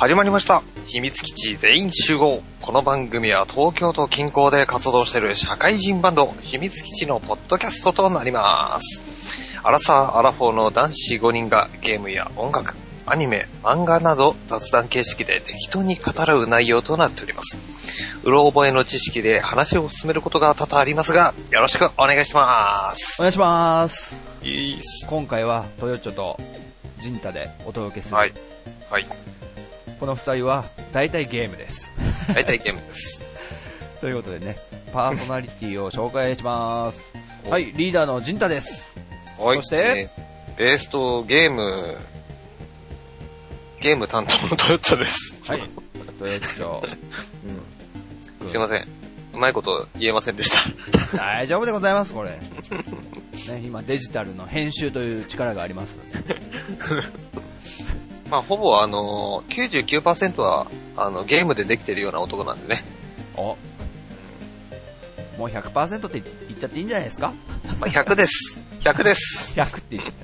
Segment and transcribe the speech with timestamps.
[0.00, 0.62] 始まりました。
[0.86, 2.42] 秘密基地全員集合。
[2.62, 9.60] この番組は東京都近郊で活動している社会人バンド、秘密基地のポッドキャストとなります。
[9.62, 17.58] アラサー・アラフォーの男子5人がゲームや音楽、アニメ、漫画など雑談形式で適当に語らう内容となっております。
[18.22, 23.20] うろ覚えの知識で話を進めることが多々ありますが、よろしくお願いします。
[23.20, 24.16] お願いします。
[24.42, 25.06] いいっす。
[25.06, 26.40] 今回はトヨッチョと
[26.98, 28.32] ジンタでお届けする、はい。
[28.88, 29.04] はい。
[30.00, 31.92] この二人は大体ゲームです。
[32.34, 33.20] 大体ゲームです。
[34.00, 34.56] ということでね、
[34.92, 37.12] パーソナリティを紹介します。
[37.44, 38.96] おはい、リーダーのジンタです。
[39.38, 39.58] はい。
[39.58, 39.76] そして？
[39.76, 40.20] えー
[40.56, 41.96] ベースとゲーム、
[43.80, 45.34] ゲーム担当のトヨッチョです。
[45.50, 45.62] はい、
[46.18, 46.96] トヨッチョ。
[48.44, 48.86] すいません。
[49.32, 51.16] うまいこと言えませんでした。
[51.16, 52.30] 大丈夫でございます、これ。
[52.32, 52.40] ね、
[53.64, 55.96] 今デジタルの編集という力があります。
[58.30, 62.84] まあ、ほぼあのー、99%は、あの、ゲームでできてるような男なんでね。
[63.36, 63.56] お
[65.36, 67.34] もう100%って言っちゃっていいんじゃないですか？
[67.80, 68.58] まあ、100です。
[68.80, 69.58] 100です。
[69.58, 70.14] ?100 って言っちゃっ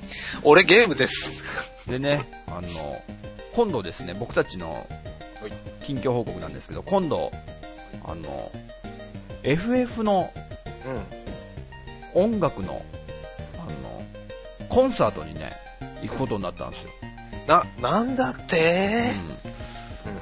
[0.43, 1.85] 俺ゲームです。
[1.85, 1.91] た。
[1.91, 2.67] でね、あの、
[3.53, 4.87] 今度ですね、僕たちの
[5.83, 7.31] 近況報告なんですけど、今度、
[8.05, 8.51] あの、
[9.43, 10.31] FF の
[12.15, 12.21] うん。
[12.23, 12.83] 音楽の、
[13.59, 14.03] あの、
[14.69, 15.53] コンサートにね、
[16.01, 16.91] 行くことになったんですよ。
[17.47, 19.11] な、なんだって？
[20.05, 20.17] うん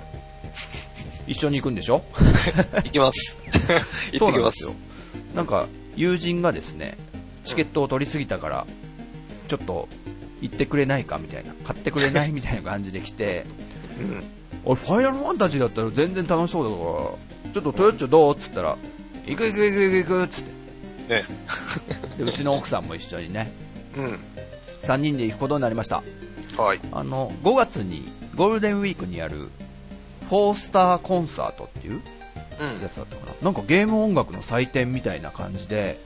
[1.27, 2.03] 一緒に行くんでしょ？
[2.85, 3.35] 行きます。
[4.13, 4.73] 行ってきますよ。
[5.33, 5.65] なんか、
[5.95, 6.97] 友人がですね、
[7.43, 8.67] チケットを取りすぎたから、
[9.47, 9.89] ちょっと、
[10.41, 13.45] 行ってくれないかみたいな、買ってくれないみたいな感じで来て、
[13.99, 14.23] うん。
[14.65, 16.75] 俺、ファイナルファンタジーだったら全然楽しそうだか
[17.47, 18.35] ら、ちょっとトヨッチョどう？
[18.35, 18.77] っつったら、
[19.25, 21.13] 行く行く行く行く行くっつって。
[21.15, 21.25] ね。
[22.19, 23.51] で、うちの奥さんも一緒にね、
[23.97, 24.19] うん。
[24.83, 26.03] 3人で行くことになりました。
[26.57, 26.79] はい。
[26.91, 29.49] あの、5月に、ゴールデンウィークにやる、
[30.29, 32.01] フォースターコンサートっていう
[32.59, 32.81] うん。
[32.81, 33.33] やつだったかな。
[33.41, 35.99] なんかゲーム音楽の祭典みたいな感じで、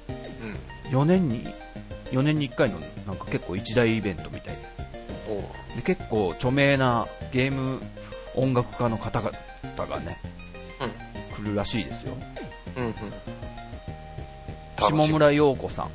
[0.88, 1.00] うん。
[1.00, 1.48] 4年に、
[2.12, 5.82] 4年に1回のなんか結構一大イベントみたいで。
[5.84, 7.80] 結構著名なゲーム
[8.36, 9.32] 音楽家の方々
[9.88, 10.20] がね、
[11.36, 12.18] 来るらしいですよ。
[12.76, 12.86] うん。
[12.86, 12.94] うん。
[14.78, 15.90] 下村陽子さん。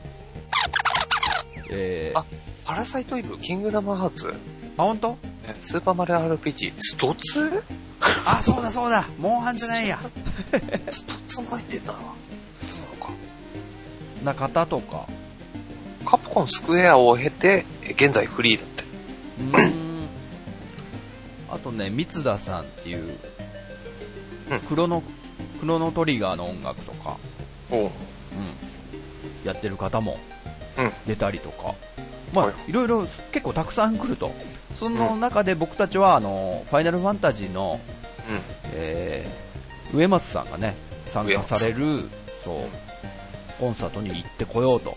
[1.71, 2.25] えー、
[2.65, 4.35] パラサイトイブ、キングダムハーツ、
[4.77, 5.11] 本当？
[5.11, 5.19] ね
[5.61, 7.63] スーパーマリオ RPG、ストツ
[8.27, 9.99] あ、そうだそうだモンハンじゃないや。
[10.91, 11.99] ストツも入ってたな。
[11.99, 12.05] そ
[12.97, 13.11] うか。
[14.25, 15.07] な方とか、
[16.07, 19.61] カプコンスクエアを経て、現在フリーだって。
[19.61, 20.09] ん。
[21.51, 23.19] あとね、三田さんっていう
[24.51, 25.03] うん、クロノ、
[25.61, 27.17] クロノトリガーの音楽とか、
[27.71, 27.91] おううん、
[29.45, 30.19] やってる方も
[30.77, 30.93] うん。
[31.07, 31.75] 出たりとか、
[32.35, 34.33] まあ、はいいろいろ結構たくさん来ると。
[34.75, 37.81] その中で僕たちは、あの、ファイナルファンタジーの、
[38.73, 40.75] えー、上松さんがね、
[41.07, 42.09] 参加される、
[42.45, 44.97] そう、コンサートに行ってこようと。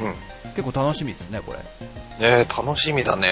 [0.00, 0.06] うん。
[0.06, 0.14] うん。
[0.54, 1.58] 結構楽しみですね、これ。
[1.58, 1.64] ね
[2.20, 3.28] え、楽しみだね。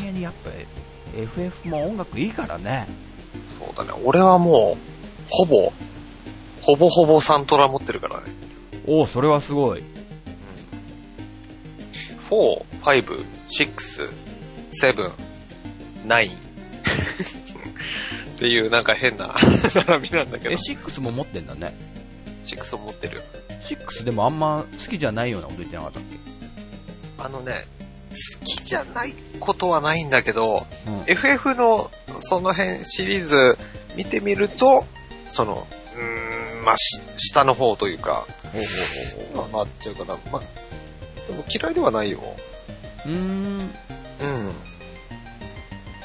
[0.00, 2.86] 何気にやっぱり、FF も音楽いいからね。
[3.58, 4.00] そうだね。
[4.04, 4.76] 俺はもう、
[5.28, 5.72] ほぼ、
[6.62, 8.22] ほぼほぼサントラ持ってるからね。
[8.86, 9.84] おお、それはすごい。
[12.30, 14.10] 4、5、6、
[14.80, 15.12] 7、
[16.06, 16.38] 9 っ
[18.38, 19.34] ていうなんか変な
[19.86, 21.74] 並びなんだけえ、ど、6も持ってんだね。
[22.44, 23.22] 6を持ってる。
[23.62, 26.02] 6でもあんま好きじゃないようなこと言ってなかったっ
[27.18, 27.66] あのね、
[28.10, 31.02] 好きじゃないことはないんだけど、けうん。
[31.06, 33.58] FF のその辺シリーズ
[33.96, 34.84] 見てみると、
[35.26, 38.26] その、うーん、まあ、し下の方というか、
[39.34, 40.18] まあ、なっちゃうかな。
[40.30, 40.42] まあ、
[41.28, 42.20] でも嫌いではないよ。
[43.06, 43.58] うーん。
[43.60, 43.70] うん。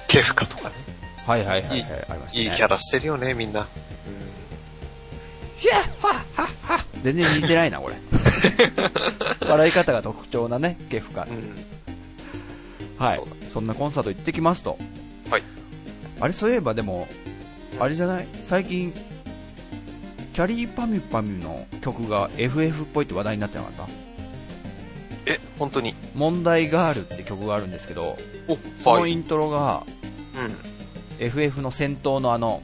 [0.07, 0.75] ケフカとかね。
[1.25, 2.43] はいはいはいはいありましたね。
[2.45, 3.67] いいキャラしてるよね、みんな。
[7.01, 7.95] 全然似てないな、これ。
[9.47, 11.27] 笑い方が特徴なね、ゲフカう。
[11.27, 11.55] ん。
[12.97, 13.21] はい。
[13.53, 14.77] そんなコンサート行ってきますと。
[15.29, 15.43] はい。
[16.19, 17.07] あれ、そういえばでも、
[17.79, 18.27] あれじゃない？
[18.47, 18.93] 最近、
[20.33, 24.08] キャリーパミュパミュの曲が FF っぽいって話題になってなかった？
[25.29, 25.95] え、本当に？
[26.15, 28.17] 問題があるって曲があるんですけど。
[28.83, 29.85] そのイントロが
[30.35, 30.55] うん。
[31.19, 32.63] FF の戦闘のあの、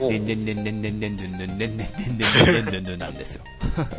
[0.00, 3.42] おでんでんでんでんでんでんでんでんでんでんでんでんでんでんなんですよ。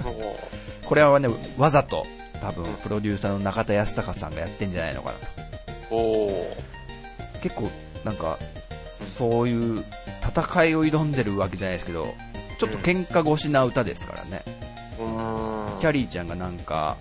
[0.06, 1.27] おこれはね、
[1.57, 2.06] わざと、
[2.39, 5.18] 多分、プロデューサーの中田康隆さんがやってんじゃないのかな
[5.89, 5.95] と。
[5.95, 6.56] お
[7.41, 7.69] 結構、
[8.03, 8.38] なんか、
[9.18, 9.83] そういう
[10.21, 12.13] 戦いを挑んでるわけじゃないですけど、
[12.59, 14.44] ちょっと喧嘩越しな歌ですからね。
[15.79, 16.97] キャリーちゃんがなんか、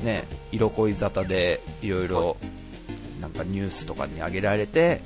[0.00, 2.36] ね、色恋沙汰でいろいろ、
[3.20, 5.00] なんかニュースとかに上げられて、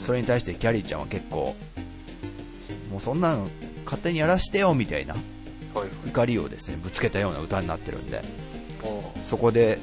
[0.00, 1.56] それに対してキャリーちゃんは結構、
[2.90, 3.48] もうそんなの
[3.84, 5.14] 勝手にやらしてよみたいな
[5.74, 5.88] はい。
[6.08, 8.22] 怒りをですねぶつけたような歌になってるんで、
[8.82, 9.78] おそこで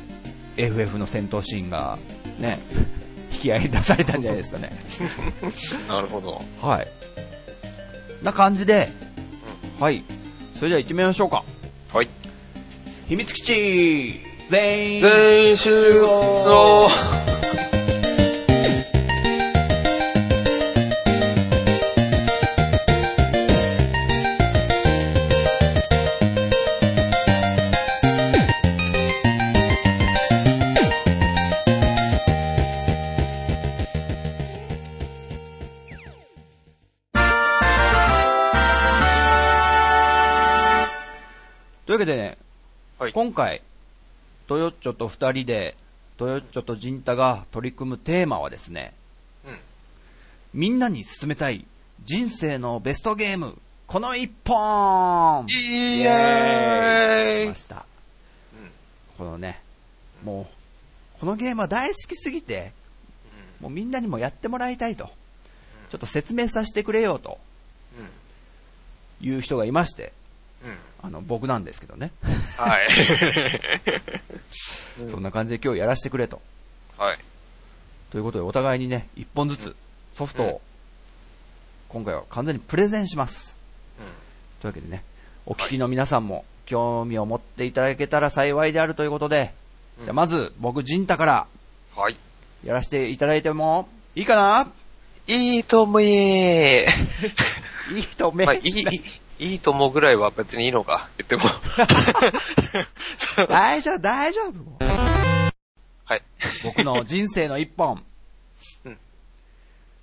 [0.57, 1.97] FF の戦闘シーンが
[2.39, 2.59] ね、
[3.31, 4.71] 引き合いに出されたんじゃないですかね。
[5.87, 6.41] なるほど。
[6.61, 6.87] はい。
[8.23, 8.89] な感じで、
[9.79, 10.03] はい。
[10.55, 11.43] それでは行ってみましょうか。
[11.93, 12.09] はい。
[13.07, 16.89] 秘密基地全員集合
[41.85, 42.37] というわけでね、
[42.97, 43.13] はい。
[43.13, 43.61] 今回、
[44.85, 45.75] チョと二人で、
[46.17, 48.93] トヨッチョとジンタが取り組むテーマはですね、
[49.43, 49.57] うん。
[50.53, 51.65] みんなに勧めたい
[52.03, 57.85] 人生のベストゲーム、この一本イエエーイました。
[59.17, 59.59] このね、
[60.23, 60.47] も
[61.15, 62.71] う、このゲームは大好きすぎて、
[63.59, 65.09] もうみんなにもやってもらいたいと、
[65.89, 67.39] ちょっと説明させてくれよと
[69.19, 70.09] いう人がいまして、うん。
[70.09, 70.13] うん。
[71.01, 72.11] あの、僕なんですけどね。
[72.57, 72.87] はい。
[75.11, 76.41] そんな感じで今日やらせてくれと。
[76.97, 77.19] はい。
[78.11, 79.75] ということでお互いにね、一本ずつ
[80.15, 80.61] ソフトうんを、
[81.89, 83.55] 今回は完全にプレゼンします。
[84.61, 85.03] というわけでね、
[85.45, 89.53] お聞きの皆さんも興味を持っていただけたら幸いであるということで、
[89.99, 91.47] うんじゃあまず僕、ジンタから
[91.95, 92.01] うん。
[92.03, 92.17] はい。
[92.65, 94.71] やらせていただいてもいいかな？
[95.27, 96.87] いいと思え
[97.95, 98.85] いいとめ、まあ、いい、
[99.39, 101.43] いいと思うぐらいは別にいいのか、言っても。
[103.49, 104.53] 大丈夫、大丈夫。
[106.05, 106.21] はい。
[106.63, 108.03] 僕の人生の一本。
[108.85, 108.97] うん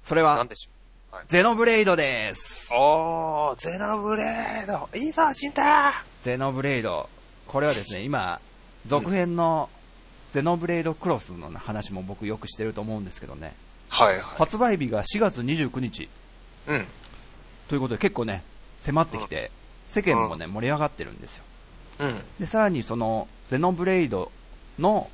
[0.04, 1.16] それはでしょ。
[1.28, 2.68] ゼノブレイドです。
[2.72, 4.88] おー、ゼノブレード。
[4.98, 7.08] いいぞ、チンタゼノブレイド。
[7.46, 8.40] これはですね、今、
[8.86, 9.68] 続編の
[10.32, 13.54] ゼノブレイドクロスの話も僕よくしてると思うんですけどね。
[13.90, 14.22] はいはい。
[14.38, 16.08] 発売日が4月29日
[16.66, 16.86] うん。
[17.68, 18.42] ということで結構ね、
[18.84, 19.50] 迫ってきて、
[19.88, 21.44] 世間もね、盛り上がってるんですよ。
[22.00, 22.20] うん。
[22.40, 24.30] で、さらにその、ゼノブレイド
[24.78, 25.10] の、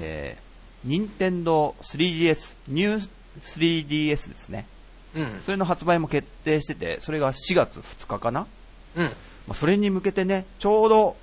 [0.00, 3.08] えー、任天堂 3DS、ニュー
[3.42, 4.66] 3DS ですね。
[5.14, 5.40] うん。
[5.44, 8.46] それの発売も決定してて、それが4月2日かな
[8.96, 9.04] うん。
[9.04, 9.10] ま
[9.50, 11.16] あ、それに向けてね、ちょうど、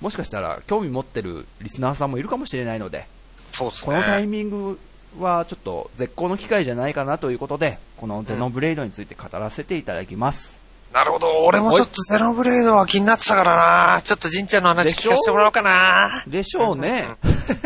[0.00, 3.06] もしかしたら興味持ってるリスナーさんもいるかもしれないので、
[3.50, 3.86] そうっすね。
[3.86, 4.78] このタイミング
[5.18, 10.63] はちょっと絶好の機会じゃないかなということで、このゼノブレイドについて語らせていただきます。
[10.94, 11.44] なるほど。
[11.44, 14.02] 俺もちょっとゼノブレードは気になってたからな。
[14.02, 16.22] ちょっとジンちゃんの話聞かせてもらおうかな。
[16.28, 17.08] でしょうね。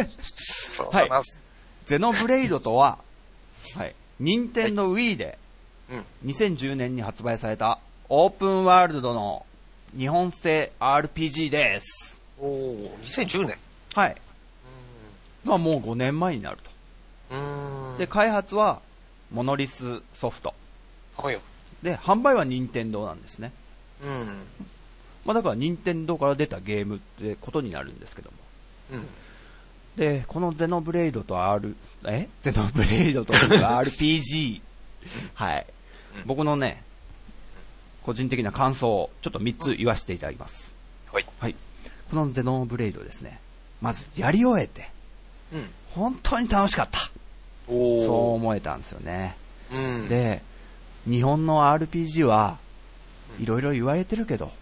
[0.75, 1.23] そうだな。
[1.85, 2.97] ゼノブレイドとは、
[3.77, 5.39] はい、任天堂 Wii で
[5.91, 6.31] うん。
[6.31, 7.79] 2010年に発売された
[8.09, 9.45] オープンワールドの
[9.97, 12.19] 日本製 RPG です。
[12.41, 13.59] おー、2010年。
[13.95, 14.17] はい。
[15.45, 16.59] まあもう5年前になる
[17.31, 17.93] うーん。
[17.93, 17.99] と。
[17.99, 18.81] で、、開発は
[19.31, 20.55] モノリスソフト。
[21.19, 21.41] はいよ。
[21.83, 23.53] で、販売は任天堂なんですね。
[24.03, 24.27] うん。
[25.25, 28.37] まあだから任天堂から出たゲームってことになるんですけども。
[28.93, 29.07] うん。
[29.97, 31.75] で、このゼノブレイドと R、
[32.07, 32.29] え？
[32.43, 34.61] ゼノブレイドと RPG。
[35.35, 35.67] はい。
[36.25, 36.83] 僕のね、
[38.03, 40.73] 個人的な感想をちょっと3つ言わせていただきます。
[41.13, 41.27] はい。
[41.39, 41.55] はい。
[42.11, 43.41] このゼノブレイドですね。
[43.81, 44.91] まず、やり終えて、
[45.53, 45.69] うん。
[45.91, 46.99] 本当に楽しかった。
[47.67, 49.37] そう思えたんですよね。
[49.73, 50.43] うん。、で、
[51.09, 52.59] 日本の RPG は、
[53.41, 54.53] いろいろ言われてるけど、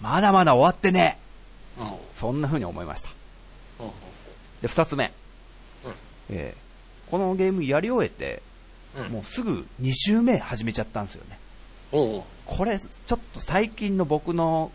[0.00, 1.18] まだまだ終わってね
[1.78, 1.86] うん。
[1.86, 1.92] うん。
[2.14, 3.08] そんな風に思いました。
[3.80, 3.90] うん。
[4.60, 5.12] で、二つ目。
[5.84, 5.92] うん
[6.30, 6.62] えー
[7.10, 8.42] このゲームやり終えて、
[8.96, 9.12] うん。
[9.12, 11.38] もうすぐ2周目始めちゃったんですよね。
[12.46, 14.72] これ、ちょっと最近の僕の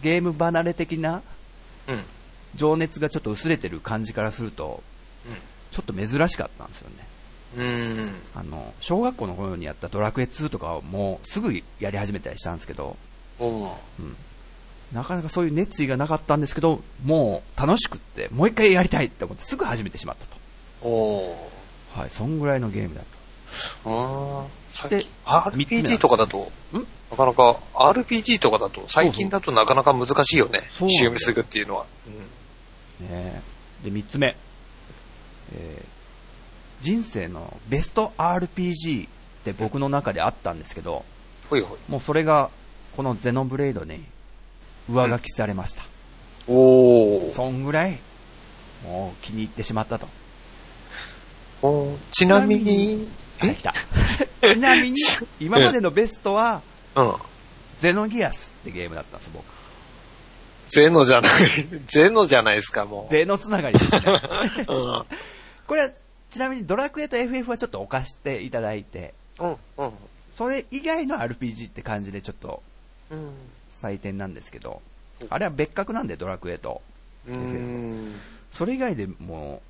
[0.00, 1.22] ゲーム離れ的な。
[2.54, 4.80] 情熱がちょっと薄れてる感じからすると、
[5.72, 7.01] ちょっと珍しかったんですよね。
[7.56, 8.14] うん。
[8.34, 12.96] あの、小学校の頃にやったドラクエ2とかはもうすぐやり始めたりしたんですけど、
[13.38, 13.74] おー。
[14.92, 20.88] なかなかそういう熱意がなかったんですけど、もう楽しくって、もう一回やりたいって思ってすぐ始めてしまったと。
[20.88, 21.36] お
[21.94, 23.04] はい、そんぐらいのゲームだー。
[23.84, 24.48] うーん。
[24.70, 26.86] 最で RPG とかだと、ん？
[27.10, 30.62] なかなか、RPG とかだと、最近だとなかなか難しいよね。
[30.72, 31.86] そうなんだよ週見すぐっていうのは。
[32.98, 33.04] と。
[33.04, 33.42] ね
[33.84, 34.36] で、三つ目。
[35.54, 35.91] えー
[36.82, 39.08] 人生のベスト RPG っ
[39.44, 41.04] て僕の中であったんですけど、
[41.48, 41.78] ほいほい。
[41.88, 42.50] もうそれが、
[42.96, 44.04] このゼノブレイドに
[44.90, 45.84] 上書きされました。
[46.48, 47.32] おー。
[47.32, 47.98] そんぐらい、
[48.84, 50.08] もう気に入ってしまったと。
[51.62, 53.06] おちなみに、
[53.38, 53.72] あ、来た。
[54.42, 54.96] ちなみに、
[55.40, 56.62] 今までのベストは、
[56.96, 57.14] うん。
[57.78, 59.44] ゼノギアスってゲームだったんです、僕。
[60.68, 61.32] ゼノじゃない、
[61.86, 63.10] ゼノじゃないですか、もう。
[63.10, 64.00] ゼノつながりですね。
[64.68, 65.04] うん。
[65.66, 65.90] これは、
[66.32, 69.92] ちなみにドラクエと FF はちょっと置かしていただいて、うん、うん。
[70.34, 72.62] それ以外の RPG って感じでちょっと
[73.10, 73.30] うん。
[73.82, 74.80] 採点なんですけど、
[75.28, 76.80] あれは別格なんで、ドラクエと。
[77.28, 78.14] うん。
[78.52, 79.60] それ以外でも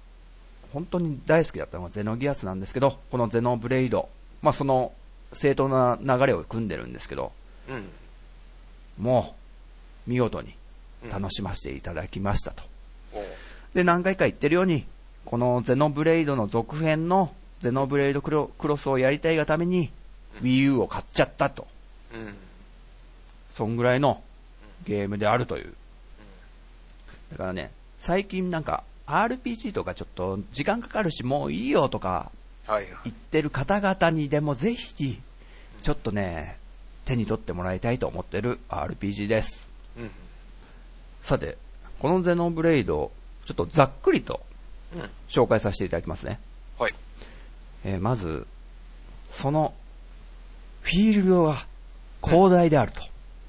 [0.68, 4.08] う、本当に大好きだったのがゼノギアスなんですけど、このゼノブレイド、
[4.42, 4.92] まあその
[5.32, 7.32] 正当な流れを組んでるんですけど、
[7.68, 7.88] うん。
[8.98, 9.34] も
[10.06, 10.54] う、見事に
[11.10, 12.62] 楽しませていただきましたと。
[13.14, 13.24] おう
[13.74, 14.86] で、何回か言ってるように、
[15.24, 19.90] このゼノブレイドの続編のゼノブレイドクロクロスをやりたいがために、
[20.42, 21.66] Wii U を買っちゃったと。
[22.12, 22.34] うん。
[23.54, 24.22] そんぐらいの
[24.84, 25.74] ゲームであるという。
[27.30, 32.30] だからね、最近なんか RPG とかちょっと時間かかるしもういいよとか。
[33.04, 35.20] 言ってる方々にでもぜひ、
[35.82, 36.58] ちょっとね、
[37.04, 39.68] 手に取ってもらいたいと思ってる RPG です。
[39.98, 40.10] うん。
[41.22, 41.58] さて、
[41.98, 43.10] このゼノブレイド、
[43.44, 44.42] ちょっとざっくりとうん。
[45.28, 46.38] 紹介させていただきますね。
[46.78, 46.94] はい。
[47.84, 48.46] えーまず、
[49.30, 49.74] その、
[50.82, 51.66] フィールドが
[52.22, 53.00] 広大であると。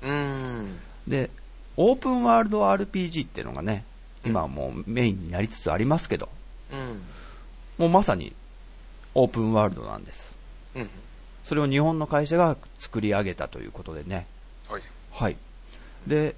[0.01, 0.79] うん。
[1.07, 1.29] で、
[1.77, 3.83] オープンワールド RPG っていうのがね、
[4.25, 6.29] 今はもうメインになりつつありますけど、
[6.71, 7.01] うん。
[7.77, 8.33] もうまさに
[9.15, 10.35] オープンワールドなんです。
[10.75, 10.89] うん。
[11.43, 14.25] それを日本の会社が作り上げたということでね。
[14.69, 14.81] はい。
[15.11, 15.37] はい。
[16.07, 16.35] で、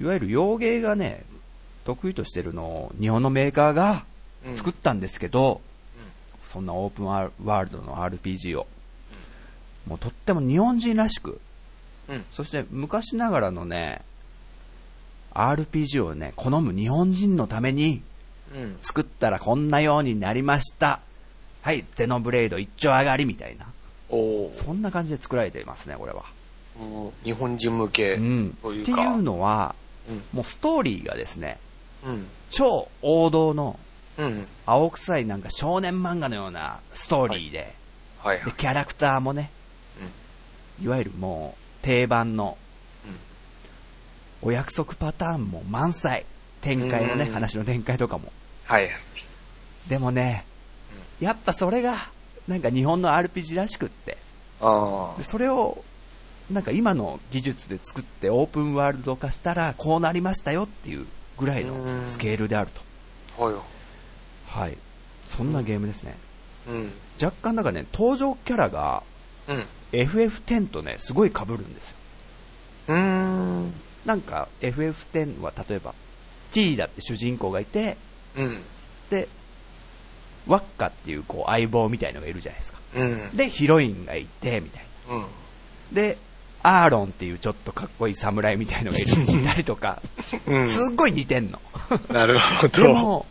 [0.00, 1.24] いわゆる洋芸がね、
[1.86, 4.04] 得意としてるのを日本のメーカーが
[4.56, 5.60] 作ったんですけど、
[6.52, 8.66] そんなオープンワールドの RPG を、
[9.86, 11.40] もうとっても日本人らしく、
[12.08, 12.24] うん。
[12.32, 14.02] そして昔ながらのね、
[15.32, 18.02] RPG をね、好む日本人のために
[18.54, 18.76] うん。
[18.80, 21.00] 作ったらこんなようになりました。
[21.62, 23.66] はい、ゼノブレイド一丁上がりみたいな。
[24.08, 26.24] そんな感じで作られていますね、これは。
[27.24, 28.56] 日本人向けうん。
[28.62, 28.92] というか。
[28.92, 29.74] っていうのは、
[30.08, 30.22] うん。
[30.32, 31.65] もうストーリーがですね、うん。
[32.50, 33.78] 超王道の
[34.18, 34.46] うん。
[34.64, 37.74] 青臭いなんか少年漫画のようなストーリーで、
[38.18, 38.36] はい。
[38.36, 38.44] はい。
[38.46, 39.50] でキャラクターもね、
[40.82, 42.56] いわゆるもう定番の
[44.42, 46.24] お約束パターンも満載。
[46.62, 47.32] 展開のね、うん。
[47.32, 48.32] 話の展開とかも。
[49.88, 50.44] でもね、
[51.20, 51.94] やっぱそれが、
[52.48, 54.18] なんか日本の RPG らしくって、
[54.60, 55.84] あでそれを、
[56.50, 61.06] なんか今の技術で作ってオープンワールド化したらこうなりましたよっていう
[61.38, 62.80] ぐらいのうんスケールであると。
[63.42, 63.44] あ。
[63.46, 63.62] はいよ。
[64.46, 64.78] はい。
[65.28, 66.16] そんなゲームですね。
[66.68, 66.92] うん。
[67.22, 69.02] 若干なんかね、登場キャラが
[69.48, 69.66] うん。
[69.92, 71.96] FF10 とね、すごい被るんですよ。
[72.88, 73.72] うーん。
[74.04, 75.94] なんか FF10 は例えば
[76.52, 77.96] T だって主人公がいて、
[78.36, 78.62] うん。
[79.10, 79.28] で、
[80.46, 82.78] ワッカっていうこう相棒みたいのがいるじゃないですか。
[82.94, 83.36] うん。
[83.36, 85.16] で、ヒロインがいて、みたいな。
[85.16, 85.26] うん。
[85.92, 86.18] で、
[86.66, 90.02] アーロンっていうちょっとかっこいい侍みたいのがいるいたりとか、
[90.46, 91.60] うんすっごい似てんの。
[92.10, 92.82] なるほど。
[92.82, 93.26] でも、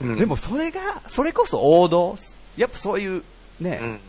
[0.00, 2.16] うんでもそれが、それこそ王道。
[2.56, 3.22] やっぱそういう、
[3.60, 4.00] ね、うん。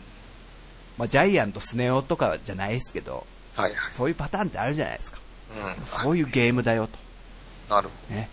[0.96, 3.92] まあ、ジャイアントスネ夫とかじゃないですけど、はいはい。
[3.92, 5.18] そういうパターンってあるじゃないですか。
[5.50, 6.02] うん。
[6.02, 6.86] そういうゲームだよ
[7.68, 7.74] と。
[7.74, 8.30] なるね。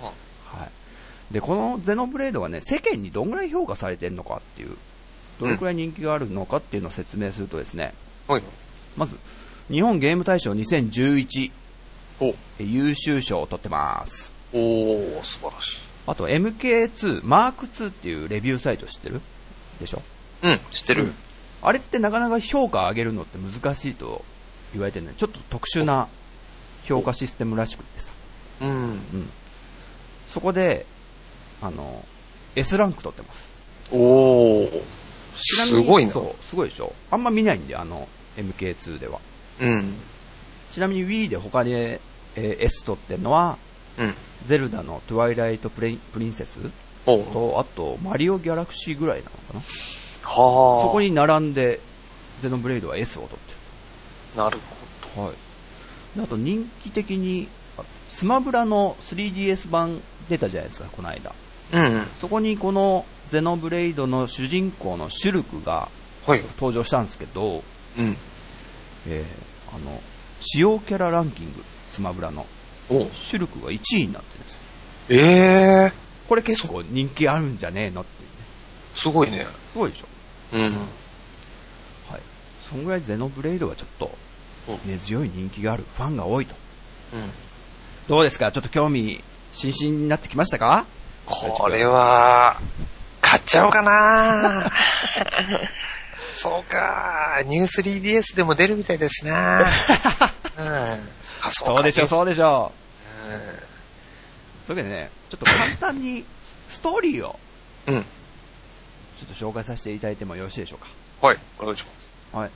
[0.00, 0.58] ほど。
[0.58, 1.34] はい。
[1.34, 4.76] で、このゼノブレードがね、世間にどんぐらい評価されてるのかっていう、
[5.40, 7.94] どれくらい人気があるのかっていうのを説明するとですね、
[8.28, 8.34] うん。
[8.34, 8.42] はい。
[8.96, 9.16] まず、
[9.70, 11.50] 日本ゲーム大賞2011、
[12.20, 14.32] おえ優秀賞を取ってます。
[14.54, 15.80] おー、素晴らしい。
[16.06, 19.20] あと MK2、マーク2っていうレビューサイト知ってる？
[19.78, 20.02] でしょ？
[20.42, 21.12] うん、知ってる。
[21.60, 24.24] あれってなかなか評価上げるのって難しいと
[24.72, 25.12] 言われてるね。
[25.18, 26.08] ちょっと特殊な
[26.84, 28.10] 評価システムらしくってさ。
[28.62, 28.70] うん。
[28.70, 29.00] うん。
[30.30, 30.86] そこで、
[31.60, 32.06] あの、
[32.56, 33.50] S ランク取ってます。
[33.92, 34.82] おー。
[35.36, 36.12] ちなみにすごいな。
[36.12, 36.94] そう、すごいでしょ？
[37.10, 38.08] あんま見ないんで、あの、
[38.38, 39.20] MK2 では。
[39.60, 39.94] うん。
[40.72, 43.58] ちなみに Wii で他に、えー S 取ってるのは、
[43.98, 44.14] うん。
[44.46, 46.58] ゼルダのトゥワイライトプレイプリンセス
[47.04, 49.60] と、あと、マリオギャラクシーぐらいなのかな。
[49.60, 50.82] はあ。
[50.84, 51.80] そこに並んで、
[52.40, 53.38] ゼノブレイドは S を取っ
[54.34, 54.58] てなる
[55.16, 55.20] る。
[55.20, 55.32] はい。
[56.16, 61.30] であと人気的に、あスマブラの 3DS 版出たじゃないですか、この間。
[61.72, 61.82] ほど。
[61.82, 62.06] うん。
[62.20, 65.88] そこにこのゼノブレイドの主人公のシュルクが
[66.26, 66.42] はい。
[66.56, 67.64] 登場したんですけど、
[67.98, 68.16] うん。
[69.08, 70.00] えーあの、
[70.40, 72.46] 使用キャラランキング、スマブラの、
[72.90, 74.60] おシュルクが1位になってるんですよ。
[75.10, 75.92] ええ
[76.28, 78.34] これ結構人気あるんじゃねえのっていうね。
[78.96, 79.46] ー、すごいね。
[79.72, 80.06] すごいでしょ。
[80.52, 80.62] うん。
[80.62, 80.72] はい。
[82.68, 84.10] そんぐらいゼノブレイドはちょっと
[84.68, 86.54] うん根強い人気があるファンが多いと。
[87.14, 87.30] うん。
[88.08, 88.52] どうですか？
[88.52, 89.22] ちょっと興味
[89.54, 90.86] 津々になってきましたか？
[91.26, 92.58] これは、
[93.20, 94.70] 買っちゃおうかな
[96.40, 99.66] そうか、ニュー 3DS でも出るみたいですしな。
[100.56, 100.66] うん、
[101.42, 102.72] あそうそうでしょ、そうでしょ。
[103.28, 103.40] うん、
[104.68, 106.24] それでね、ちょっと簡単に
[106.68, 107.40] ストーリーを、
[107.88, 108.02] うん。
[108.02, 111.26] ちょっと紹介させていただいてもよろしいでしょうか。
[111.26, 112.36] はい、お願いします。
[112.36, 112.50] はい。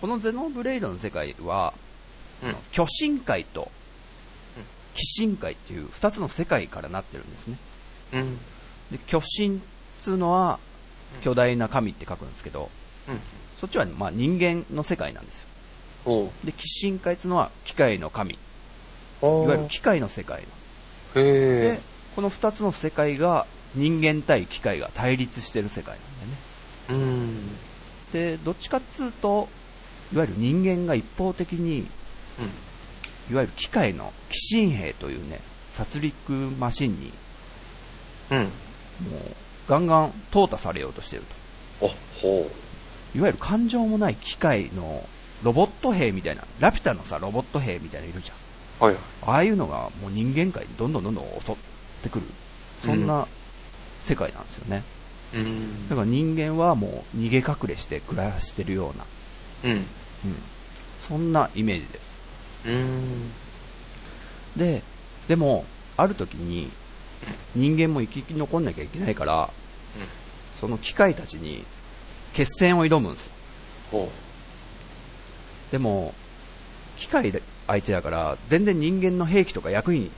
[0.00, 1.74] このゼノブレイドの世界は、
[2.44, 3.72] うん、巨神界と、
[5.22, 7.56] 鬼神界っていう二つの世界からなってるんですね。
[8.12, 8.36] うん。
[8.92, 9.58] で、巨神っ
[10.02, 10.60] つうのは、
[11.22, 12.70] 巨大な神って書くんですけど、
[13.08, 13.20] うん、
[13.58, 15.48] そっちは、まあ、人間の世界なんですよ。
[16.44, 18.34] で、鬼神界っつうのは機械の神。
[18.34, 18.36] い
[19.26, 20.48] わゆる機械の世界の。
[21.14, 21.80] で、
[22.14, 25.96] この2つの世界が人間対機械が対立してる世界
[26.88, 27.42] なんだよね。
[28.12, 29.48] で、どっちかっつうと、
[30.12, 31.80] いわゆる人間が一方的に、
[33.28, 34.12] うん、いわゆる機械の
[34.54, 35.40] 鬼神兵というね、
[35.72, 37.12] 殺戮マシンに、
[38.30, 38.50] うん、もう
[39.68, 41.22] ガンガン淘汰されようとしてる
[41.80, 41.88] と。
[42.22, 42.67] ほう
[43.14, 45.04] いわゆる感情もない機械の
[45.42, 48.88] ロボット兵みたいな、ラピュタのさ、ロボット兵みたいなのいるじゃん。
[48.88, 48.96] はい。
[49.26, 51.56] ああいうのがもう人間界にどんどんどんどん襲っ
[52.02, 52.26] てくる。
[52.84, 53.26] そんな
[54.04, 54.82] 世界なんですよね。
[55.34, 55.88] うん。
[55.88, 59.04] だから人間はもう逃げ隠れして暮らしてるような。
[59.72, 59.78] うん。
[59.78, 59.86] うん。
[61.02, 62.18] そんなイメージです。
[62.66, 63.30] うん。
[64.56, 64.82] で、
[65.28, 65.64] でも、
[65.96, 66.70] ある時に、
[67.54, 69.50] 人間も生き残んなきゃいけないから、うん、
[70.60, 71.64] その機械たちに
[72.34, 73.26] 決戦を挑むんです
[73.92, 74.08] よ。
[75.70, 76.14] でも、
[76.98, 77.32] 機械
[77.66, 80.10] 相手だから、全然人間の兵器とか役に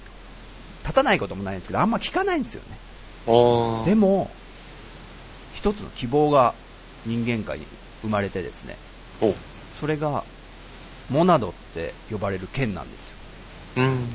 [0.83, 2.79] 立たないこともないんですけど、あんま聞かないんですよね。
[3.85, 4.31] でも、
[5.55, 6.55] 一つの希望が
[7.05, 7.67] 人間界に
[8.03, 8.77] 生まれてですね、
[9.79, 10.25] それが、
[11.11, 13.17] モナドって呼ばれる剣なんですよ。
[13.79, 14.09] うん、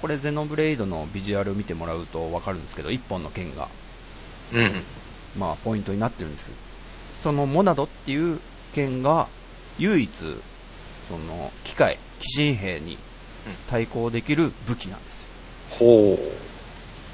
[0.00, 3.68] これ、ゼノブレイドのビジュアルを見てもらうと分かるんですけど、一本の剣が、
[4.52, 4.72] うん、
[5.38, 6.56] まあ、ポイントになってるんですけど、
[7.22, 8.40] そのモナドっていう
[8.74, 9.28] 剣が、
[9.78, 10.10] 唯一、
[11.08, 11.98] その機械、
[12.36, 12.98] 鬼神兵に
[13.68, 15.26] 対抗できる武器なんです。
[15.78, 16.18] ほう。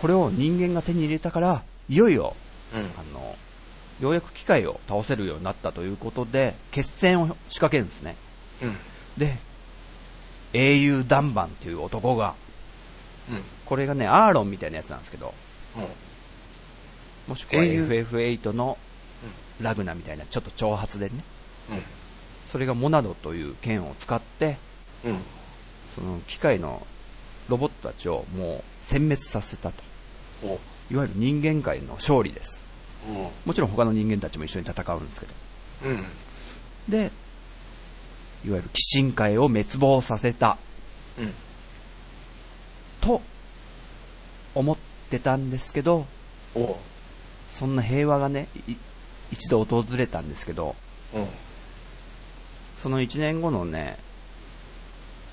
[0.01, 2.37] これを人間が手に入れたから、いよいよ、
[2.75, 3.37] うん、あの、
[4.01, 8.17] ようやく機械を倒せるようになったということで、決戦を仕掛けるんですね。
[8.63, 8.77] うん、
[9.17, 9.37] で、
[10.53, 12.35] 英雄ダンバンっていう男が、
[13.31, 15.35] うん、これがね、アーロンみたいなやつなんですけど、
[15.77, 15.83] うん、
[17.29, 18.79] もしくは FF8 の
[19.61, 21.15] ラグナみたいな、ちょっと挑発でね、
[21.71, 21.83] うん、
[22.49, 24.59] それがモナドという剣を使って、
[25.05, 25.19] うん、
[25.95, 26.87] その機械の
[27.49, 29.83] ロボットたちをもう殲滅させたと。
[30.91, 32.63] いわゆる人間界の勝利です。
[33.45, 35.33] もちろん他の人間たちも一緒に戦うんですけど。
[35.85, 36.05] うん、
[36.89, 37.11] で、
[38.45, 40.59] いわゆる鬼神界を滅亡させた。
[41.19, 41.33] うん、
[43.01, 43.23] と、
[44.55, 44.77] 思っ
[45.11, 46.07] てたんですけど、
[47.53, 48.49] そんな平和がね、
[49.33, 50.77] 一度訪れたんですけど、
[51.15, 51.27] うん、
[52.77, 53.99] その1年後のね、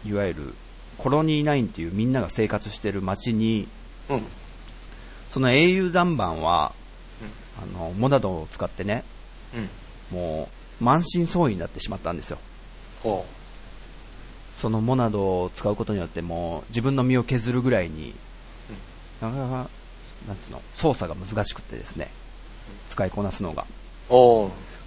[0.06, 0.54] いわゆる
[0.98, 3.68] コロニーナインっていうみんなが生活してる街に、
[4.10, 4.24] うん、
[5.32, 6.74] その英雄弾板は、
[7.60, 9.04] うん、あの、モナドを使ってね、
[10.12, 10.50] うん、も
[10.82, 12.38] う、満身創痍になってしまったんですよ。
[14.56, 18.14] そのモナドを使うことによってもう自分の身を削るぐらいに、
[19.22, 19.70] なかなか、
[20.28, 22.10] なんつうの、操作が難しくてですね、
[22.90, 23.66] 使いこなすのが。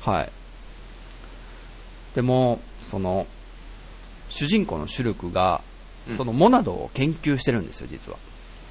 [0.01, 0.31] はい。
[2.15, 2.61] でも、
[2.91, 3.27] その、
[4.29, 5.61] 主人公のシュルクが、
[6.17, 8.19] そのモナドを研究してるんですよ、実は。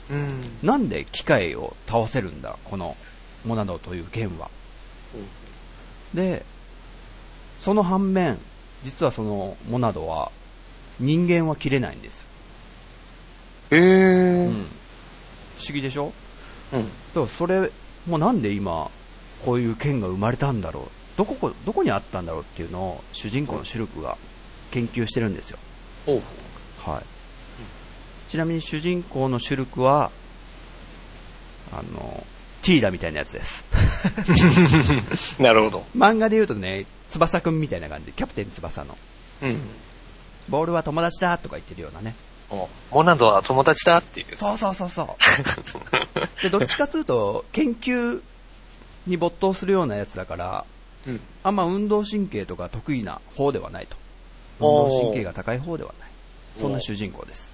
[0.09, 2.95] うん、なんで機械を倒せるんだ、この
[3.45, 4.49] モナドという剣は。
[5.13, 6.45] うん、で、
[7.59, 8.37] その反面、
[8.83, 10.31] 実はそのモナドは
[10.99, 12.25] 人間は切れないんです。
[13.71, 14.53] えー、うん、
[15.57, 16.13] 不思議でしょ？
[16.71, 16.83] うん。
[16.83, 17.71] だからそれ、
[18.07, 18.91] もうなんで今、
[19.43, 21.17] こういう剣が生まれたんだろう。
[21.17, 24.17] どこ、どこにあったんだろうっていうのを主人公のシルクが
[24.71, 25.57] 研究してるんですよ。
[26.83, 27.03] はい。
[28.29, 30.11] ちなみに主人公のシュルクは、
[31.71, 32.25] あの、
[32.61, 33.63] ティーダみたいなやつです。
[35.41, 35.85] なるほど。
[35.95, 38.11] 漫画で言うとね、翼くんみたいな感じ。
[38.11, 38.97] キャプテン翼の。
[39.43, 39.61] うん。
[40.49, 42.15] ボールは友達だとか言ってるようなね。
[42.91, 44.35] モナドは友達だっていう。
[44.35, 46.41] そうそうそうそう。
[46.41, 48.21] で、どっちかというと、研究
[49.05, 50.65] に没頭するようなやつだから、
[51.07, 53.95] うん、あんま運動神経とか得意な方ではないと。
[54.59, 56.09] 運動神経が高い方ではない。
[56.59, 57.53] そんな主人公です。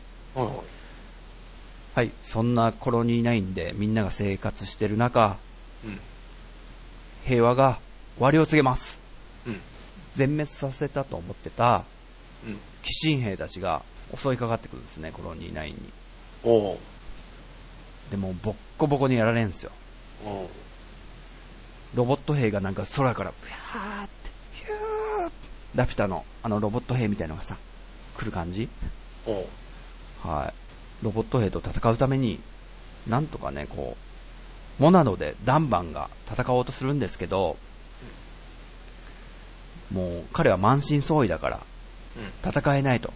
[1.93, 5.37] はい、そんなコロニーナインでみんなが生活してる中、
[5.83, 5.99] うん、
[7.25, 7.79] 平和が
[8.15, 8.97] 終わりを告げます。
[9.45, 9.59] うん、
[10.15, 11.83] 全滅させたと思ってた、
[12.45, 12.59] うん、鬼
[13.01, 13.81] 神兵たちが
[14.15, 15.81] 襲いかかってくるんですね、コロニーナインに。
[18.09, 19.71] でも、ボッコボコにやられるんですよ。
[21.93, 25.31] ロボット兵がなんか空から、ふやーって、ー
[25.75, 27.57] ラピュタのあのロボット兵みたいのがさ、
[28.17, 28.69] 来る感じ？
[30.23, 30.53] はい。
[31.03, 32.39] ロボット兵と戦うために、
[33.07, 33.97] なんとかね、こ
[34.79, 37.57] う、モナドでダンバンが戦おうとするんですけど、
[39.91, 41.59] もう彼は満身創痍だから
[42.49, 43.11] 戦えないと。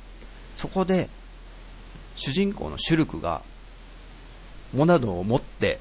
[0.58, 1.10] そこで、
[2.16, 3.42] 主人公のシュルクが、
[4.74, 5.80] モナドを持って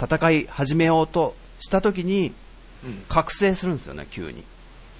[0.00, 2.32] 戦い始めようとした時に、
[2.84, 3.04] うん。
[3.08, 4.44] 覚醒するんですよね、急に。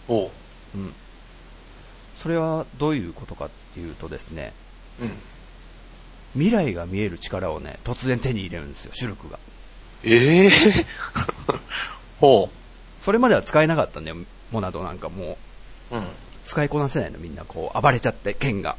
[0.09, 0.31] おう。
[0.75, 0.92] うん。
[2.16, 4.53] それはどういうことかっていうとですね、
[5.01, 5.12] うん。
[6.35, 9.38] 未来が見える力をね、突然手に入れるんですよ、シュルクが。
[10.03, 10.51] ええ
[12.21, 12.51] ほ
[13.01, 14.16] それまでは使えなかったんだよ、
[14.51, 15.38] モナドなんかも
[15.90, 15.97] う。
[15.97, 15.99] う。
[15.99, 16.07] うん。
[16.45, 18.77] 使いこなせないの、みんなこう、暴れちゃって、剣が。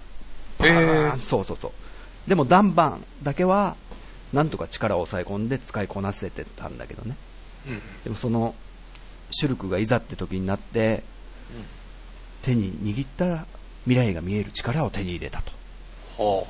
[0.60, 2.30] えーバーンそうそうそう。
[2.30, 3.76] でも、ダンバンだけは、
[4.34, 7.16] なんとか力を抑え込んで使いこなせてたんだけどね。
[7.68, 7.82] うん。
[8.04, 8.56] でもその、
[9.32, 11.04] シュルクがいざって時になって、
[12.44, 13.46] 手に握ったら
[13.84, 15.52] 未来が見える力を手に入れたと。
[16.18, 16.48] ほ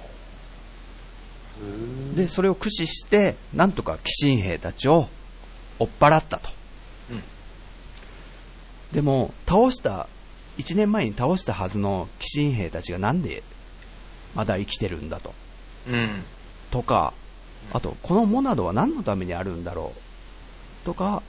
[2.15, 5.07] で、それを駆使して、なんとか鬼神兵たちを
[5.79, 6.49] 追っ払ったと。
[7.11, 7.23] うん
[8.91, 10.07] でも、倒した、
[10.57, 13.43] 1年前に倒したはずの鬼神兵たちがなんで
[14.33, 15.33] まだ生きてるんだと。
[15.87, 15.91] う。
[15.91, 16.09] うん。
[16.71, 17.13] とか、
[17.73, 20.06] あと、このモナドは何のためにあるんだろう。
[20.87, 21.21] とか、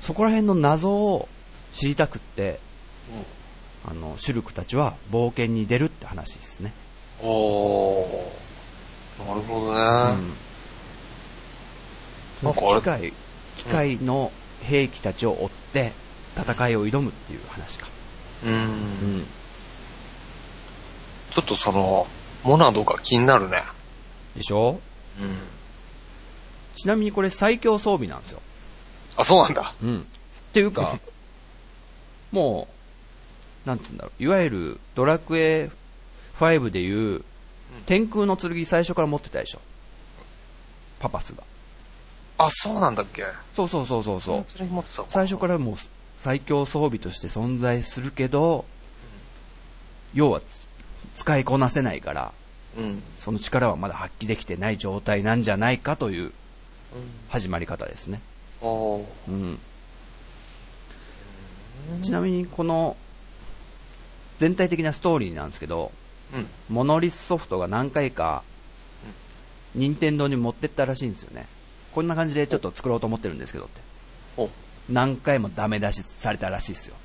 [0.00, 1.28] そこら辺の謎を
[1.72, 2.60] 知りたくって、
[3.84, 6.72] あの、シュルクたちは冒険に出るって話ですね。
[7.20, 9.26] おー。
[9.26, 9.78] なるほどね。
[12.44, 13.12] なん機械、
[13.56, 14.30] 機械の
[14.62, 15.92] 兵器たちを追って
[16.36, 17.88] 戦いを挑むっていう話か。
[18.44, 18.52] うん。
[18.52, 19.26] うん。
[21.32, 22.06] ちょっとその、
[22.44, 23.64] モナドが気になるね。
[24.36, 24.78] でしょ？
[25.20, 25.38] うん。
[26.76, 28.42] ちなみにこれ最強装備なんですよ。
[29.16, 29.74] あ、そうなんだ。
[29.82, 30.00] うん。
[30.00, 30.02] っ
[30.52, 30.98] ていうか、
[32.32, 32.68] も
[33.64, 35.70] う、なんつうんだろう、いわゆるドラクエ
[36.38, 37.24] 5でいう、
[37.86, 39.60] 天空の剣最初から持ってたでしょ。
[40.98, 41.42] パパスが。
[42.38, 43.24] あ、そうなんだっけ
[43.54, 44.64] そうそうそうそうそう。
[44.64, 45.74] 持ってた最初からもう
[46.18, 48.64] 最強装備として存在するけど、
[50.14, 50.40] 要は
[51.14, 52.32] 使いこなせないから、
[52.76, 53.02] うん。
[53.16, 56.32] その力はまだ発揮できてない状態なんじゃないかという
[57.28, 58.20] 始まり方ですね。
[58.62, 59.58] うん。
[62.02, 62.96] ちなみにこの
[64.38, 65.92] 全体的なストーリーなんですけど、
[66.34, 66.46] うん。
[66.68, 68.42] モノリスソフトが何回か
[69.74, 71.46] 任天堂に持ってったらしいんですよね。
[71.92, 73.80] こんな感じでちょっと作ろうと思ってるんですけどって。
[74.36, 74.50] お
[74.90, 76.96] 何回もダメ出しされたらしいですよ。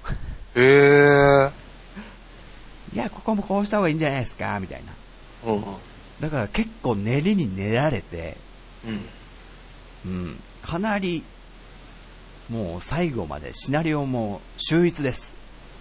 [0.55, 1.51] へー。
[2.93, 5.51] いや、ここもこうした方がいいんじゃないですか、みたいな。
[5.51, 5.63] うん。
[6.19, 8.37] だから結構練りに練られて、
[10.05, 10.11] うん。
[10.11, 11.23] うん、かなり、
[12.49, 15.33] もう最後までシナリオも秀逸です。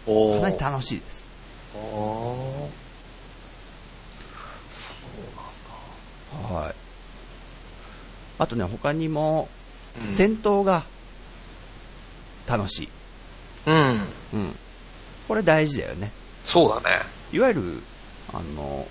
[0.07, 1.25] かなり楽しいです。
[1.77, 6.55] おー。
[6.55, 6.75] はい。
[8.39, 10.85] あとね、他にも、うん戦闘が
[12.47, 12.89] 楽しい。
[13.67, 13.77] うん。
[14.35, 14.57] うん。
[15.27, 16.13] これ大事だよね。
[16.45, 16.97] そうだね。
[17.33, 17.83] いわゆる、
[18.33, 18.87] あの、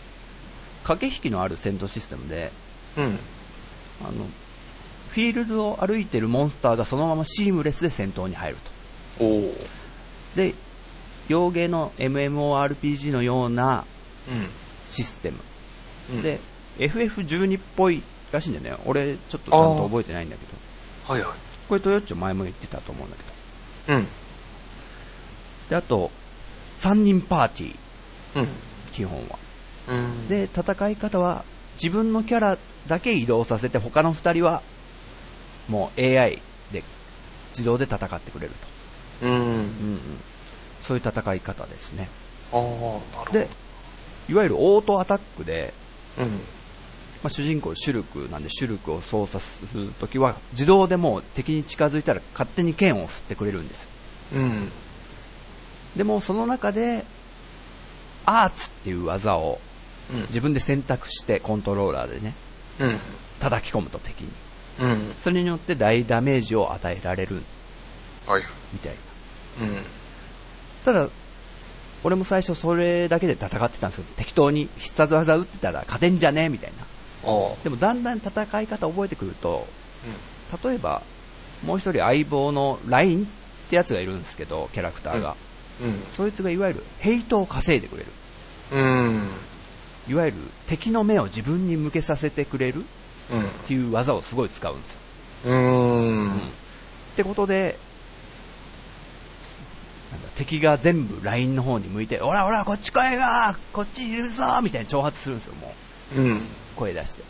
[0.84, 2.51] 駆け引きのある戦闘システムで、
[2.97, 3.19] うん。
[4.01, 4.27] あの、
[5.10, 8.58] フィールドを歩いてるモンスターがそのままシームレスで戦闘に入る
[9.17, 9.30] と。
[10.36, 10.54] で、
[11.28, 13.86] 洋芸の MMORPG のような
[14.30, 14.48] うん。
[14.88, 15.38] システム。
[16.12, 16.39] うん、で、
[16.78, 18.84] FF12 っぽいらしいんだよね。
[18.86, 21.13] 俺、ちょっとちゃんと覚えてないんだけど。
[21.13, 21.38] はいはい。
[21.67, 23.98] これトヨッチョ前も言ってたと思うんだけど。
[23.98, 24.08] うん。
[25.69, 26.12] で、あと、
[26.80, 28.48] 3人パーティー、うん。
[28.91, 29.39] 基本は。
[29.89, 30.28] うん。
[30.28, 31.43] で、戦い方は、
[31.82, 34.62] 自分のキャラだけ移動させて、他の2人は、
[35.69, 36.84] もう AI で
[37.51, 38.53] 自動で戦ってくれる
[39.21, 39.29] うん。
[39.29, 39.36] と。
[39.36, 39.99] うんうん。
[40.82, 42.10] そういう戦い方ですね。
[42.51, 42.69] ああ、なる
[43.13, 43.32] ほど。
[43.32, 43.47] で、
[44.29, 45.73] いわゆるオートアタックで、
[46.17, 46.25] うん。
[47.21, 53.89] まあ、主人公シュルクなんでシュルクを操作するときは自動でもう敵に近づいたら勝手に剣を振ってくれるんですよ
[54.36, 54.71] うん。
[55.97, 57.03] でもその中で
[58.25, 59.60] アーツっていう技を
[60.13, 60.21] うん。
[60.21, 62.34] 自分で選択してコントローラーでね
[62.79, 62.97] うん。
[63.41, 64.29] 叩き込むと敵に
[64.79, 65.13] うん。
[65.21, 67.41] それによって大ダメージを与えられる
[68.27, 68.43] はい。
[68.73, 68.93] みたい
[69.61, 69.83] なうん。
[70.85, 71.09] ただ
[72.03, 76.85] 俺も最初それだけで戦ってたんですけど適当に必殺技打ってたら勝てんじゃねみたいな。
[77.63, 79.67] でもだんだん戦い方覚えてくると
[80.63, 81.01] 例えば
[81.65, 83.27] もう一人相棒のラインっ
[83.69, 85.35] てやつがいるんですけどキャラクターが、
[85.81, 85.93] うん。
[86.09, 88.09] そいつがいわゆるヘイトを稼いでくれる
[88.71, 89.27] うん。
[90.07, 90.37] いわゆる
[90.67, 92.85] 敵の目を自分に向けさせてくれるうん。
[93.37, 94.99] っていう技をすごい使うんですよ
[95.51, 96.31] うん。
[96.31, 96.37] っ
[97.13, 97.77] ってことで、
[100.35, 105.73] 敵が全部ラインの方に向いて、おらおら、こっち来いがこっちにいるぞみたいに挑発するんですよ、も
[106.15, 106.21] う。
[106.21, 106.41] うん。
[106.77, 107.23] 声出して。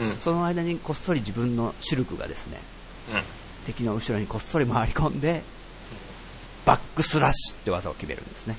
[0.00, 0.16] うん。
[0.16, 2.58] その間にこっそり自分のシルクがですね、
[3.12, 3.22] うん。
[3.66, 5.42] 敵の後ろにこっそり回り込んで、
[6.64, 8.56] バックスラッシュって技を決めるんですね。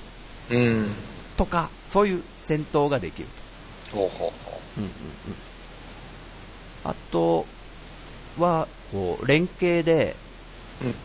[0.51, 0.91] うん。
[1.38, 3.27] とか、そういう戦闘ができる
[3.91, 4.62] ほうほうほと。
[4.77, 4.93] うんうんうん。
[6.86, 7.45] あと
[8.38, 10.15] は、こう、連携で
[10.82, 10.86] う。
[10.86, 10.95] うん。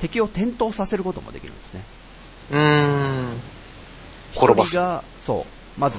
[0.00, 1.82] 敵を転倒させることもできるんですね。
[2.50, 3.40] うーん。
[4.34, 5.98] 転ばすが、そう、まず、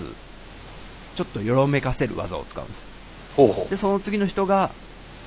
[1.16, 2.86] ちょっとよろめかせる技を使うんです。
[3.36, 3.70] ほうほう。
[3.70, 4.72] で、その次の人が、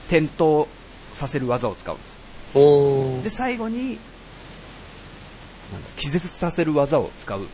[0.09, 0.67] 転倒
[1.15, 3.25] させる技を使うんです。
[3.25, 3.99] で、最後に、
[5.97, 7.47] 気絶させる技を使う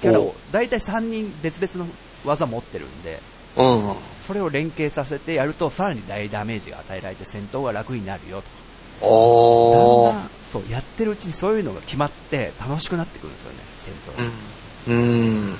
[0.00, 1.90] キャラをお、だいたい3人別々の
[2.24, 3.33] 技持ってるんで、うん。
[4.26, 9.06] それを連携させてやると、さらに大ダメージが与えられて戦闘が楽になるよと。
[9.06, 14.24] おーだんだん、そう、やってるうちにそういうのが決まって楽しくなってくるんですよね、戦闘が。
[14.88, 14.98] うん。
[14.98, 15.48] うん。
[15.48, 15.56] うん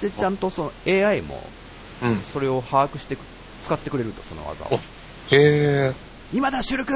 [0.00, 1.42] で、ちゃんとその AI も、
[2.02, 2.20] うん。
[2.20, 3.20] それを把握してく
[3.64, 4.78] 使ってくれると、その技を。
[5.30, 5.94] へえ。
[6.32, 6.92] 今だ、シュルク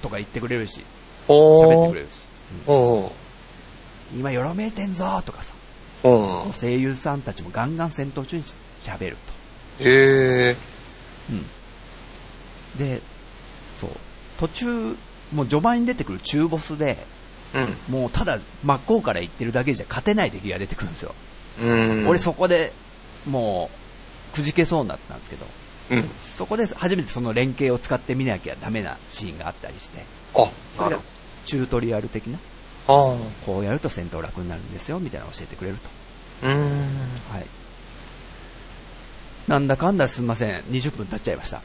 [0.00, 0.80] とか言ってくれるし、
[1.28, 2.26] 喋ってくれるし、
[2.66, 3.12] おー
[4.16, 5.52] 今よろめいてんぞとかさ、
[6.06, 6.52] うん。
[6.52, 8.44] 声優さんたちもガンガン戦闘中に
[8.82, 9.16] 喋る
[9.80, 10.54] へえ。
[10.54, 10.60] と。
[11.32, 11.46] うん。
[12.78, 13.00] で、
[13.80, 13.90] そう、
[14.38, 14.96] 途中、
[15.32, 16.98] もう序盤に出てくる中ボスで、
[17.54, 17.94] うん。
[18.00, 21.14] もうただ真っ向から言ってるだけじゃ勝てない敵が出てくるんですよ。
[21.62, 22.08] うん。
[22.08, 22.72] 俺そこで
[23.26, 23.70] も
[24.32, 25.46] う、くじけそうになったんですけど、
[25.90, 26.08] うん。
[26.36, 31.00] そこで初めてその連携を使ってみなきゃダメなシーンがあったりして、あ、それが
[31.44, 32.38] チュートリアル的な。
[32.86, 33.18] こ
[33.60, 35.88] うやると戦闘楽になるんですよ、みたいなのを教えてくれると。
[36.42, 36.50] うん。
[37.30, 37.46] はい。
[39.48, 41.62] なんだかんだすみません、20分経っちゃいました。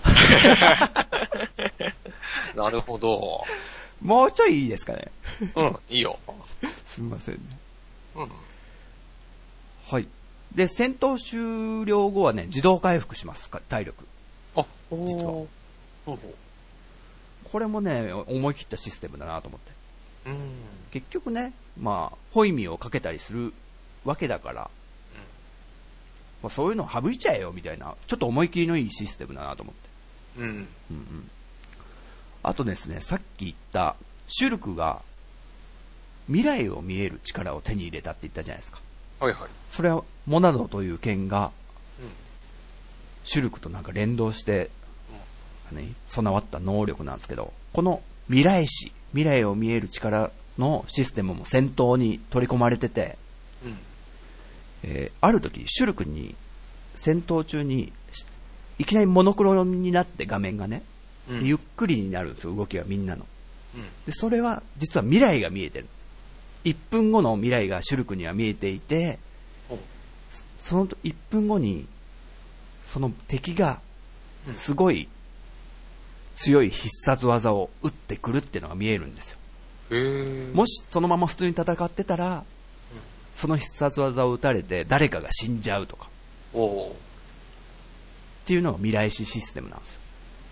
[2.56, 3.44] なるほど。
[4.02, 5.12] もうちょいいいですかね。
[5.56, 6.20] うん、いいよ。
[6.86, 7.42] すみませんね。
[8.16, 8.32] うん。
[9.88, 10.08] はい。
[10.56, 14.06] で、戦闘終了後はね、自動回復します、か体力。
[14.56, 15.48] あ、実はほ
[16.08, 16.20] うほ
[17.52, 20.30] これもね、思い切ったシステムだなと思って。
[20.30, 20.34] う。
[20.34, 20.52] うん。
[20.92, 23.54] 結局ね、まあ、ホイミをかけたりする
[24.06, 24.70] わけだから、
[26.42, 29.90] まあ、そういうの省いちゃえよみたいな、ちょっと思い切りのいいシステムだなと思って。
[30.40, 30.46] うん。
[30.46, 31.30] うんうん。
[32.44, 33.96] あとですね、さっき言った、
[34.28, 35.02] シュルクが
[36.28, 38.80] 未来を見える力を手に入れたって言ったじゃないですか。
[39.20, 39.50] はいはい。
[39.70, 41.52] それは、モナドという剣が、
[42.00, 42.10] うん。
[43.24, 44.72] シュルクとなんか連動して、
[45.72, 45.94] 何？
[46.10, 53.18] 備わった能力なんですけど、この未来視、未来を見える力のシステムも戦闘に取り込まれてて、
[53.64, 53.78] うん。
[54.84, 56.36] えーある時、シュルクに
[56.96, 58.26] 戦闘中にし
[58.80, 60.84] いきなりモノクロになって画面がね、
[61.30, 63.26] うんゆっくりになるんですよ、動きがみんなの。
[63.76, 63.84] うん。
[64.06, 65.88] で、それは実は未来が見えてる。
[66.66, 69.20] 1分後の未来がシュルクには見えていて、
[70.60, 71.88] その1分後に、
[72.86, 73.80] その敵が
[74.48, 75.08] うんすごい
[76.36, 79.38] 強い必殺技を打ってくるっていうのが見えるんですよ。
[80.54, 82.44] もしそのまま普通に戦ってたら、
[83.36, 86.10] その必殺技を打たれて誰かが死んじゃうとか
[86.54, 90.02] っていうのが未来視システムなんですよ。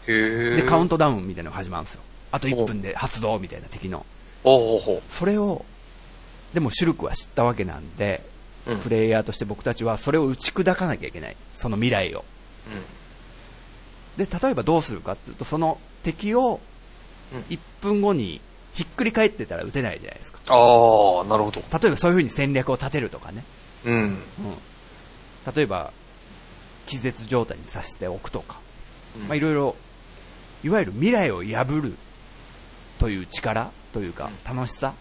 [0.07, 0.95] で、カウント。
[0.95, 2.01] トダウンみたいなのが始まるんですよ。
[2.31, 4.05] あと1分で発動みたいな敵の。
[5.11, 5.65] それを、
[6.53, 8.23] でもシュルクは知ったわけなんで、
[8.65, 8.73] う。
[8.73, 8.79] うん。
[8.79, 11.35] プレイヤーとして僕たちはそれを打ち砕かなきゃいけない。
[11.53, 12.23] その未来を。
[14.17, 16.59] で、例えばどうするかっていうと、その敵を
[17.33, 18.41] うん1分後に
[18.79, 20.39] ひっくり返ってたら撃てないじゃないですか。
[20.47, 21.59] ああ、なるほど。
[21.77, 23.43] 例えばそういう風に戦略を立てるとかね。
[23.83, 23.93] うん。
[23.93, 24.17] うん。
[25.53, 25.91] 例えば、
[26.87, 28.61] 気絶状態にさせておくとか。
[29.27, 29.75] まあいろいろ、
[30.63, 31.97] いわゆる未来を破る
[32.99, 34.93] という力というか、楽しさ。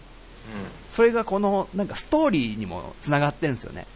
[0.91, 3.87] それがこの、なんかストーリーにも繋がってるんですよね。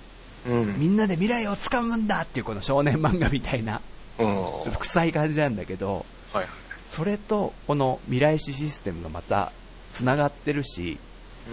[0.48, 0.54] うん。
[0.54, 0.80] うん。
[0.80, 3.82] みんなで未来を掴むんだっていうこの少年漫画みたいな、
[4.18, 4.26] うん。
[4.26, 6.46] ちょっと臭い感じなんだけど、はい。
[6.90, 9.52] それとこの未来視システムがまた
[9.94, 10.98] 繋がってるし、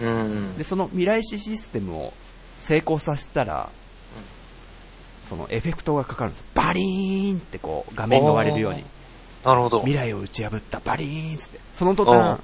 [0.01, 0.57] うん。
[0.57, 2.13] で、その未来視システムを
[2.61, 3.69] 成功させたら、
[5.29, 6.47] そのエフェクトがかかるんですよ。
[6.55, 8.83] バリーンってこう画面が割れるように。
[9.45, 9.79] なるほど。
[9.79, 11.59] 未来を打ち破ったバリーンっつって。
[11.73, 12.39] その途端、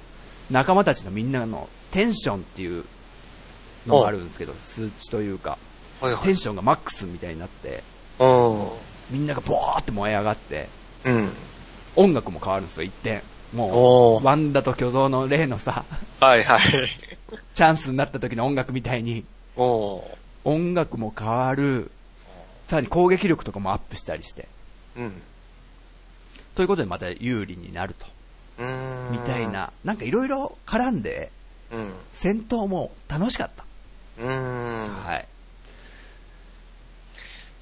[0.50, 2.84] 仲間たちのみんなのテンションっていう
[3.86, 5.58] のがあるんですけど、数値というか、
[6.00, 6.22] はいはい。
[6.22, 7.82] テンションがマックスみたいになって、
[8.18, 8.68] うん。
[9.10, 10.68] みんながボーって燃え上がって、
[11.04, 11.30] うん。
[11.96, 13.22] 音楽も変わるんですよ、一点。
[13.54, 15.84] おもう、ーワンダと巨像の例のさ、
[16.20, 16.60] はいはい。
[17.54, 19.24] チャンスになった時の音楽みたいに、
[19.56, 21.90] 音楽も変わる、
[22.64, 24.48] さらに攻撃力とかもアップしたりして、
[24.96, 25.12] うん。
[26.54, 28.06] ということでまた有利になると。
[29.10, 29.48] みたい。
[29.48, 31.30] な、なんかいろいろ絡んで、
[31.70, 31.92] うん。
[32.12, 33.64] 戦闘も楽しかった。
[34.20, 35.04] うーん。
[35.04, 35.26] はい。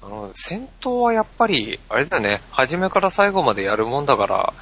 [0.01, 4.53] あの、戦闘はやっぱり、あれだね、初めから最後までやるもんだから、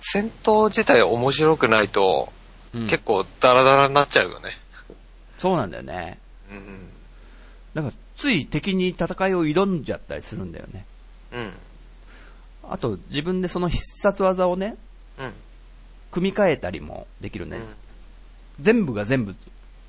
[0.00, 2.32] 戦闘自体面白くないと、
[2.74, 4.50] うん結構ダラダラになっちゃうよね。
[5.38, 6.18] そうなんだよね。
[6.50, 6.88] うん。
[7.74, 10.84] なんか、つい敵に戦いを挑んじゃったりするんだよね。
[11.32, 11.52] うん。
[12.68, 14.76] あと、自分でその必殺技をね、
[15.18, 15.32] うん。
[16.10, 17.58] 組み替えたりもできるね。
[17.58, 17.74] うん。
[18.60, 19.34] 全部が全部、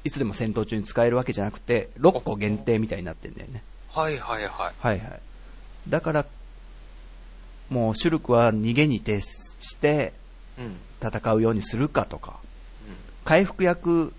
[0.03, 3.63] いつでも戦闘中に使えるわけじゃなくて、6個限定みたいになってんだよね。
[3.89, 4.73] はいはいはい。
[4.79, 5.21] はいはい。
[5.89, 6.25] だから、
[7.69, 10.13] もう、シュルクは逃げに徹して
[10.57, 10.75] うん。
[11.01, 12.39] 戦うようにするかとか、
[13.23, 14.13] 回復役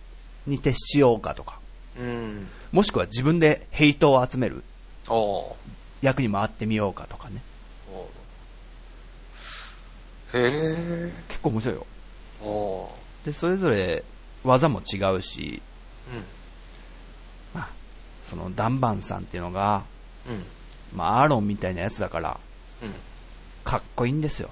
[0.47, 1.59] に徹しようかとか。
[2.71, 4.63] もしくは自分でヘイトを集める
[6.01, 7.43] 役に回ってみようかとかね。
[10.35, 11.13] へえ。
[11.29, 11.87] 結構面白いよ。
[13.25, 14.05] で、それぞれ
[14.45, 15.61] 技も違うし、
[16.13, 16.25] うん。
[17.61, 17.69] まあ、
[18.27, 19.83] そのダンバンさんっていうのが、
[20.29, 20.45] うん。
[20.95, 22.39] まあ、アーロンみたいなやつだから、
[22.83, 22.95] うん。
[23.69, 24.49] かっこいいんですよ。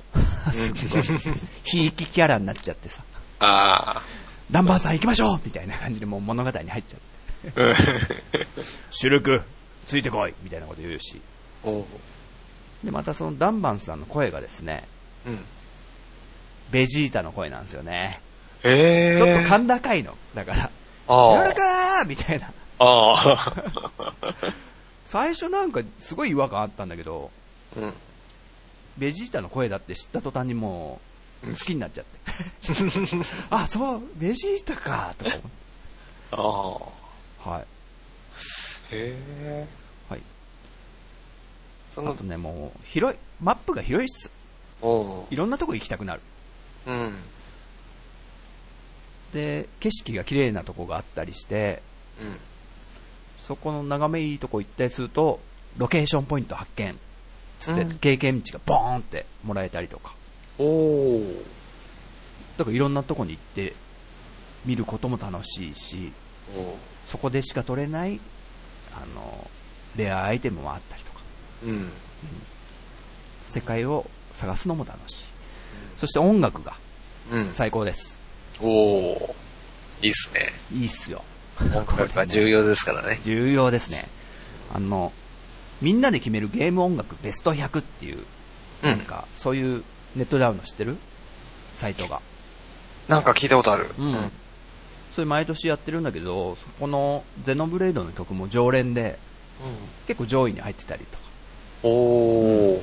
[0.76, 1.35] すごい。
[1.64, 3.02] ひいきキャラになっちゃってさ、
[3.40, 4.02] あ
[4.50, 7.00] ダンバンさん行きましょうみたいな感じでもう物語に入っちゃっ
[7.55, 7.62] て。
[7.62, 7.64] あ。
[7.64, 7.76] うん。
[8.90, 9.40] シュルク、
[9.87, 11.22] ついてこいみたいなこと言うし。
[12.85, 14.87] で、またそのダンバンさんの声がですね、
[15.26, 15.38] うん。
[16.70, 18.20] ベジータの声なんですよね。
[18.64, 19.18] へえ。
[19.18, 20.14] ちょっと甲高いの。
[20.35, 20.68] だから、あ
[21.09, 21.52] シュルあ。
[21.55, 22.52] クーみたいな。
[22.81, 24.12] ああ。
[25.07, 27.31] 最初なんかすごい違和感あったんだけど、
[27.76, 27.94] うん。
[28.98, 31.00] ベジータの声だって知った途端にも
[31.44, 32.18] う、好きになっちゃって。
[33.50, 35.37] あ、そう、ベジータか、とか。
[36.32, 36.37] あ
[37.46, 37.50] あ。
[37.50, 37.66] はい。
[38.90, 39.66] へえ。
[40.09, 40.22] はい。
[41.94, 44.30] そのあと、ね、もう、広い、マップが広いっす。
[44.82, 46.20] おーいろんなとこ行きたくなる。
[46.87, 47.18] うん。
[49.32, 51.82] で、景色が綺麗なとこがあったりして、
[52.20, 52.38] うん。
[53.38, 55.40] そこの眺めいいとこ行ったりすると、
[55.76, 56.98] ロケーションポイント発見。
[57.61, 60.14] つって、うん経験値がボーンってもらえたりとか。
[60.59, 61.42] おー
[62.59, 63.75] だからいろんなとこに行って
[64.64, 66.12] 見ることも楽しいし、
[66.57, 66.75] おー
[67.07, 68.21] そこでしか取れない、
[68.95, 69.51] あの、
[69.97, 71.21] レアアイテムもあったりとか、
[71.64, 71.90] うん。
[73.49, 75.25] 世界を探すのも楽しい。
[75.99, 76.75] そして音楽が
[77.33, 77.53] うん。
[77.53, 78.19] 最高です。
[78.61, 79.35] おー
[80.03, 80.53] いいっすね。
[80.73, 81.23] いいっすよ。
[81.61, 83.21] 音楽が重要ですからね。
[83.25, 84.09] 重要ですね。
[84.75, 85.12] あの、
[85.83, 88.19] みんなで決めるゲーム音楽ベスト100っていう、
[88.83, 89.85] うんなんか、そういう
[90.15, 90.97] ネットダウンの知ってる？
[91.77, 92.21] サイトが。
[93.09, 93.91] なんか聞いたことある。
[93.99, 94.31] うん。
[95.15, 99.19] それ毎年やってるんだけど、そこのゼノブレードの曲も常連で、
[100.07, 101.25] 結構上位に入ってたりとか。
[101.83, 102.83] おー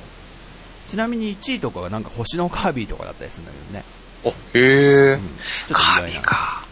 [0.88, 3.84] ちなみに1位とかがなんか星のカービィとかだったりするんだけどね。
[4.24, 5.20] お、へえうん。
[5.20, 6.18] ちょっとカー意外な。
[6.18, 6.66] ビィか。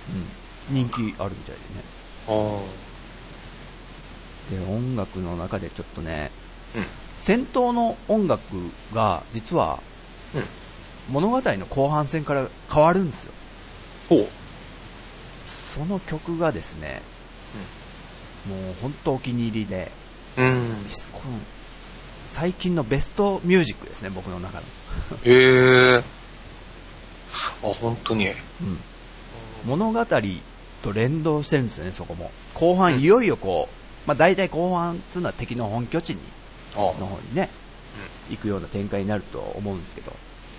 [0.70, 0.74] うん。
[0.74, 1.34] 人気あるみたいでね。
[2.28, 2.60] おー
[4.56, 6.30] で、音楽の中でちょっとね、
[6.76, 6.84] うん。
[7.20, 8.42] 戦闘の音楽
[8.92, 9.80] が実は
[10.34, 10.44] うん。
[11.12, 13.32] 物語の後半戦から変わるんですよ。
[15.74, 17.02] その曲がですね、
[18.48, 19.90] もう本当お気に入りで、
[20.36, 20.76] うん。
[21.12, 21.38] この
[22.30, 24.64] 最近のベストミュージックですね、僕の中の。
[25.24, 25.98] へえ。
[25.98, 26.02] あ、
[27.62, 28.28] 本当に。
[28.28, 28.34] うん。
[29.64, 30.06] 物語
[30.82, 32.30] と連動してるんですよね、そこも。
[32.54, 36.20] 後半、いよいよこう、まあ大体後半っていうのは敵の本拠地に、
[36.74, 37.48] あの方にね、
[38.30, 40.12] 行くような展開になると思うんですけど、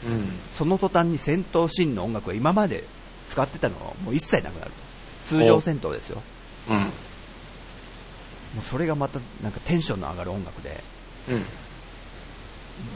[0.05, 0.27] うん。
[0.53, 2.83] その途端に戦闘シーンの音楽が今まで
[3.29, 4.71] 使ってたのはもう一切なくなる。
[5.25, 6.21] 通常戦闘ですよ。
[6.69, 6.77] うん。
[6.77, 6.83] も
[8.59, 10.83] うそれがまたなんかテンションの上がる音楽で、
[11.29, 11.45] うん。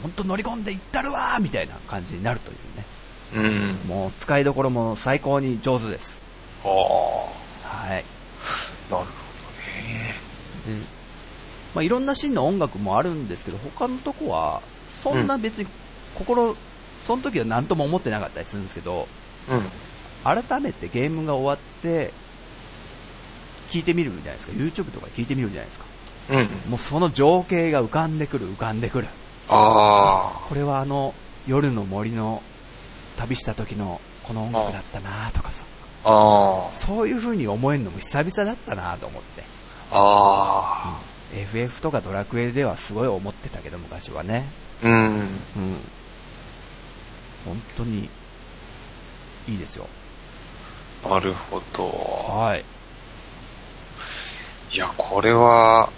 [0.02, 3.48] 本当乗り込んでいったるわーみたいな感じになるというね。
[3.84, 3.88] うん。
[3.88, 6.18] もう使いどころも最高に上手です。
[6.64, 6.70] ああ。
[7.68, 7.90] はい。
[7.90, 8.04] なる
[8.90, 10.27] ほどね。
[10.74, 10.98] で
[11.74, 14.62] まあ、いろんなシーンの音楽もあるんですけど、他のとこは、
[15.02, 15.68] そんな別に
[16.14, 16.56] 心、
[17.06, 19.06] その時は何とも思ってなかったりするんですけど、
[19.50, 19.62] うん。
[20.24, 22.12] 改めてゲームが終わって、
[23.70, 24.52] 聞いてみるじゃないですか。
[24.52, 25.84] YouTube とか聞いてみるじゃないですか。
[26.30, 26.70] うん。
[26.70, 29.06] もうその情景が浮かんでくる、浮かんでくる。
[29.50, 31.14] あこれはあの、
[31.46, 32.42] 夜の森の
[33.16, 35.64] 旅した時のこの音楽だったなとかさ、
[36.04, 36.70] あ。
[36.74, 39.42] そういう風に思えるのも久々だったなと思って。
[39.90, 41.00] あ
[41.34, 44.44] FF とかドラクエではすごい思ってたけど、昔はね。
[44.82, 44.86] あ。
[44.86, 44.94] うん。
[44.94, 45.28] うん。
[47.44, 48.08] 本当に、
[49.48, 49.86] いいですよ。
[51.08, 51.84] なるほど。
[52.32, 52.64] はい。
[54.72, 55.90] いや、これは、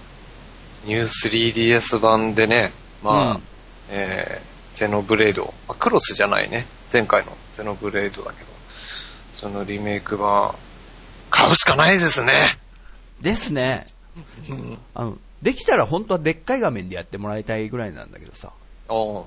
[0.85, 2.73] ニュー 3DS 版でね、
[3.03, 3.43] まあ、うん
[3.91, 6.67] えー、ゼノブレード、あクロスじゃないね。
[6.93, 8.47] 前回のゼノブレイドだけど、
[9.35, 10.55] そのリメイク版、
[11.29, 12.33] 買うしかないですね。
[13.21, 13.87] ですね。
[14.95, 18.53] あの、できたら本当はでっかい画面でやってもらいたいぐらいなんだけどさ。
[18.89, 19.27] お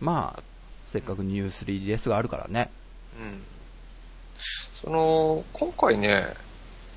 [0.00, 0.42] まあ、
[0.92, 2.70] せっかくニュー 3DS があるからね。
[3.20, 3.42] うん。
[4.82, 6.26] その、今回ね、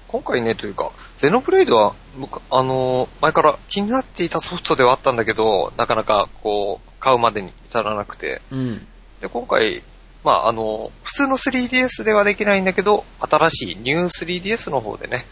[0.08, 8.42] 今回ねというか、ゼノブレイドは、僕、あの、前から気になっていたソフトではあったんだけど、なかなかこう、買うまでに至らなくて。
[8.52, 8.88] うん。
[9.22, 9.84] で、今回、
[10.24, 15.26] まあ、あの、普通の 3DS ではできないんだけど、新しいニュー 3DS の方でね、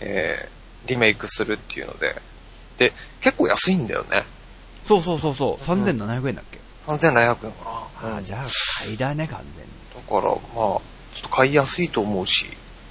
[0.00, 2.20] えー、リメイクするっていうので、
[2.76, 4.24] で、結構安いんだよね。
[4.84, 7.64] そうそうそうそう、3700円だっけ、3700円か
[8.02, 8.12] な。
[8.14, 8.46] ああ、じゃあ、
[8.84, 9.70] 買いだね、完全に。
[9.94, 10.80] だから、まあ、ちょ
[11.20, 12.46] っと買いやすいと思うし、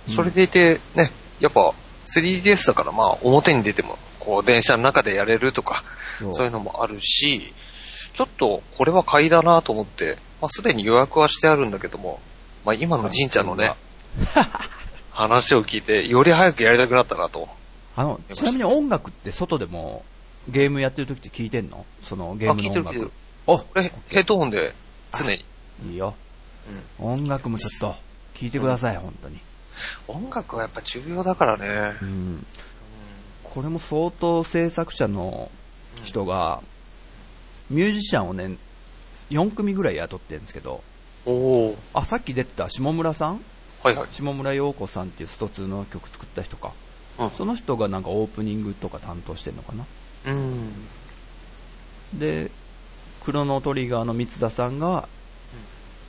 [0.07, 1.73] それでいて、ね、やっぱ
[2.05, 5.83] 3DS だからまあ、表に出ても、こう、電車の中でやれるとか、
[6.17, 7.53] そうそういうのもあるし、
[8.13, 12.19] ちょっと、これは買いだなと思って、まあ、すでに予約はしてあるんだけども、
[12.69, 13.73] まあ、今の神ちゃんのね、
[15.11, 17.49] 話を聞いて、より早くやりたくなったなと。
[17.95, 20.05] あの、ちなみに音楽って外でも
[20.47, 21.83] ゲームやってる時って聞いてんの？
[22.03, 23.11] そのゲームの音あ聞いてる聞いて楽る。
[23.47, 24.75] おこれ、ヘッドホンで、
[25.17, 25.43] 常に。
[25.89, 26.13] いいよ。
[26.99, 27.95] うん音楽もちょっと
[28.35, 29.39] 聞いてください、本当に。
[30.07, 32.05] 音楽はやっぱ重要だからねう。
[32.05, 32.45] ん。
[33.43, 35.49] これも相当制作者の
[36.03, 36.61] 人が、
[37.71, 38.57] ミュージシャンをね、
[39.31, 40.83] 4組ぐらい雇ってるんですけど、
[41.29, 43.41] おおあ、さっき出てた下村さん？
[43.83, 44.07] はいはい。
[44.11, 46.73] 下村陽子さんっていうスト2の曲作った人か。
[47.19, 49.85] うんその人がなんかオープニングとか担当してるのかな？
[50.27, 50.71] うん。
[52.17, 52.49] で、
[53.23, 55.07] クロノトリガーの三田さんが、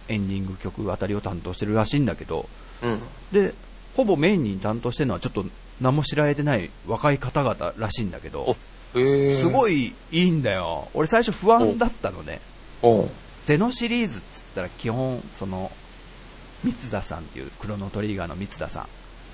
[0.09, 2.49] エンディング曲あたりを担当してるらしいんだけど、
[2.83, 3.03] うん。
[3.33, 3.53] で、
[3.97, 5.45] ほぼメインに担当してるのはちょっと
[5.81, 8.57] 何も知られてない若い方々らしいんだけど。
[8.95, 9.87] すごい。
[9.87, 10.89] いいいんだよ。
[10.95, 12.41] 俺最初不安だったのね。
[12.83, 13.09] お
[13.45, 15.71] ゼノシリーズっつったら基本、その、
[16.65, 18.87] 三田さんっていうクロノトリガーの三田さ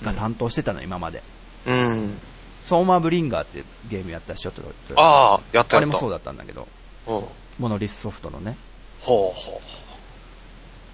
[0.02, 1.22] んが担当してたの、今まで。
[1.66, 2.18] うん。
[2.62, 4.52] ソーマーブリンガーってゲームやったでしょ、
[4.96, 5.78] ああ、やった。
[5.78, 6.66] あれもそうだったんだけど、
[7.06, 7.24] うん。
[7.58, 8.56] モノリスソフトのね。
[9.00, 9.60] ほうほ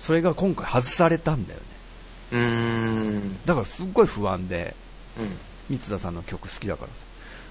[0.01, 1.67] それが今回外されたんだよね。
[2.33, 2.39] う。
[2.39, 3.45] ん。
[3.45, 4.75] だからすっごい不安で、
[5.19, 5.79] うん。
[5.79, 6.95] 三田さんの曲好きだからさ。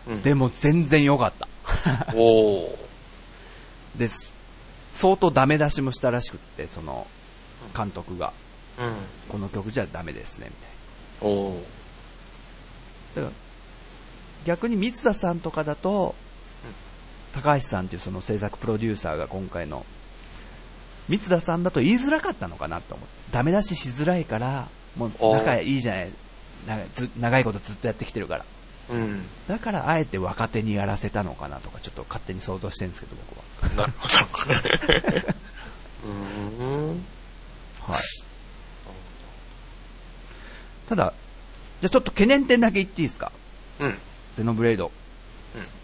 [0.09, 0.21] うん。
[0.21, 1.47] でも全然良かった。
[2.15, 2.75] おー。
[3.95, 4.09] で、
[5.01, 7.07] 相当ダメ出しもしたらしくって、その、
[7.75, 8.33] 監督が、
[8.77, 8.95] うん。
[9.29, 10.55] この曲じゃダメですね、み
[11.19, 11.33] たい。
[13.15, 13.23] な。
[13.23, 13.31] だから、
[14.45, 16.13] 逆に三田さんとかだと、
[17.33, 19.83] 高橋さんっていうその制作プロデューサーが今回の、
[21.09, 23.13] 三田さんだと言いづらかったのかなと思って。
[23.31, 26.11] ダメ出ししづらいから、もう仲いいじゃない。
[26.67, 28.45] 長いず長いことずっとやってきてるから。
[28.91, 29.25] うん。
[29.47, 33.50] だからあえて若手にやらせたのかなとか、ちょっと勝手に想像してるんですけど、僕は。
[33.75, 34.15] なるほど。
[36.05, 37.05] うーん。
[37.81, 38.01] はい。
[40.89, 41.13] ただ、
[41.81, 43.31] じゃあちょっと懸念点だけ言っていいですか？
[43.79, 43.97] うん。
[44.35, 44.91] ゼノブレイド。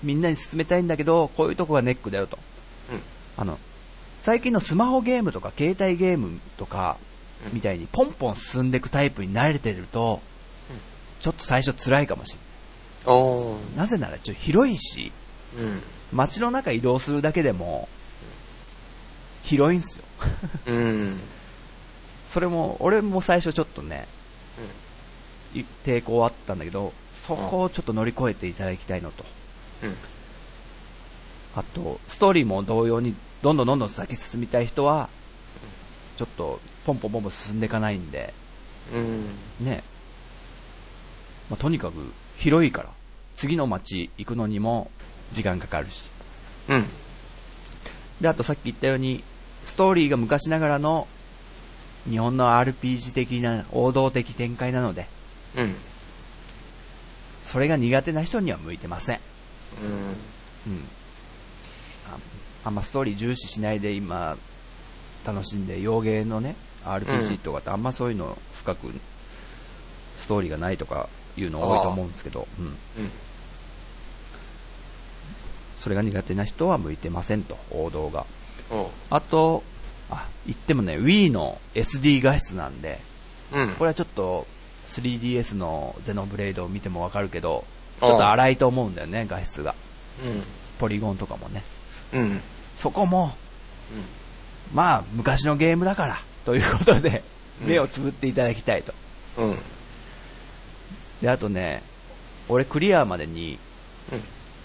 [0.04, 2.38] みんなに勧めたいんだけど、こういうとこがネックだよと。
[2.92, 3.02] うん。
[3.38, 3.60] あの、
[4.22, 7.08] 最近のスマホゲームとか携帯ゲームとか、うん
[7.54, 10.22] みたいにポンポン進んでいくタイプに慣れてると、
[11.20, 12.40] ちょっと最初辛いかもしれ。
[13.06, 13.78] ない。
[13.78, 15.12] なぜならちょっと広いし、
[15.56, 15.84] うん。
[16.14, 17.90] 街の中移動するだけでも、
[19.44, 20.04] 広いんすよ。
[20.68, 21.20] うん。
[22.30, 24.08] それも、俺も最初ちょっとね、
[25.54, 26.94] い抵抗あったんだけど、
[27.26, 29.26] そこをちょっと乗り越えていただきたいのと。
[29.84, 29.96] うん。
[31.56, 35.10] あと、ストーリーも同様に、どんどんどんどん先進みたい人は、
[36.18, 38.34] ちょっと、ポンポンポンポン進んでいかないんで、
[38.94, 39.26] うん。
[39.60, 39.84] ね。
[41.50, 41.94] まあ、とにかく、
[42.38, 42.90] 広いから、
[43.36, 44.92] 次の街行くのにも、
[45.32, 46.04] 時間かかるし。
[46.70, 46.86] うん。
[48.22, 49.24] で、あとさっき言ったように、
[49.66, 51.08] ストーリーが昔ながらの、
[52.10, 55.08] 日本の RPG 的な、王道的展開なので、
[55.56, 55.76] うん。
[57.46, 59.20] それが苦手な人には向いてません。
[60.66, 60.74] うん。
[60.74, 60.84] うん。
[62.12, 62.18] あ
[62.66, 64.38] あんまストーリー重視しないで今、
[65.26, 66.56] 楽しんで、洋芸のね、
[66.86, 68.92] RPG とかってあんまそういうの深く、
[70.20, 72.66] ストーリーがないとかいうの多いと思うんですけど、うん。
[72.66, 72.76] うん。
[75.78, 78.26] それが苦手な人は向いてませんと、王道が。
[79.10, 79.64] あと、
[80.10, 83.00] あ、言ってもね、Wii の SD 画質なんで、
[83.54, 83.70] うん。
[83.76, 84.46] これはちょっと
[84.88, 87.66] 3DS のゼノブレイドを見てもわかるけど、
[88.00, 89.76] ちょっと荒いと思うんだよね、画質が。
[90.26, 90.44] うん。
[90.80, 91.64] ポリゴンとかもね。
[92.14, 92.42] うん。
[92.76, 93.34] そこも、
[94.74, 97.22] まあ、昔のゲームだから、ということで、うん
[97.60, 98.94] 目をつぶっていただきたいと。
[99.40, 99.50] うん。
[99.50, 99.58] うん。
[101.24, 101.82] で、あとね、
[102.50, 103.60] 俺クリアまでにうん。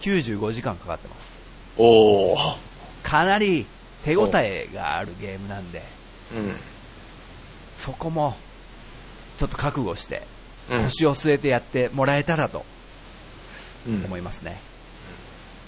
[0.03, 1.43] 95時間かかってます。
[1.79, 2.57] おー。
[3.03, 3.67] かなり
[4.05, 5.83] 手応えがあるゲームなんで、
[6.35, 6.57] うん。
[7.79, 8.37] そこも、
[9.39, 10.23] ちょっと覚悟して、
[10.71, 10.85] うん。
[10.85, 12.65] 腰を据えてやってもらえたらと
[13.87, 14.05] うん。
[14.05, 14.61] 思いますね。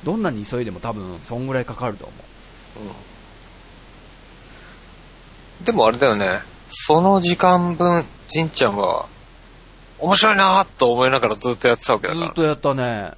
[0.05, 2.15] どんなに急いでも多分、そんぐらいかかると思
[5.65, 6.41] でもあれだよね。
[6.69, 9.07] その時間分、じんちゃんは、
[9.99, 12.11] 面白いなーと思いながらずっとやってたわけう。
[12.11, 13.13] だかずっとやったね。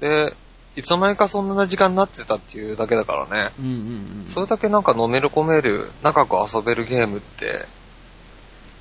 [0.00, 0.08] ら。
[0.08, 0.34] で、
[0.76, 3.52] いつの間にかそんな時間になってたっていうだけだからね。
[3.58, 3.74] うんうんう
[4.24, 4.26] ん。
[4.28, 7.64] それだけなんかのめり込める、長く遊べるゲームって、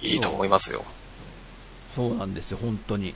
[0.02, 0.84] いいと思いますよ。
[1.96, 3.16] そうなんですよ、本当に。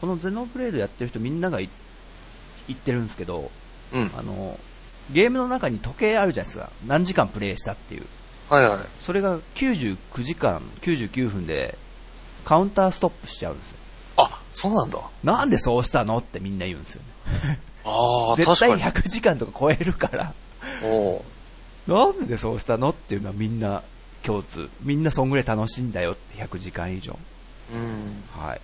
[0.00, 1.68] このゼノブレードやってる人みんながい
[2.68, 3.50] 言ってるんですけど、
[3.92, 4.02] うん。
[4.02, 4.10] うん。
[4.16, 4.58] あの、
[5.10, 6.70] ゲームの中に時計あるじゃないですか。
[6.86, 8.06] 何時間プレイしたっていう。
[8.48, 8.78] はいはい。
[9.00, 11.76] それが99時間、99分で、
[12.44, 13.76] カウンターストップしちゃうんですよ。
[14.56, 14.98] あ、そうなんだ。
[15.22, 17.02] なんでそうしたのってみんな言うんですよ
[17.42, 17.58] ね。
[17.84, 20.32] ああ、 絶対確か100時間とか超えるから、
[20.82, 20.88] に。
[20.88, 21.36] おう
[21.90, 23.82] なんでそうしたのっていうのはみんな
[24.22, 24.68] 共通。
[24.82, 27.16] みんなそんぐらい楽しいんだよって100時間以上。
[27.72, 28.24] うん。
[28.36, 28.60] はい。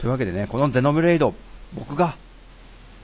[0.00, 1.34] というわけでね、このゼノブレイド、
[1.74, 2.14] 僕が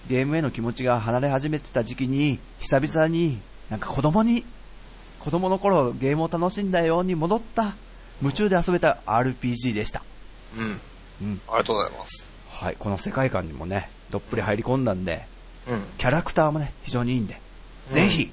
[0.09, 3.41] ゲームへの気持ちが離れ始めてた時期に、久々に
[3.71, 4.45] なんか子供に、
[5.21, 7.75] 子供の頃ゲームを楽しんだように戻った、
[8.23, 10.03] 夢中で遊べた RPG でした。
[10.57, 10.81] うん。
[11.21, 11.41] うん。
[11.49, 12.27] ありがとうございます。
[12.51, 15.27] はい、この世界観にもね、どっぷり入り込んだんで、
[15.69, 15.85] うん。
[15.99, 17.41] キャラクターもね、非常にいいんで、
[17.89, 18.31] うんぜひ、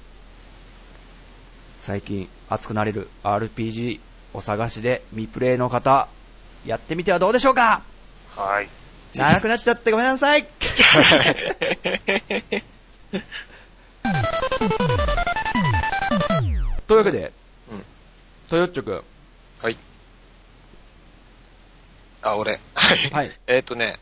[1.81, 3.99] 最近熱くなれる RPG
[4.33, 6.07] お探しで未プレイの方、
[6.65, 7.83] やってみてはどうでしょうか？
[8.35, 8.67] はい。
[9.13, 10.45] 長くなっちゃってごめんなさい
[16.87, 17.31] というわけで、
[17.71, 17.85] うん。
[18.49, 19.01] トヨッチョくん、
[19.61, 19.77] はい。
[22.21, 22.59] あ、俺。
[22.85, 23.09] はい。
[23.09, 23.97] はいえっ、とね、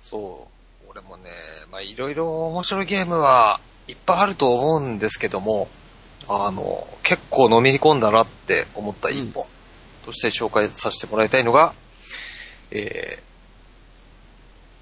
[0.00, 0.48] そ
[0.84, 1.30] う、俺もね、
[1.70, 5.68] まあいろいろ面白いゲームはいっぱいあると思うんですけども、
[6.28, 9.44] あの、結構のめり込んだなって思った一本
[10.04, 11.74] として紹介させてもらいたいのが、
[12.72, 13.18] え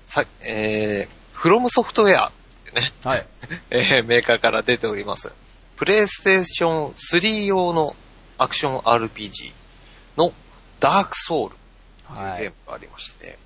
[0.08, 2.32] ー、さ、えー、フロムソフトウェアっ
[2.72, 3.26] てね、はい。
[3.70, 5.30] えーメーカーから出ております。
[5.76, 7.94] プレイステーション3用の
[8.38, 9.52] アクション RPG
[10.16, 10.32] の
[10.80, 11.56] ダークソウル
[12.08, 12.56] というはいゲーム。
[12.66, 13.38] がありまして、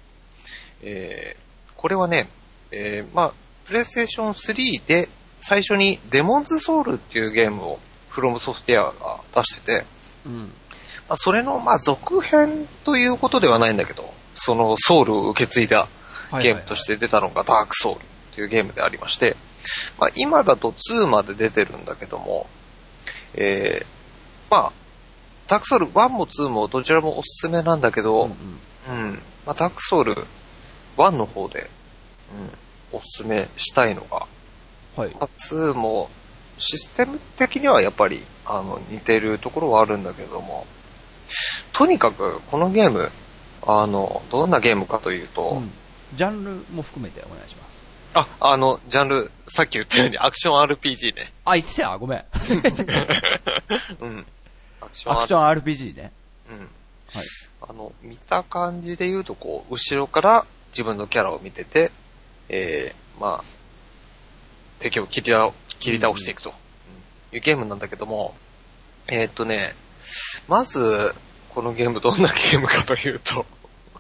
[0.83, 1.49] えー
[1.79, 2.29] これはね、
[2.73, 3.33] えーまあ、
[3.65, 5.09] プレイステーション3で
[5.41, 7.79] 最初にデモンズソウルっていうゲームを
[8.09, 9.85] フロムソフトウェアが出してて、
[10.27, 10.39] うん。
[10.39, 10.47] ま
[11.11, 15.87] あ、それの、まあ、続編ということではないんだけど、そのソウルを受け継いだ
[16.43, 18.01] ゲームとして出たのがダークソウル
[18.35, 19.37] というゲームでありまして、
[20.01, 22.49] まあ、今だと2まで出てるんだけども、
[23.35, 24.73] えー、まあ、
[25.49, 29.13] ダークソウル1も2もどちらもおすすめなんだけど、うんうんうん、
[29.47, 30.15] まあ、ダークソウル
[30.97, 31.69] 1の方で、
[32.93, 34.27] うん、おすすめしたいのが、
[34.97, 35.11] はい。
[35.15, 36.11] まあ、2も
[36.59, 40.67] システム的にはやっぱりあの似てるところはあるんだけども、
[41.73, 43.11] とにかくこのゲーム、
[43.67, 45.71] あの、どんなゲームかというと、うん
[46.15, 47.69] ジャンルも含めてお願いします。
[48.15, 51.33] あ、あの、ジャンル、さっき言ったようにアクション RPG ね。
[51.45, 51.83] あ、言ってた？
[51.93, 52.25] よ、ごめん。
[54.01, 54.27] うん。
[54.89, 56.13] アクションアクション RPG ね。
[56.51, 56.59] うん。
[56.59, 56.69] はい。
[57.63, 61.91] あの、見た感じで言うと、こう、後ろから自分のキャラを見てて、
[62.49, 63.45] えー、まあ、
[64.79, 66.53] 敵を切り倒切り倒していくと
[67.33, 68.35] いうゲームなんだけども、
[69.07, 69.75] えーっとね、
[70.49, 71.15] まず、
[71.51, 73.47] このゲームどんなゲームかというと、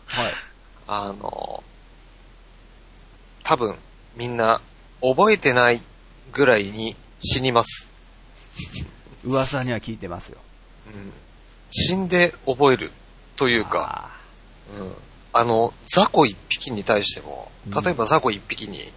[0.06, 0.32] はい。
[0.86, 1.62] あの、
[3.42, 3.76] 多分、
[4.16, 4.60] みんな
[5.00, 5.82] 覚えてない
[6.32, 7.86] ぐらいに死にます。
[9.24, 10.38] 噂には聞いてますよ。
[10.94, 11.12] うん、
[11.70, 12.90] 死んで覚える
[13.36, 14.10] というか、
[14.78, 14.92] うん。
[15.32, 17.84] あの、雑魚一匹に対しても、うん。
[17.84, 18.92] 例えば雑魚一匹に、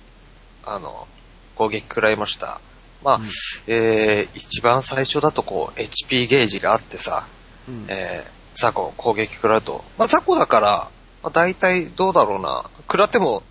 [0.64, 1.08] あの、
[1.56, 2.60] 攻撃食らいました。
[3.04, 3.26] まあ、うん。
[3.68, 7.28] えー、一番最初だとこう、HP ゲージがあってさ、
[7.68, 7.86] うん。
[7.88, 10.90] えー、雑魚攻撃食らうと、まあ、雑魚だから、
[11.24, 13.44] まあ、大体どうだろうな、食らっても、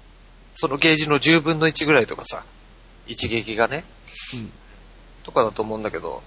[0.55, 2.45] そのゲージの10分の1ぐらいとかさ、
[3.07, 3.85] 一撃がね、
[4.35, 4.53] うん。
[5.23, 6.23] とかだと思うんだけど、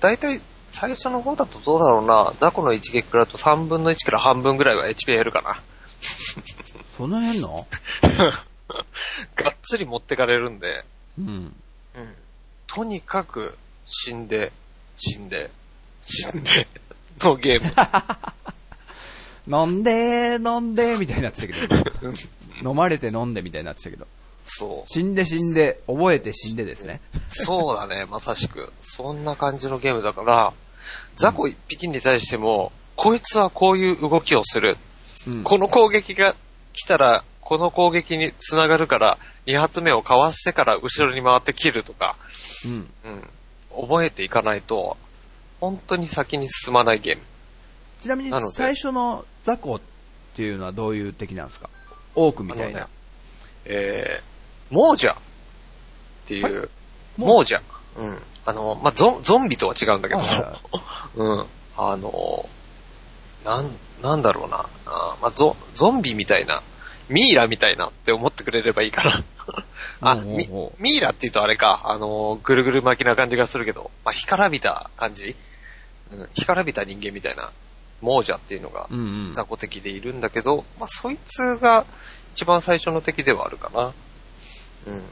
[0.00, 0.40] 大体
[0.72, 5.60] 最初の方だとどうだろうな、雑魚の一撃食らうと3分の1から半分ぐらいは HP 減るかな。
[6.96, 7.66] その辺の？
[9.34, 10.84] がっつり持ってかれるんで、
[11.18, 11.26] うん。
[11.26, 11.54] うん。
[12.66, 13.56] とにかく
[13.86, 14.52] 死んで、
[14.96, 15.50] 死んで、
[16.04, 16.68] 死んで、
[17.20, 17.72] のゲーム。
[19.66, 22.70] 飲んで、飲んで、みたいになってたけど。
[22.70, 24.06] 飲まれて飲んでみたいになってたけど。
[24.48, 24.88] そう。
[24.90, 27.00] 死んで死んで、覚えて死んでですね。
[27.28, 28.72] そうだね、まさしく。
[28.82, 30.52] そんな感じのゲームだから、
[31.16, 34.76] 雑魚一匹に対しても、こいつはこういう動きをする。
[35.26, 36.34] うんこの攻撃が
[36.72, 42.16] 来たら、この攻撃につながるから、2発目をかわしてから後ろに回って切るとか、
[42.64, 42.90] うん。
[43.04, 43.86] うん。
[43.88, 44.96] 覚えていかないと、
[45.60, 47.22] 本当に先に進まないゲーム。
[48.00, 49.80] ちなみに最初の雑魚っ
[50.34, 51.68] ていうのはどういう敵なんですか？
[52.14, 52.88] オークみたいな。
[53.64, 54.37] えー、
[54.70, 55.16] モージャっ
[56.26, 56.70] ていう、
[57.16, 57.60] モモージャ。
[57.96, 58.18] うん。
[58.44, 60.20] あの、まあ、ゾン、ゾンビとは違うんだけど、
[61.16, 61.46] うん。
[61.76, 62.48] あの、
[63.44, 64.66] なん、なんだろうな。
[64.86, 66.62] あーまあ、ゾ、ゾンビみたいな、
[67.08, 69.24] ミイラみたいなって思ってくれればいいかな。
[70.00, 75.34] あ、おうおうみおうミイラって言うとあれか、あの、ぐるぐる巻きな感じがするけど、まあ、干からびた感じ
[76.10, 77.50] うん、干からびた人間みたいな、
[78.00, 79.32] モージャっていうのがうんうん。
[79.32, 81.84] 雑魚敵でいるんだけど、まあ、そいつが
[82.34, 83.92] 一番最初の敵ではあるかな。
[84.88, 85.02] うん。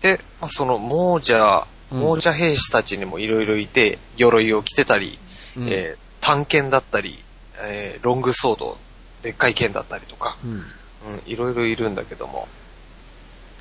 [0.00, 5.18] で、まあ、そのモージャー、うんモージャー兵士たちにもいろいろいて、鎧を着てたり、
[5.56, 7.18] うんえー短剣だったり、
[7.62, 8.78] えーロングソード、
[9.22, 10.52] でっかい剣だったりとか、うん。
[10.52, 12.46] うん、いろいろいるんだけども、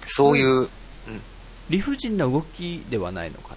[0.06, 0.68] そういう、
[1.70, 3.56] 理不尽な動きではないのか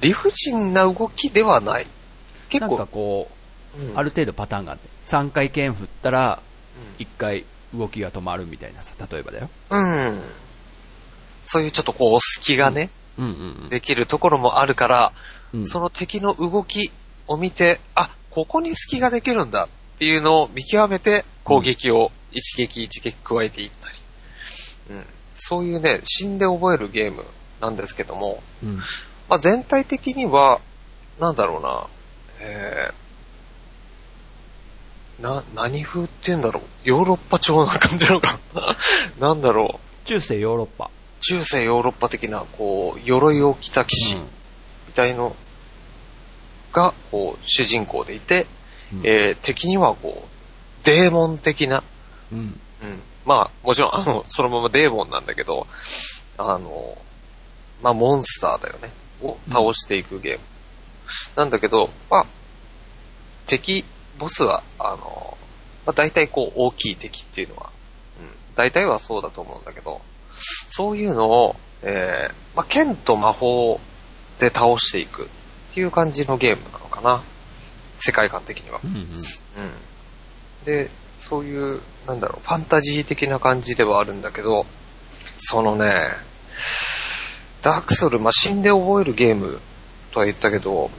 [0.00, 1.84] 理不尽な動きではない。
[1.84, 1.90] な
[2.48, 3.30] 結構なんか、こ
[3.78, 6.40] うんう、ある程度パターンがあって、3回剣振ったら、
[6.98, 9.50] 1回動きが止まるみたいなさ、例えばだよ。
[9.70, 10.20] うん。
[11.50, 13.28] そういうちょっとこう、隙がね、うんう
[13.66, 15.12] んできるところもあるから、
[15.54, 15.66] うん。
[15.66, 16.92] その敵の動き
[17.26, 23.96] を見て、あ、ここに隙ができるんだっていうのを見極めて攻撃を一撃一撃加えていったり。
[24.90, 25.06] うん。
[25.34, 27.24] そういうね、死んで覚えるゲーム
[27.62, 28.76] なんですけども、うん。
[28.76, 30.60] まあ、全体的には、
[31.18, 31.86] なんだろうな、
[32.40, 38.76] えー、な、何風って言うんだろうヨーロッパ調な感じなのかな
[39.28, 40.90] なんだろう中世ヨーロッパ。
[41.20, 44.22] 中世ヨーロッパ的な、こう、鎧を着た騎士うん
[44.88, 45.36] みたいの
[46.72, 48.46] が、こう、主人公でいて、
[48.92, 51.82] うんえー敵にはこう、デーモン的な、
[52.32, 52.38] うん。
[52.38, 52.58] うん。
[53.26, 55.66] まあ、もちろん、あの、そのままデーモンなんだけど、
[56.38, 56.96] あの、
[57.82, 58.90] まあ、モンスターだよね。
[59.20, 60.40] を倒していくゲーム。
[61.36, 62.26] なんだけど、まあ、
[63.46, 63.84] 敵、
[64.18, 65.36] ボスは、あの、
[65.86, 67.70] まあ、大体こう、大きい敵っていうのは、
[68.20, 70.00] うん、大体はそうだと思うんだけど、
[70.68, 73.80] そういうのを、えー、まあ、剣と魔法
[74.38, 75.26] で倒していくっ
[75.74, 77.22] ていう感じのゲームなのかな。
[77.98, 78.80] 世界観的には。
[78.84, 79.00] うんうん。
[79.00, 79.06] うん。
[80.64, 84.66] で、そういう、なんだろう、ファンタジー的な感じではあるんだけど、
[85.38, 85.94] そのね、
[87.62, 89.60] ダークソウル、まあ、死んで覚えるゲーム
[90.12, 90.90] とは言ったけど、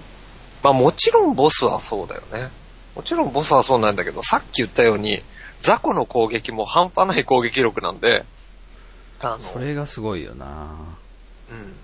[0.64, 2.50] まあもちろんボスはそうだよね。
[2.96, 5.22] もちろんボスはそうなんだけど、さっき言ったように、
[5.62, 8.26] 雑魚の攻撃も半端ない攻撃力なんで、
[9.22, 10.46] あの、それがすごいよな。
[11.52, 11.76] うん。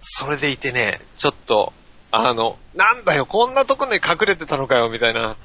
[0.00, 1.72] それでいてね、ちょっと、
[2.10, 5.36] あの、なんだよ、こんなとこに隠れてたのかよ、みたいな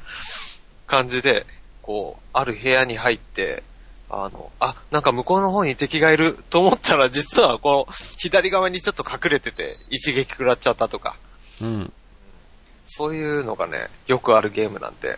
[0.87, 1.45] 感じで、
[1.81, 3.63] こう、ある部屋に入って、
[4.09, 11.17] あの、あ、なんか向こうの方に敵がいると思ったら、実はこう、左側にちょっと隠れてて、一撃食らっちゃったとか、
[11.61, 11.93] うん。
[12.87, 15.17] そういうのがね、よくあるゲームなんで、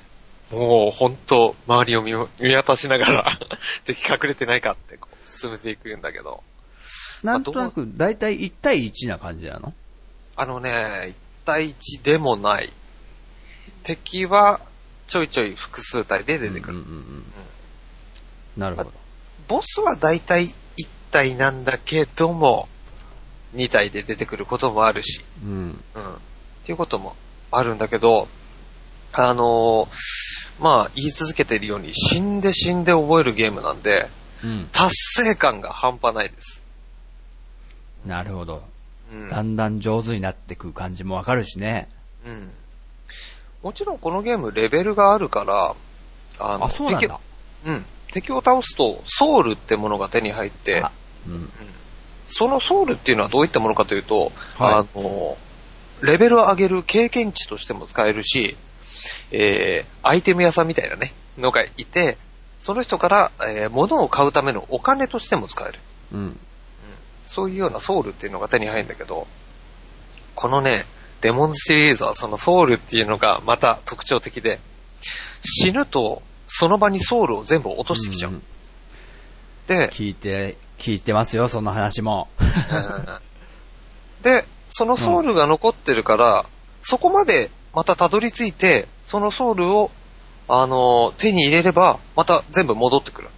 [0.51, 3.39] もう本当周りを見見渡しながら、
[3.85, 6.43] 敵隠れてないかってこう進めていくんだけど、
[7.23, 9.73] なんとなく、だいたい1対1な感じなの？
[10.35, 11.13] あのね、1
[11.45, 12.71] 対1でもない。
[13.83, 14.59] 敵は
[15.07, 16.77] ちょいちょい複数体で出てくる。
[16.77, 17.23] うんうんうん。
[18.57, 18.91] なるほど。
[19.47, 20.53] ボスはだいたい1
[21.11, 22.67] 体なんだけども、
[23.55, 25.49] 2体で出てくることもあるし、うん。
[25.49, 25.69] うん。
[25.69, 25.75] っ
[26.65, 27.15] ていうことも
[27.51, 28.27] あるんだけど、
[29.13, 29.87] あのー
[30.57, 34.09] まあ言い続けてるように死んで死んで覚えるゲームなんで、
[34.45, 34.69] うん。
[34.71, 36.61] 達成感が半端ないです。
[38.05, 38.63] なるほど。
[39.11, 39.29] うん。
[39.29, 41.89] だんだん上手になってく感じもわかるしね。
[42.25, 42.51] うん。
[43.63, 45.75] もちろんこのゲームレベルがあるから、
[46.37, 47.19] ああ、そうなん敵だ。
[47.65, 47.85] うん。
[48.11, 50.91] 敵を倒すと、ソウルってものが手に入ってあ、
[51.27, 51.49] うん。
[52.27, 55.37] そのソウルっていうのはどういったものかというと、はいあの、
[56.01, 58.55] レベルを上げる経験値としても使えるし、
[59.31, 62.17] えー、アイテム屋さんみたいなね、のがいて、
[62.59, 65.79] その人から、えー、物を買うためのお金としても使える。
[66.13, 66.39] うん。
[67.25, 69.27] そういうようなソウルっていうのが手に入るんだけど、
[70.35, 70.85] このね、
[71.21, 74.59] デモンズシリーズはそのソウルっていうのがまた特徴的で、
[75.41, 78.31] 死ぬとその場にソウルを全部落としてきちゃう。
[78.31, 78.43] うん
[79.67, 82.27] で、聞いて、聞いてますよ、その話も。
[84.21, 86.45] で、そのソウルが残ってるから、
[86.81, 89.91] そこまでまたたどり着いて、そのソウルを、
[90.47, 93.29] あの、手に入れれば、また全部戻ってくる。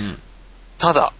[0.00, 0.18] うん。
[0.78, 1.12] ただ、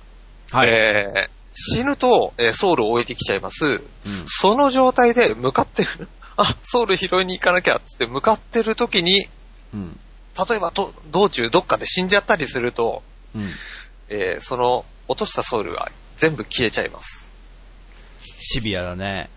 [0.51, 0.69] はい。
[0.71, 3.67] えー死ぬと、えーソウルを置いてきちゃいます。
[3.67, 3.83] うん
[4.27, 9.29] その状態で向かってる、 あ、ソウル拾いに行かなきゃって向かってる時に、
[9.75, 9.99] うん。
[10.49, 13.03] 例えばと道中どっかで死んじゃったりすると、
[13.35, 13.51] うん。
[14.09, 17.27] えーその落としたソウルが全部消えちゃいます。
[18.21, 19.29] シビアだね。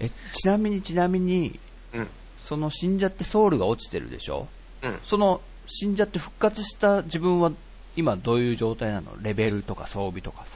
[0.00, 1.60] え、ちなみにちなみに、
[1.92, 2.08] うん。
[2.42, 4.48] その死んじゃってソウルが落ちてるでしょ？
[4.82, 5.00] うん。
[5.04, 7.52] その死んじゃって復活した自分は
[7.96, 9.12] 今どういう状態なの？
[9.20, 10.50] レベルとか装備とかさ。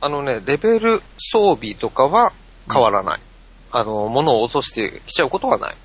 [0.00, 2.32] あのね、レベル装備とかは
[2.72, 3.20] 変わらない。
[3.72, 5.76] あの、物を落としてきちゃうことはない。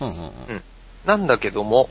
[0.00, 0.24] うんうんうん。
[0.24, 0.62] うん。
[1.04, 1.90] なんだけども、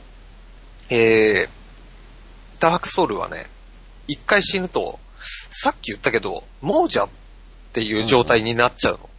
[0.90, 3.46] えー、ダークソウルはね、
[4.08, 4.98] 一回死ぬと、
[5.50, 7.08] さっき言ったけど、亡者っ
[7.72, 9.10] ていう状態になっちゃうの。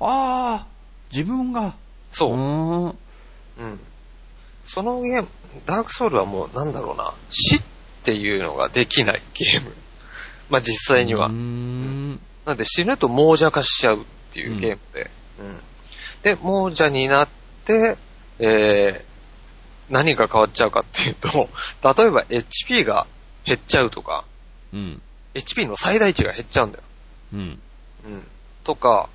[0.00, 0.66] ああ
[1.12, 1.76] 自分が。
[2.10, 2.34] そうう。
[2.34, 2.84] ーん。
[2.86, 3.80] うん。
[4.64, 5.28] そのゲーム、
[5.66, 7.62] ダークソウルはもうなんだろうな、死っ
[8.02, 9.74] ていうのができないゲーム。
[10.50, 11.32] まあ実際にはうー。
[11.32, 12.20] ん。
[12.44, 15.10] なんで死ぬと亡者化しちゃうっていうゲームで。
[15.38, 15.60] うん。
[16.22, 17.28] で、亡者になっ
[17.64, 17.96] て、
[18.38, 21.48] えー、何が変わっちゃうかっていうと、
[21.96, 23.06] 例えば HP が
[23.44, 24.24] 減っちゃうとか、
[24.72, 25.02] うん。
[25.34, 26.84] HP の最大値が減っちゃうんだよ。
[27.34, 27.60] うん。
[28.04, 28.26] うん。
[28.64, 29.08] とか、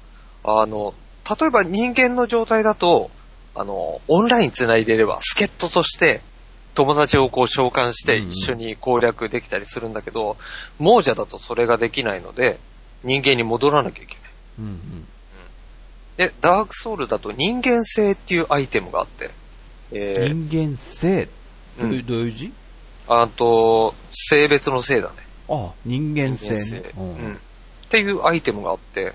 [0.44, 0.94] あの、
[1.40, 3.12] 例えば人間の状態だと、
[3.60, 6.22] あの、オンライン繋いでれば、助っ人として、
[6.76, 10.38] 友達をこう召喚して一緒に攻略できたりするんだけど、
[10.80, 12.58] 亡者だとそれができないので、
[13.04, 14.24] 人間に戻らなきゃいけない。
[14.60, 15.06] うんうん。
[16.16, 19.30] で、ダークソウルだと人間性っていうアイテムがあって、
[19.92, 21.28] えー、人間性
[21.82, 22.54] どういううんどういう字？
[23.10, 25.16] あと、性別の性だね。
[25.50, 26.84] あ人間性ね。
[26.98, 27.34] うん。
[27.34, 27.38] っ
[27.90, 29.14] ていうアイテムがあって、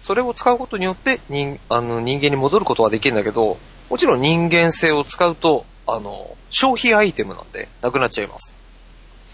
[0.00, 3.58] それを使うことによって人あの人間に戻ることはできるんだけど、
[3.92, 8.54] もちろん人間性を使うと、あの、消費アイテムなんで、なくなっちゃいます。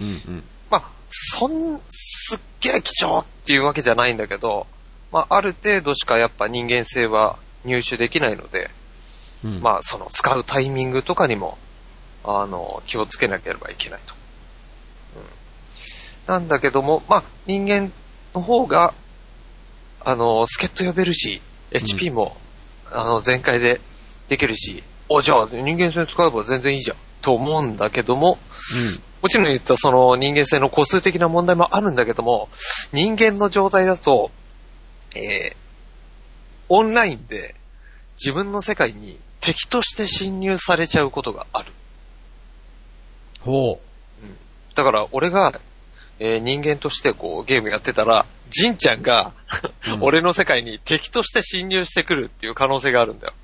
[0.00, 0.44] うんうん。
[0.68, 4.66] まあ、そん、すっげえ貴重っていうわけじゃないんだけど、
[5.12, 8.70] まあ、ある程度しかやっぱ人間性は入手できないので、
[9.44, 9.60] うん。
[9.60, 11.56] まあ、その使うタイミングとかにも、
[12.24, 14.14] あの、気をつけなければいけないと。
[16.26, 17.92] うん、なんだけども、まあ、人間
[18.34, 18.92] の方が、
[20.04, 22.36] あの、助っ人呼べるし、HP も、
[22.90, 23.80] あの、全開で
[24.28, 28.38] できるし、お、じゃあ人間性使えば全然いいじゃん、と思うんだけども、
[29.22, 32.48] もちろん言ったその人間性の個数的な問題もあるんだけども、
[32.92, 34.30] 人間の状態だと、
[35.16, 35.56] えー、
[36.68, 37.54] オンラインで
[38.16, 41.72] 自分の世界に敵として侵入されちゃうことがある。
[43.40, 43.80] ほ
[44.74, 45.58] だから俺が、
[46.20, 49.32] えー人間としてこうゲームやってたら、ジンちゃんが、
[49.88, 50.02] うん。
[50.02, 53.34] 俺の世界に敵として侵入してくるっていう可能性があるんだよ。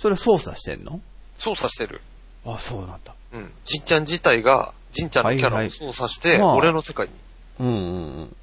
[0.00, 0.02] う。
[0.02, 1.00] それ操作してんの？
[1.36, 2.00] 操作してる。
[2.46, 3.14] あ、そうなんだ。
[3.32, 3.52] うん。
[3.64, 7.12] ジンちゃん自体が、ジンちゃんのキャラをはいはい操作して、まあ俺の世界に
[7.60, 8.36] うんうんうん。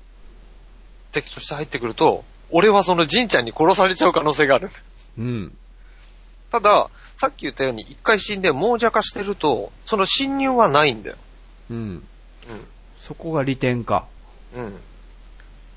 [1.12, 4.70] 敵として入ってくると、俺はそのジンちゃんに殺されちゃう可能性がある。
[5.18, 5.58] うん。
[6.52, 11.18] ただ、さっき言ったように一回死んで亡者化してると、その侵入はないんだよ。
[11.70, 12.04] うん。
[13.00, 14.06] そこが利点か。
[14.56, 14.66] うん。
[14.66, 14.80] うん。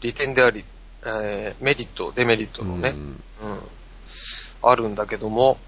[0.03, 0.65] 利点であり、
[1.05, 3.61] えーメリット、デメリットのね、うんうん。
[4.63, 5.59] あるんだけども、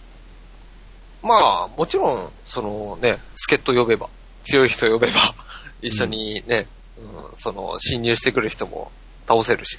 [1.22, 4.08] まあ、もちろん、そのね、助っ人呼べば、
[4.44, 5.34] 強い人呼べば、
[5.80, 6.66] 一緒にね、
[6.98, 8.90] うんその、侵入してくる人も
[9.26, 9.78] 倒せるし、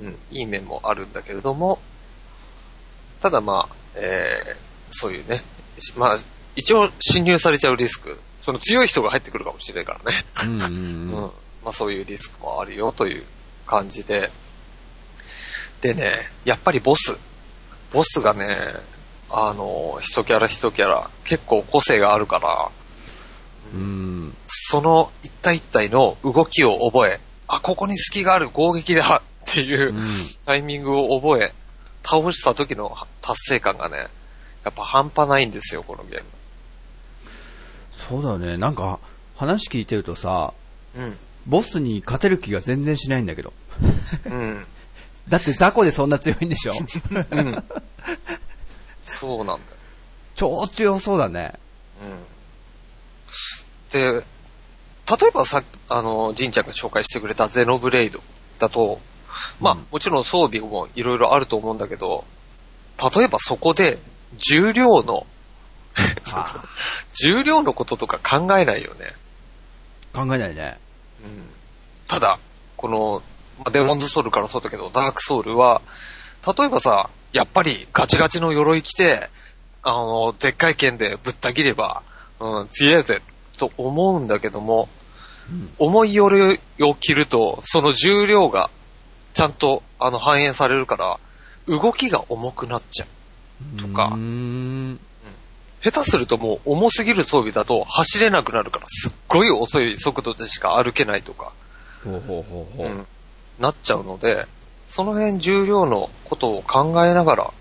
[0.00, 1.78] うん、いい面もあるんだけれども、
[3.20, 5.42] ただまあ、えーそういうね、
[5.78, 6.16] しまあ、
[6.56, 10.24] 一応侵入されちゃうリスク、その強い人が入ってくるかもしれないからね。
[10.44, 11.12] うんうんうんうん。
[11.12, 11.30] ま
[11.66, 13.24] あそういうリスクもあるよという
[13.66, 14.30] 感じで。
[15.80, 17.16] でね、やっぱりボス。
[17.92, 18.56] ボスがね、
[19.30, 22.70] あの、一キャラ一キャラ、結構個性があるから、
[23.74, 24.34] うん。
[24.46, 30.12] その一体一体の動きを覚え、あ、ここに隙がある攻撃だ っていううん
[30.46, 31.52] タイミングを覚え、
[32.04, 34.08] 倒した時の達成感がね、
[34.64, 36.22] やっぱ半端ないんですよ、このゲー
[38.08, 38.56] そうだね。
[38.56, 38.98] なんか、
[39.36, 40.54] 話聞いてるとさ、
[40.94, 41.16] ム。
[41.46, 43.52] ボスに勝てる気が全然しないんだけど。
[44.26, 44.32] うん。
[44.32, 44.66] うん。
[45.28, 46.72] だって雑魚でそんな強いんでしょ？
[47.30, 47.64] うん。
[49.08, 49.60] そうなんだよ。
[50.34, 51.54] 超強そうだね。
[52.00, 52.24] うん。
[53.90, 58.20] で、例えばさ、あの、ジンちゃんが紹介してくれたゼノブレイド
[58.58, 59.00] だと、
[59.60, 62.24] まあ、うんもちろん装備もいろいろあると思うんだけど、
[63.16, 63.98] 例えばそこで
[64.36, 65.26] 重量の、
[66.32, 66.64] あ
[67.24, 69.14] 重量のこととか考えないよね。
[70.12, 70.78] 考えないね。
[71.24, 71.48] うん。
[72.06, 72.38] ただ、
[72.76, 73.22] この、
[73.58, 75.80] まあデモンズソウルからそうだけど、ダークソウルは、
[76.46, 79.28] 例えばさ、やっぱりガチガチの鎧着て、
[79.82, 82.02] あの、でっかい剣でぶった切れば、
[82.40, 83.22] うん、強えぜ、
[83.58, 84.98] と思うんだけども、うん
[85.78, 88.68] 重い鎧を着ると、その重量が、
[89.32, 91.18] ちゃんと、あの、反映されるから、
[91.66, 93.08] 動きが重くなっちゃう。
[93.80, 95.00] とかうーん。
[95.82, 101.52] 下手するともう重すぎる装備だと走れなくなるからすっごい遅い速度でしか歩けないとか、
[102.04, 102.86] ほうほうほうほう。
[102.88, 103.06] うん、
[103.58, 104.46] なっちゃうので、
[104.88, 107.52] その辺重量のことを考えながら、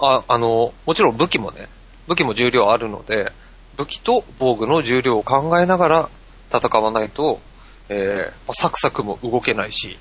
[0.00, 1.68] あ、あの、もちろん武器もね、
[2.06, 3.32] 武器も重量あるので、
[3.76, 6.08] 武器と防具の重量を考えながら
[6.52, 7.40] 戦わないと、
[7.88, 9.98] えーまあサクサクも動けないし、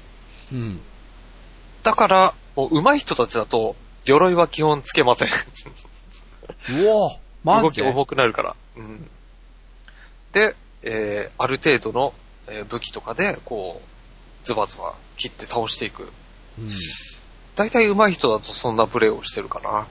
[0.52, 0.80] うん。
[1.84, 3.76] だから、もう上手い人たちだと、
[4.06, 5.28] 鎧は基本つけません。
[5.28, 5.32] う
[6.88, 7.10] お
[7.44, 7.84] マジで？
[7.84, 8.56] 動き重くなるから。
[8.78, 9.10] うん。
[10.32, 12.14] で、えー、ある程度の、
[12.48, 16.10] えー武器とかで、こう、ズバズバ切って倒していく。
[16.60, 16.70] うん
[17.56, 19.88] 大体上手い人だとそんなプレイをしてるかな。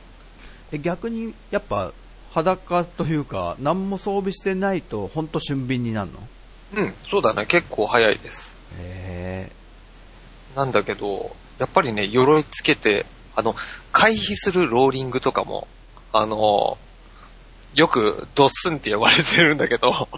[0.70, 1.92] え逆に、やっぱ、
[2.30, 6.20] 裸というか、何も装備してないと、ほんと俊敏になるの？
[6.74, 7.44] うん、そうだね。
[7.46, 8.52] 結構早いです。
[8.78, 9.50] へ
[10.54, 13.04] なんだけど、やっぱりね、鎧つけて、
[13.34, 13.56] あの、
[13.90, 15.66] 回避するローリングとかも、
[16.12, 16.78] あの、
[17.74, 20.08] よくドッスンって呼ばれてるんだけど、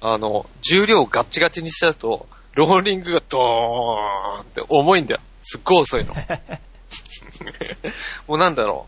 [0.00, 5.20] あの、重量ガッチガチにしちゃうと、ローリングがドーンって重いんだよ。
[5.50, 6.12] すっごい遅いの。
[8.28, 8.86] もうなんだろ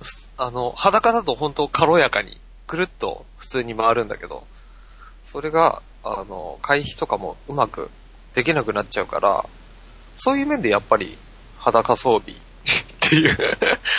[0.00, 0.04] う。
[0.04, 4.46] ふあの、裸だと本当軽やかに、くるっと普通に回るんだけど、
[5.24, 7.90] それが、あの、回避とかもうまく
[8.32, 9.44] できなくなっちゃうから、
[10.14, 11.18] そういう面でやっぱり
[11.58, 12.42] 裸装備っ
[13.00, 13.36] ていう、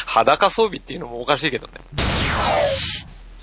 [0.06, 1.74] 裸装備っていうのもおかしいけどね。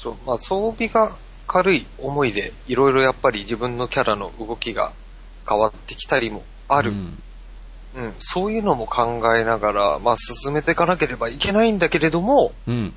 [0.03, 1.15] そう、まあ装備が
[1.47, 4.95] 軽い思いで、いろいろやっぱり自分のキャラの動きが
[5.47, 6.95] 変わってきたりもあある。
[7.95, 12.95] うん、そういうのも考えながら、まあ進めていかなければいけないんだけれども、うん。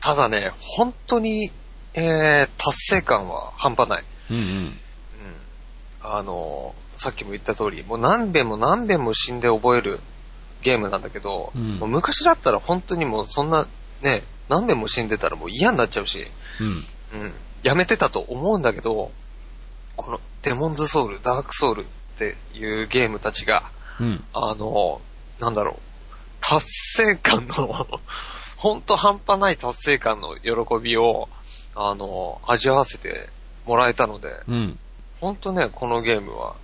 [0.00, 1.50] ただね、本当に、
[1.94, 4.04] えー、達成感は半端ない。
[4.30, 4.42] うんうん。
[4.42, 4.76] うん。
[6.02, 10.00] あのーさっきも言った通り、もう何遍も何遍も死んで覚える
[10.62, 13.66] ゲームなんだけど、うんもう昔だったら本当にもうそんな、
[14.02, 16.26] ね、何遍も死んでたらもう嫌になっちゃうし、
[16.60, 17.20] うん。
[17.20, 19.10] うん、やめてたと思うんだけど、
[19.96, 21.84] このデモンズソウル、ダークソウルっ
[22.16, 23.62] ていうゲームたちが、
[24.00, 24.24] うん。
[24.32, 25.00] あの、
[25.40, 25.76] なんだろう、
[26.40, 26.66] 達
[26.96, 27.86] 成感の、
[28.56, 31.28] ほんと半端ない達成感の喜びを、
[31.74, 33.28] あの、味わわせて
[33.66, 34.78] もらえたので、うん。
[35.20, 36.54] ほんとね、このゲームは、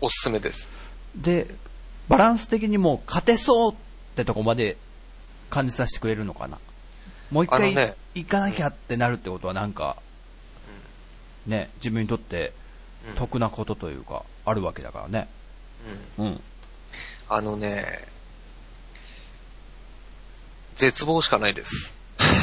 [0.00, 0.68] おすすめです。
[1.16, 1.46] で、
[2.08, 3.76] バランス的にもう勝てそうっ
[4.16, 4.76] てとこまで
[5.50, 6.58] 感じさせてくれるのかな？
[7.30, 9.96] もう一回ね行かなきゃってなるってことはなんか、
[11.46, 12.52] ね、自分にとって
[13.08, 15.28] うん得なことというか、あるわけだからね。
[16.18, 16.26] うん。
[16.26, 16.40] うん。
[17.28, 18.06] あのね、
[20.76, 21.94] 絶望しかないです。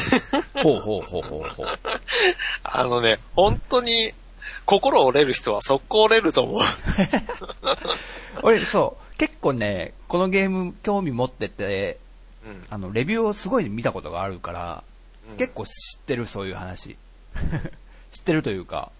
[0.62, 1.66] ほうほうほうほうほう。
[2.64, 4.12] あのね、本当に、
[4.64, 6.62] 心折れる人は速攻折れると思う。
[8.42, 11.98] 俺、そう、結構ね、このゲーム興味持ってて、
[12.44, 12.66] うん。
[12.70, 14.84] あの、レビューをすごい見たことがあるから、
[15.28, 16.96] うん結構知ってる、そういう話。
[18.10, 18.90] 知ってるというか、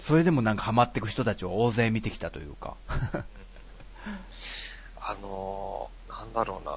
[0.00, 2.74] それでもなんかハマってく人たちを大勢見てきたというか。
[5.00, 6.72] あのー、なんだろうな。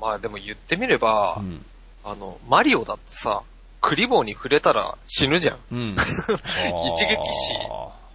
[0.00, 1.64] まあでも言ってみれば、うん。
[2.04, 3.42] あの、マリオだってさ、
[3.80, 5.58] クリボーに触れたら死ぬじゃん。
[5.70, 5.96] うん。
[5.98, 7.58] 一撃死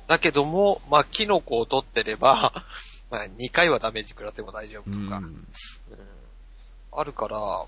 [0.07, 2.66] だけども、まあ、キノコを取ってれば、
[3.09, 5.24] まあ、2回はダメージ食らっても大丈夫とか、うん。
[5.24, 5.47] うん
[6.93, 7.66] あるから、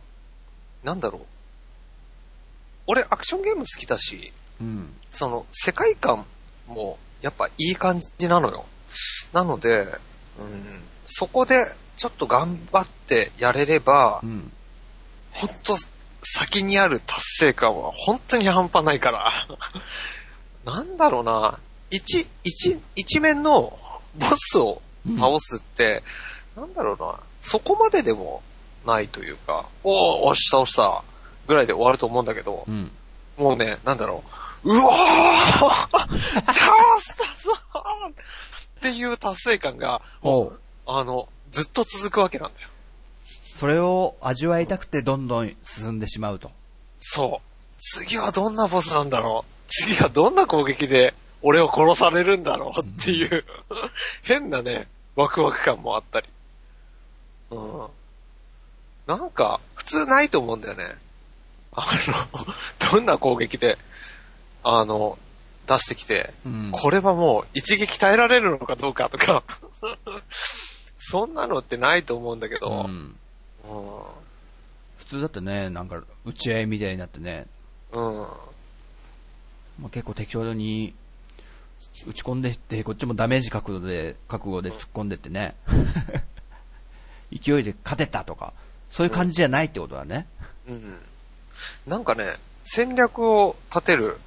[0.83, 1.25] なんだろう。
[2.87, 4.33] 俺、アクションゲーム好きだし、
[4.63, 4.93] うん。
[5.11, 6.25] その、世界観
[6.67, 8.65] も、やっぱいい感じなのよ。
[9.31, 9.79] なので、
[10.39, 11.55] うん、そこで、
[11.95, 14.51] ちょっと頑張ってやれればう、ん。
[15.31, 15.75] ほんと、
[16.23, 19.31] 先にある達成感は本当に半端ないから。
[20.65, 21.59] なんだろうな。
[21.89, 23.77] 一、一、一面の
[24.15, 24.81] ボスを
[25.17, 26.03] 倒すって、
[26.55, 27.19] なんだろうな。
[27.41, 28.41] そこまででも
[28.85, 31.03] ないというか、おー、押し倒した
[31.45, 32.91] ぐらいで終わると思うんだけどう、ん。
[33.37, 34.42] もうね、なんだろう。
[34.63, 34.93] うおー
[35.61, 36.53] 倒
[36.99, 37.51] したぞ
[38.09, 42.69] っていう達成感が、おうあの、ずっと続くわけなんだよ。
[43.21, 46.51] それを味わいたくてどんどん進んでしまうと。
[46.99, 47.77] そう。
[47.77, 53.45] 次はどんなボスなんだろう次はどんな攻撃で俺を殺されるんだろうっていう、
[54.23, 56.27] 変なね、ワクワク感もあったり。
[57.51, 57.87] うん。
[59.05, 60.95] なんか、普通ないと思うんだよね。
[61.73, 62.55] あの、
[62.91, 63.77] どんな攻撃で、
[64.63, 65.17] あの、
[65.67, 69.43] 出してきて、うんこれはもう一撃耐えられるのかどうかとか、
[70.97, 73.15] そんなのってないと思うんだけど、うん。
[73.69, 74.23] うん
[74.97, 77.45] 普通だってね、なんか、打ち合いみたいになってね、
[77.91, 78.19] うん。
[79.79, 80.95] まあ、結構適当に
[82.07, 85.55] 打ち込んでいって、こっちもダメージ覚悟で、覚悟で突っ込んでってね、
[87.31, 88.53] 勢いで勝てたとか、
[88.89, 90.27] そういう感じじゃないってことだね。
[90.67, 90.99] うん。
[91.85, 94.19] なんかね、戦略を立てる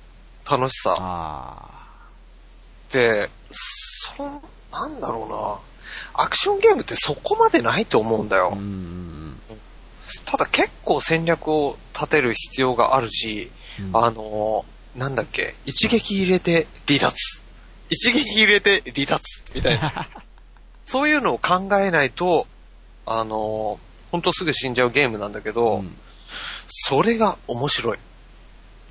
[0.49, 1.99] 楽しさあ
[2.89, 4.41] って、そん、
[4.71, 5.29] なんだろう
[6.19, 6.25] な。
[6.25, 8.57] アクションゲームってそこまでないと思うんだよ。
[10.25, 13.97] ただ結構戦略を立てる必要があるし、うん。
[13.97, 17.15] あのーなんだっけ、一撃入れて離脱。
[17.91, 19.45] 一撃入れて離脱。
[19.55, 20.09] みたいな。
[20.85, 22.47] そういうのを考えないと、
[23.05, 25.97] あのーほんとすぐ死んじゃうゲームなんだけど、うん
[26.69, 27.99] それが面白い。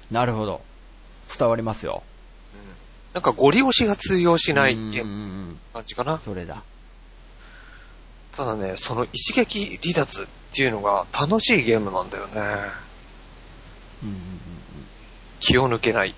[0.10, 0.62] なるほど。
[1.38, 2.04] 伝わりますよ。
[3.14, 6.20] なんかゴリ押しが通用しないゲームうんうんうん感じかな。
[6.20, 6.62] それだ。
[8.34, 12.34] ただね、その一撃離脱っていうのが楽しいゲームなんだよね。
[14.04, 14.20] うんうん
[15.40, 16.16] 気を抜けない。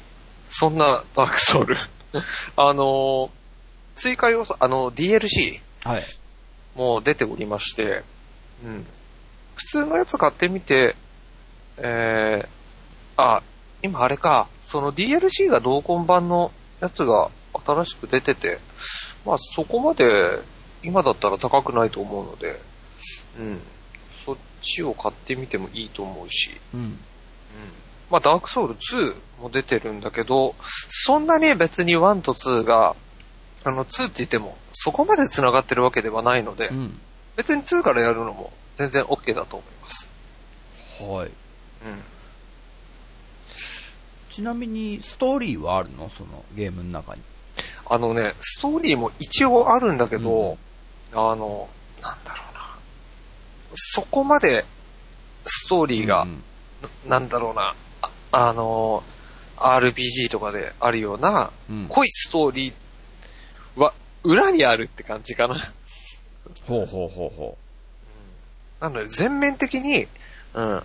[0.48, 1.78] そんなダークソウル。
[2.56, 3.30] あのー
[3.98, 6.04] 追加要素、あの、DLC うんはい。
[6.76, 8.04] も出ておりまして、
[8.64, 8.86] うん。
[9.56, 10.96] 普通のやつ買ってみて、
[11.78, 12.48] えー、
[13.18, 13.42] あ、
[13.82, 16.52] 今あれか、その DLC が同梱版の
[16.82, 17.32] やつが
[17.66, 18.60] 新しく出てて、
[19.26, 20.04] まあそこまで
[20.84, 22.60] 今だったら高くないと思うので、
[23.40, 23.60] うん。
[24.26, 27.00] そっちを買ってみてもいいと思うし、うん。
[28.10, 30.56] まあ、ダークソウル2も出てるんだけど、
[30.88, 32.96] そんなに別に1と2が、
[33.64, 37.00] あの、2って言っても、そこまで繋がってるわけではないので、うん。
[37.36, 40.10] 別に2からやるのも全然 OK だと思います。
[41.00, 41.28] はい。
[41.28, 41.32] うん。
[44.38, 46.12] ちなみに、ストーリーはあるの？
[46.16, 47.24] そのゲームの中に。
[47.90, 50.60] あのね、ストーリーも一応あるんだけど、
[51.12, 51.68] あの、
[52.04, 52.78] なんだろうな。
[53.74, 54.64] そこまで、
[55.44, 56.44] ストーリーが、うん
[57.10, 57.74] ななんだろうな、
[58.04, 59.02] ああの、
[59.56, 61.88] RPG とかであるような、うん。
[61.90, 65.74] 濃いストーリーは、裏にあるって感じかな。
[66.68, 67.58] ほうほうほうほ
[68.82, 70.08] なので、全面的に、
[70.54, 70.84] うん。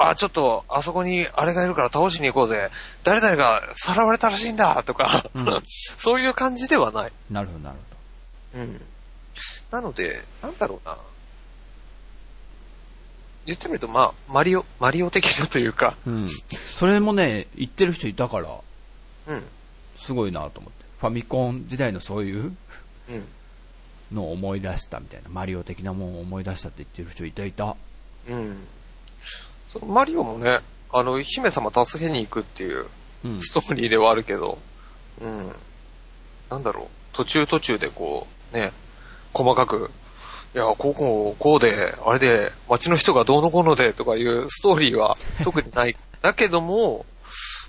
[0.00, 2.70] あ、ちょっと、あそこにあれがいるから倒しに行こうぜ。
[3.02, 7.12] 誰々がさらわれたらしいんだとか、うん そういう感じではない。
[7.30, 7.32] う。
[7.32, 7.76] なるほど、なる
[8.54, 8.80] うん。
[9.70, 10.96] なので、なんだろうな。
[13.44, 16.16] 言ってみると、まあ、マリオ、マリオ的なというか、ほど。
[16.18, 16.28] うん。
[16.28, 18.48] それもね、言ってる人いたから、
[19.26, 19.44] うん。
[19.96, 20.84] すごいなと思って。
[21.00, 22.56] ファミコン時代のそういう
[23.08, 23.28] うん。
[24.12, 25.28] のを思い出したみたいな。
[25.28, 27.76] マリオ的なもんを思い出したって言ってる人いたいた。
[28.28, 28.66] うん。
[29.72, 30.60] そのマリオもね、
[30.92, 32.86] あの、姫様助けに行くっていう
[33.24, 33.40] うん。
[33.40, 34.58] ストーリーではあるけど、
[35.20, 35.52] うん。
[36.50, 38.72] なんだろう、途中途中でこう、ね、
[39.32, 39.90] 細かく、
[40.54, 45.96] いや、こうこう、こうで、あれで、街の人がどうのこうので、とかいうストーリーは 特にない。
[46.22, 47.04] だけども、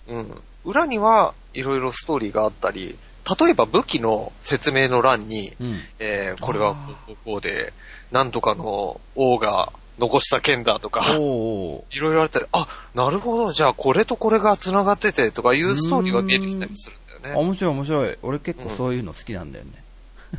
[0.07, 0.41] うん。
[0.65, 2.97] 裏にはいろいろストーリーがあったり、
[3.39, 5.81] 例えば武器の説明の欄に、うん。
[5.99, 7.73] えーこれはこうこうで、
[8.11, 11.03] なんとかの王が残した剣だとか。
[11.11, 17.41] いろいろあったり、あ、なるほど、じゃあこれとこれが繋がっててとかいうストーリーが見えてきたりするんだよね。
[17.41, 18.17] 面白い面白い。
[18.23, 19.71] 俺結構そういうの好きなんだよね。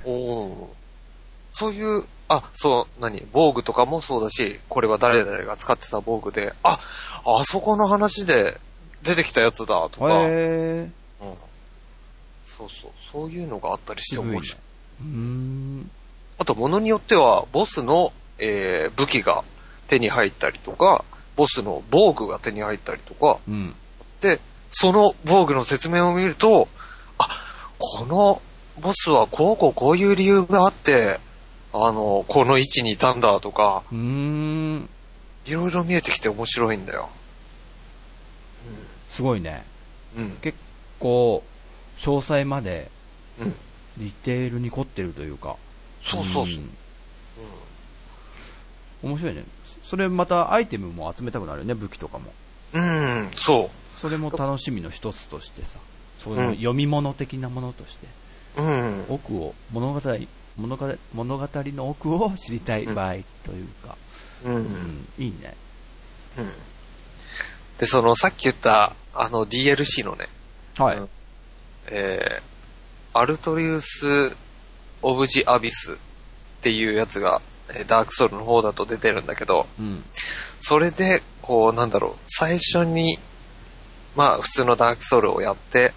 [0.04, 0.66] おー
[1.52, 3.26] そういう、あ、そう、何？
[3.32, 6.78] 防具とかもそうだし、これは誰々が使ってた防具で、あ、
[7.24, 8.60] あそこの話で
[9.02, 10.82] 出てきたやつだとか、へー。
[10.84, 10.90] うん
[12.44, 14.60] そうそう、そういうのがあったりして面白い。。
[15.00, 15.90] うーん。
[16.38, 19.44] あと、物によっては、ボスの、えー武器が
[19.88, 21.04] 手に入ったりとか、
[21.36, 23.74] ボスの防具が手に入ったりとか、うん。
[24.20, 26.68] で、その防具の説明を見ると、
[27.18, 27.28] あ、
[27.78, 28.42] この
[28.80, 31.18] ボスはこうこうこういう理由があって、
[31.72, 34.88] あの、この位置にいたんだとか、うーん。
[35.46, 37.08] いろいろ見えてきて面白いんだよ。
[39.10, 39.64] すごいね。
[40.16, 40.30] うん。
[40.42, 40.58] 結
[40.98, 41.42] 構、
[41.98, 42.90] 詳細まで
[43.40, 43.54] うん。
[43.98, 45.56] ディテールに凝ってるというか。
[46.02, 46.44] そうそうそう。
[46.46, 46.76] ん
[49.02, 49.44] 面白いね。
[49.82, 52.32] それまたアイテムも集めたくなるよね、武器とかも。
[52.72, 55.78] うん、そそれも楽しみの一つとしてさ、
[56.18, 58.06] そううんいう読み物的なものとして、
[58.56, 58.62] う。
[58.62, 59.04] うん。
[59.08, 60.00] 奥を、物語、
[60.56, 63.96] 物語物語の奥を知りたい場合というか、
[64.44, 64.54] うん。
[64.54, 65.54] うん、いいね。
[66.38, 66.52] うん。
[67.78, 70.28] で、その、さっき言った、あの、DLC のね、
[70.78, 70.98] はい。
[70.98, 71.08] うん
[71.92, 74.36] えー、アルトリウス・
[75.02, 75.96] オブ・ジ・アビスっ
[76.60, 77.49] ていうやつが、えー
[77.86, 80.04] ダークソウルの方だと出てるんだけど、うん。
[80.60, 83.18] それで、こう、なんだろう、最初に、
[84.16, 85.92] まあ、普通のダークソウルをやって、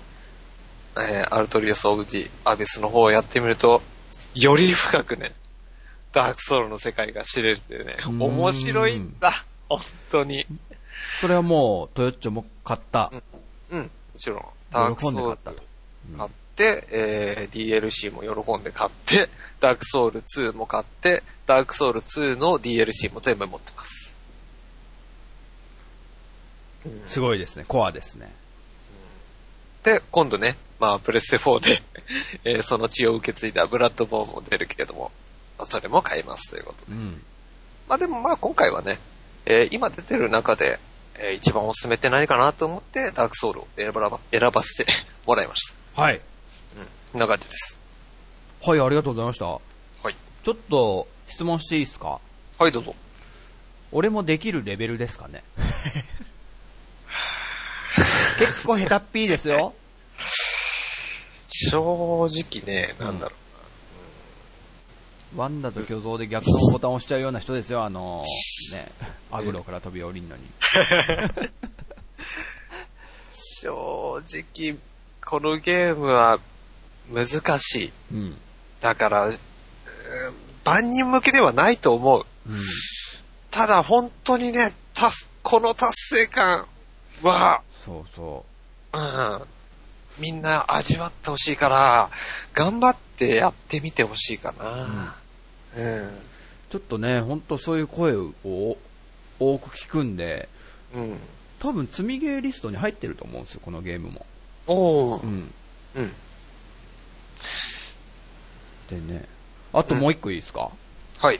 [0.95, 3.81] えーアルトリウス・オブ・ジ・アビスの方をやってみると、
[4.35, 5.33] より深くね、
[6.11, 9.79] ダークソウルの世界が知れてね、うーん面白いんだ本
[10.11, 10.45] 当に。
[11.19, 13.11] それはもう、トヨッチョも買った。
[13.71, 14.45] うん、もちろん。
[14.69, 15.63] ダークソウル喜んで買ったと。
[16.17, 19.29] 買って、えー DLC も喜んで買って、
[19.63, 24.11] ダークソウル2も買って、ダークソウル2の DLC も全部持ってます。
[27.07, 28.29] すごいですね、コアですね。
[29.83, 31.81] で、今度ね、まあ、プレステ4で
[32.43, 35.13] えーその血を受け継いだブラッドボーンも出るけれども、
[35.57, 36.91] まあそれも買いますということで。
[36.91, 37.23] うん。
[37.87, 38.99] まあでもまあ今回はね、
[39.45, 40.77] えー今出てる中で、
[41.15, 44.91] えー一番おすすめって何かなと思って、ダークソウルを選ば選ばせて
[45.25, 46.01] もらいました。
[46.01, 46.15] はい。
[46.15, 46.21] うん。
[47.13, 47.77] こんな感じです。
[48.65, 49.45] はい、ありがとうございました。
[49.45, 49.59] は
[50.09, 50.15] い。
[50.43, 52.19] ちょっと質問していいですか？
[52.59, 52.95] はい、どうぞ。
[53.91, 55.43] 俺もできるレベルですかね？
[58.39, 59.73] 結構下手っぴーですよ。
[61.49, 63.35] 正直ね、なんだろ
[65.35, 68.23] ワンダと巨像で逆のボタンを押しちゃうような人ですよ、あの
[68.71, 68.91] ね、
[69.31, 70.43] アグロから飛び降りんのに。
[70.43, 70.49] う。
[73.31, 74.77] 正直、
[75.25, 76.39] このゲームは
[77.11, 77.91] 難しい。
[78.11, 78.37] うん。
[78.83, 79.31] だから、
[80.65, 82.25] 万人向けではないと思う。
[82.49, 82.59] うん。
[83.49, 86.67] ただ本当にね、たすこの達成感
[87.21, 88.45] は、そうそ
[88.91, 89.41] うん、
[90.19, 92.09] みんな味わってほしいから、
[92.53, 95.15] 頑張ってやってみてほしいかな。
[95.77, 96.07] うん。
[96.07, 96.11] う。
[96.69, 98.33] ちょっとね、ほんとそういう声を
[99.39, 100.49] 多く聞くんで、
[100.93, 101.17] うん。
[101.59, 104.25] 多分積みゲーリストに入ってると思うんですよ、このゲームも。
[104.67, 105.23] おー。
[105.23, 105.53] うん。
[105.95, 106.11] うん。
[108.89, 109.25] でね、
[109.71, 110.71] あともう一個いいですか、
[111.19, 111.39] はい。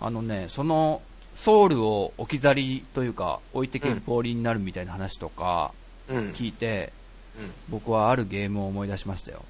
[0.00, 1.00] あのね、その、
[1.36, 5.72] ソウルを置き去りというか、置いてけぼりになるみたいな話とか
[6.08, 6.16] うん。
[6.30, 6.92] 聞いて、
[7.38, 7.52] うん。
[7.68, 9.44] 僕はあるゲームを思い出しましたよ。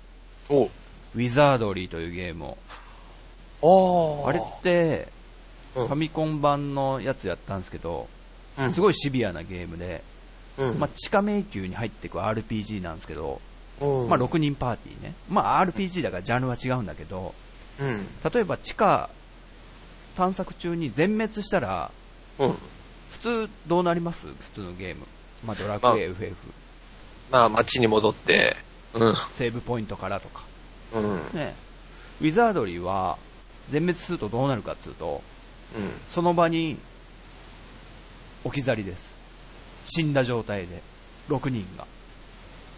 [0.49, 2.59] おウィザードリーというゲームを。
[3.63, 5.17] おあれって、うん
[5.77, 8.09] ファミコン版のやつやったんですけど、
[8.59, 10.03] うんすごいシビアなゲームで、
[10.57, 10.79] うん。
[10.79, 15.15] まあ、地下迷宮に入っていく RPG なんですけど、うんまあ、6人パーティーね。
[15.29, 17.35] まあ、RPG だからジャンルは違うんだけど、
[17.79, 18.07] うん。
[18.33, 19.11] 例えば地下
[20.17, 21.91] 探索中に全滅したら、
[22.39, 22.57] うん。
[23.11, 24.27] 普通どうなります？
[24.27, 25.07] 普通のゲーム。
[25.45, 26.35] まあ、ドラクエ、FF、
[27.31, 28.57] まあ、街に戻って、
[28.95, 29.15] うん。
[29.35, 30.45] セーブポイントからとか。
[30.95, 31.17] うん。
[31.39, 31.55] ね。
[32.21, 33.19] ウィザードリーは、
[33.71, 35.23] 全滅するとどうなるかっていうと、
[35.77, 35.91] うん。
[36.09, 36.79] その場に
[38.45, 39.15] 置き去りです。
[39.87, 40.81] 死んだ状態で、
[41.29, 41.87] 6人が。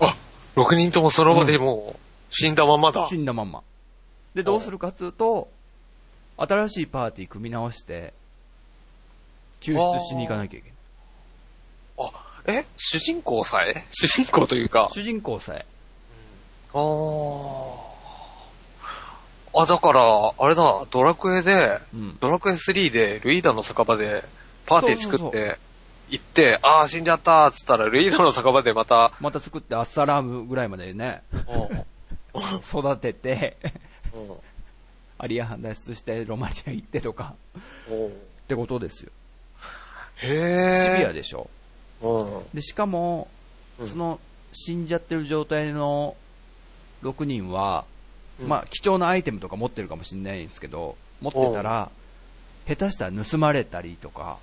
[0.01, 0.17] あ、
[0.57, 3.07] 6人ともその場でもう、死んだままだ。
[3.09, 3.63] 死んだまんま。
[4.35, 5.49] で、どうするかっていうと、
[6.37, 8.13] 新しいパーティー組み直して、
[9.61, 12.11] 救出しに行かなきゃいけない。
[12.13, 12.13] あ、
[12.47, 12.65] え？
[12.77, 13.85] 主人公さえ？
[13.91, 14.89] 主人公というか。
[14.93, 15.67] 主人公さえ。
[16.75, 17.89] あー
[19.55, 22.19] あ、だから、あれだ、ドラクエで、うん。
[22.21, 24.23] ドラクエ3でルイーダの酒場で
[24.67, 25.59] パーティー作って、
[26.11, 31.23] 行って、ああ、死んじゃったっつったら、ルイーダの酒場でまた、また作ってアッサラームぐらいまでね、
[32.69, 33.57] 育てて、
[34.15, 34.37] うん
[35.21, 37.35] アリアハン脱出してロマニア行ってとか、
[37.91, 38.11] うんっ
[38.47, 39.11] てことですよ。
[40.19, 40.97] へえ。
[40.97, 41.51] シビアでしょ。
[42.01, 42.45] うん。
[42.55, 43.29] で、しかも、
[43.81, 44.21] うんその
[44.53, 46.17] 死んじゃってる状態の
[47.03, 47.85] 6人は、
[48.41, 51.91] うんまあ、貴重なアイテムとか持ってるかもしれないんですけど、持ってたら、
[52.67, 54.39] 下手したら盗まれたりとか、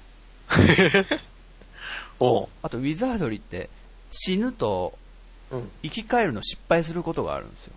[2.19, 3.69] あとウィザードリーって
[4.11, 4.97] 死ぬと
[5.51, 5.71] うん。
[5.83, 7.73] 生き返るの失敗することがあるんですよ。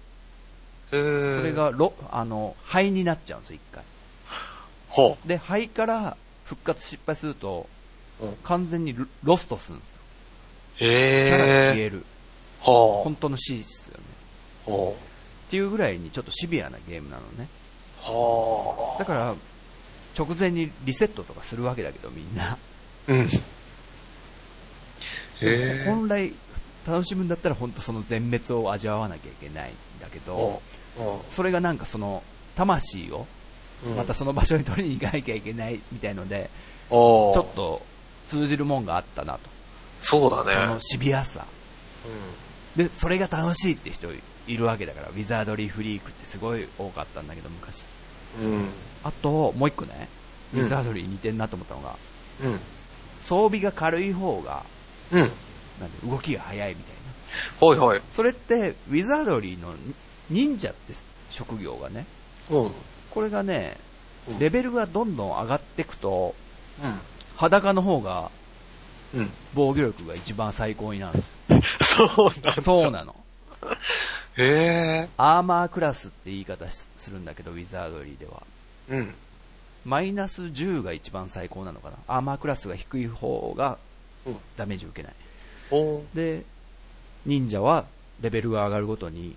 [0.90, 3.84] それ、がロ、あの、肺になっちゃうんですよ、一回。
[4.88, 7.66] ほで、肺から復活失敗すると、
[8.20, 8.26] う。
[8.26, 9.98] うん完全にロロストするんですよ。
[10.78, 11.44] キャラが。
[11.72, 12.04] 消える。
[12.60, 14.92] は本当の死ですよね。
[14.92, 17.48] っていうぐらいにちょっとシビアなゲームなのね。
[18.98, 19.34] だから、
[20.18, 22.58] 直前にリセットとかするわけだけど、みんな。
[23.06, 23.28] うん。
[25.84, 26.32] 本来、
[26.86, 30.62] 楽しむんだったら本当その全滅を味わわなきゃいけないんだけど、
[31.30, 32.22] それがなんかその、
[32.56, 33.26] 魂を、
[33.86, 36.50] うんまたその場所に取りに行かなきゃいけないみたいので、
[36.90, 37.82] おちょっと
[38.26, 39.40] 通じるもんがあったなと。
[40.00, 40.80] そうだそのね。
[40.80, 41.44] シビアさ。
[42.74, 44.08] で、それが楽しいって人
[44.48, 47.84] いるわけだから、ウィザードリーフリークってすごい多かったんだけど、昔。
[48.40, 48.46] うん。
[48.46, 48.68] うん。
[49.04, 50.08] あと、もう一個ね、
[50.54, 51.96] ウうんィザードリーに似てんなと思ったのが、
[52.42, 52.60] うん。
[53.22, 54.64] 装備が軽い方が、
[55.12, 55.20] うん。
[55.20, 56.98] なんで動きが速いみたいな。
[57.60, 58.00] ほいほい。
[58.10, 59.74] それって、ウィザードリーの
[60.30, 60.94] 忍者って
[61.30, 62.06] 職業がね、
[62.50, 62.70] うん。
[63.10, 63.76] これがね
[64.28, 66.34] うん、レベルがどんどん上がっていくと、
[67.36, 68.30] 裸の方が
[69.14, 69.20] うん。
[69.20, 69.30] うん。
[69.54, 71.22] 防御力が一番最高になる。
[71.82, 72.62] そうなんだ。
[72.62, 73.16] そうなの。
[74.36, 74.44] へ
[75.04, 75.08] え。
[75.16, 78.42] アーマークラスって言い方しするんだけど、ウィザードリーでは。
[78.88, 79.14] うん。
[79.84, 81.96] マイナス10が一番最高なのかな。
[82.06, 83.87] アーマークラスが低い方がうん
[84.56, 85.14] ダメージ受けない。
[85.70, 86.44] おで、
[87.26, 87.84] 忍者は
[88.20, 89.36] レベルが上がるごとに、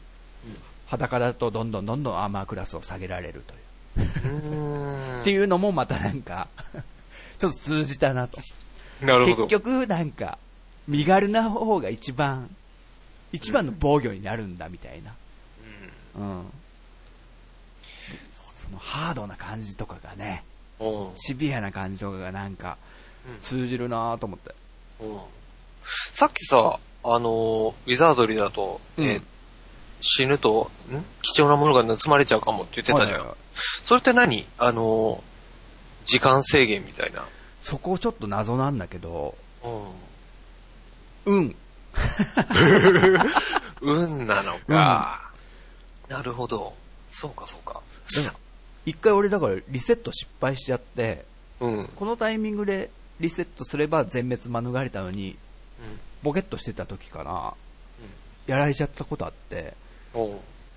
[0.88, 4.52] 裸だとどんどんどんどんアーマークラスを下げられるという。
[4.54, 5.22] うん。
[5.22, 6.48] っていうのもまたなんか、
[7.40, 8.42] ちょっと通じたなと。
[9.02, 9.48] なるほど。
[9.48, 10.38] 結局なんか、
[10.88, 12.50] 身軽な方が一番
[13.32, 15.14] 一番の防御になるんだみたいな。
[16.16, 16.46] うん。
[18.62, 20.44] そのハードな感じとかがね、
[20.80, 21.12] うん。
[21.16, 22.78] シビアな感じとかがなんか
[23.26, 24.54] うん通じるなと思って。
[25.02, 25.20] うん
[26.14, 29.22] さっきさ、あのーウィザードリーだと、うんえー
[30.04, 31.04] 死ぬと、ん？
[31.22, 33.20] 貴重なものが盗まれちゃうかもって言ってたじゃん。
[33.20, 33.38] はいはいはい
[33.84, 34.48] それって何？
[34.58, 35.22] あのー
[36.06, 37.24] 時間制限みたいな。
[37.62, 39.36] そこちょっと謎なんだけど、
[41.26, 41.34] うん。
[41.34, 41.56] うん。
[43.82, 45.32] 運 なのか。
[46.10, 46.74] なるほど。
[47.12, 47.82] そうかそうか。
[48.86, 51.26] 一回俺だからリセット失敗しちゃって、
[51.60, 51.90] うん。
[51.96, 52.90] このタイミングで
[53.22, 55.38] リセットすれば全滅免れたのに、
[56.24, 57.54] ボケっとしてた時から、
[58.48, 59.74] やられちゃったことあって、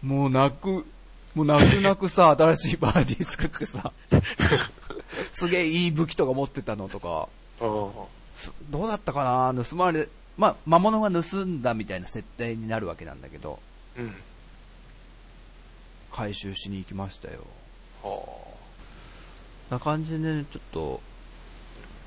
[0.02, 0.86] もう泣く、
[1.34, 3.92] もう泣く泣くさ、 新しいバーディー作ってさ、
[5.32, 9.64] すげえいい武器とか持ってたのとか、どうだったかな？
[9.64, 13.60] 盗まれ、まあ、魔物が盗んだみたいな設定になるわけなんだけど、
[13.96, 14.14] うん。
[16.12, 17.46] 回収しに行きましたよ。
[18.02, 18.44] は
[19.70, 21.00] な感じでね、ちょっと、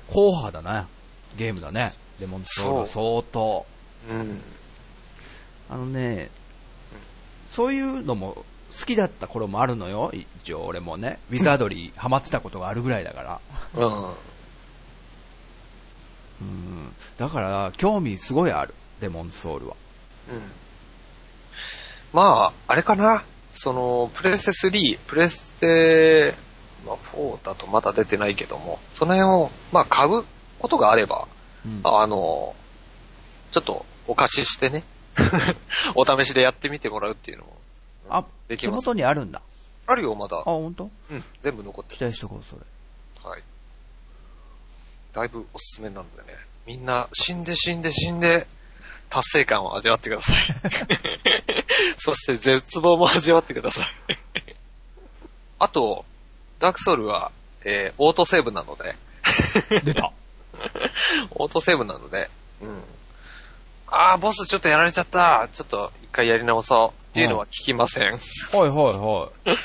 [0.08, 0.88] 硬派だな、
[1.36, 1.94] ゲームだね。
[2.20, 3.66] レモンソールは相当。
[4.10, 4.12] あ。
[4.12, 4.40] うん。
[5.70, 6.30] あのね、
[7.52, 8.44] そういうのも
[8.78, 10.12] 好きだった頃もあるのよ、
[10.42, 11.18] 一応俺もね。
[11.30, 13.40] ウィザードリー ハマってたことがあるぐらいだから。
[13.74, 14.04] うん。
[16.40, 16.94] うん。
[17.18, 19.76] だから、興味すごいある、レモンソウルは。
[20.30, 20.42] うん。
[22.12, 23.24] まあ、あれかな。
[23.54, 26.34] その、プレステ3、プレステ、
[26.86, 30.24] まあ、4だとまだ出てないけども、その辺を、まあ、買う
[30.58, 31.26] ことがあれば、
[31.64, 32.54] うんあの、
[33.50, 34.84] ちょっとお貸ししてね、
[35.94, 37.56] お試しでやってみてもらうっていうのも、
[38.10, 39.42] あ、手できます元にあるんだ。
[39.86, 40.42] あるよ、まだあ、。
[40.42, 40.90] 本当？
[41.10, 42.06] うん、全部残って期る。
[42.06, 42.62] 待しとこう、それ。
[43.28, 43.42] はい。
[45.12, 48.46] だいぶおすすめなのでね、みんな死んで死んで死んで、
[49.10, 50.36] 達成感を味わってください。
[51.98, 53.86] そして絶望も味わってください。
[55.58, 56.04] あと、
[56.58, 57.30] ダークソウルは、
[57.64, 58.96] えー、オートセーブなので、
[59.84, 60.12] 出た。
[61.30, 62.30] オートセーブなので、
[62.60, 62.82] うん。
[63.86, 65.48] あー、ボスちょっとやられちゃった。
[65.52, 66.98] ちょっと一回やり直そう。
[67.10, 68.12] っていうのは聞きません。
[68.12, 69.56] はいはいはい。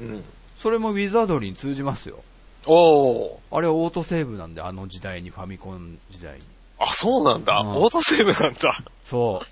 [0.00, 0.24] うん。
[0.56, 2.22] それもウィザードリーに通じますよ。
[2.64, 3.38] おー。
[3.50, 6.44] あれはオートセーブなんで、あの時代に、ファミコン時代に。
[6.78, 7.58] あ、そうなんだ。
[7.58, 8.82] うんオートセーブなんだ。
[9.08, 9.46] そう。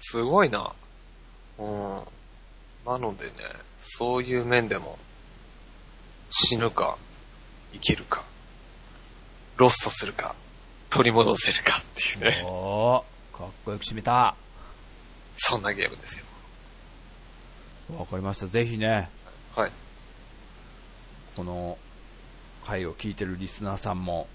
[0.00, 0.72] すごいな。
[1.58, 2.00] うん。
[2.86, 3.32] なのでね、
[3.80, 4.98] そういう面でも、
[6.30, 6.96] 死ぬか、
[7.72, 8.24] 生きるか、
[9.56, 10.34] ロストするか、
[10.88, 14.34] 取り戻せるかっていうね、おー、かっこよく締めた。
[15.36, 16.24] そんなゲームですよ。
[17.98, 18.46] わかりました。
[18.46, 19.10] ぜひね、
[19.56, 19.72] はい。
[21.36, 21.78] この
[22.64, 24.28] 回を聞いてるリスナーさんも、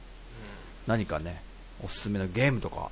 [0.88, 1.41] 何かね、
[1.84, 2.89] おすすめのゲームとか、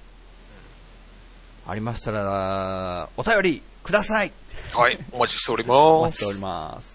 [1.68, 4.32] ありましたら、お便りください
[4.74, 6.34] はい、お待ちしておりますお待ちしてお。
[6.34, 6.93] ります。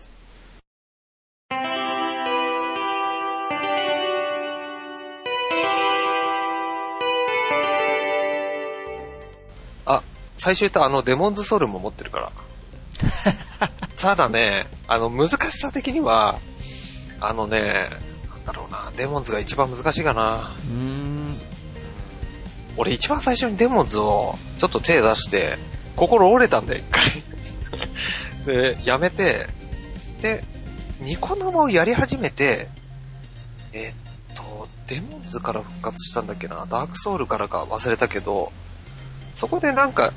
[10.39, 12.32] 最初言ったあのデモンズソウルも持ってるから。
[13.98, 16.39] ただね、あの難しさ的には、
[17.20, 17.90] あのね、
[18.31, 20.56] なんだろうな、デモンズが一番難しいかな。
[20.60, 21.39] うーん。
[22.77, 25.59] 俺一番最初にデモンズをちょっと手出して、
[25.97, 27.23] 心折れたんだよ、一回。
[28.47, 29.48] で、やめて、
[30.23, 30.44] で、
[31.01, 32.69] ニコ生をやり始めて、
[33.73, 33.93] え
[34.32, 38.52] っと、デモンズから復活したんだっけな、ダークソウルからか忘れたけど、
[39.39, 40.12] そこでなんか、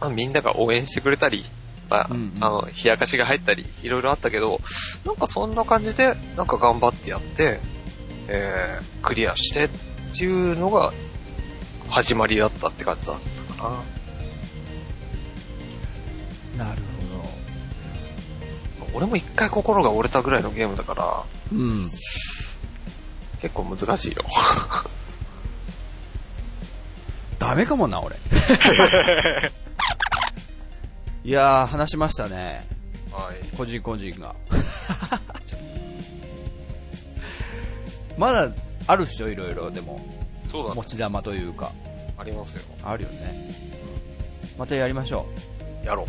[0.00, 1.44] まあ、みんなが応援してくれたり、
[1.90, 4.60] まあ、うんうんあの、冷やかしが入ったり、いろいろあったけど、
[5.04, 7.58] なんかそんな感じで、なんか頑張ってやって、
[8.28, 9.68] えー、クリアしてっ
[10.16, 10.92] ていうのが、
[11.88, 13.18] 始まりだったって感じだっ
[13.48, 13.82] たか
[16.56, 16.64] な。
[16.64, 16.82] なる
[18.94, 21.26] 俺も一回心が折れたぐらいのゲームだから、ほ
[21.56, 21.60] ど。
[21.60, 21.84] うん。
[23.42, 24.22] 結構難しいよ。
[27.44, 28.16] ダメかもな、俺。
[31.24, 32.66] いやー、話しましたね。
[33.12, 33.56] はい。
[33.56, 34.34] 個人個人が。
[38.16, 38.50] まだ
[38.86, 39.70] あるっしょ、いろいろ。
[39.70, 40.00] でも、
[40.50, 40.84] そうだね持。
[40.84, 41.70] ち玉というか。
[42.16, 42.62] ありますよ。
[42.82, 43.54] あるよね。
[44.56, 45.26] またやりましょ
[45.84, 46.06] やろう。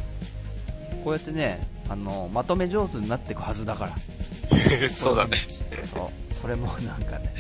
[1.04, 3.92] こうやってね、あの、まとめ上手になっていくはずだから。
[4.88, 4.90] う。
[4.96, 5.38] そうだね。
[5.94, 6.34] そう。
[6.42, 7.34] それもなんかね、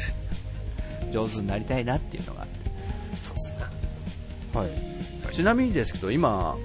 [1.14, 2.60] 上手になりたいなっていうのがあって。
[3.22, 3.75] そうっすね。
[4.56, 5.34] はい。
[5.34, 6.56] ちなみにですけど、今、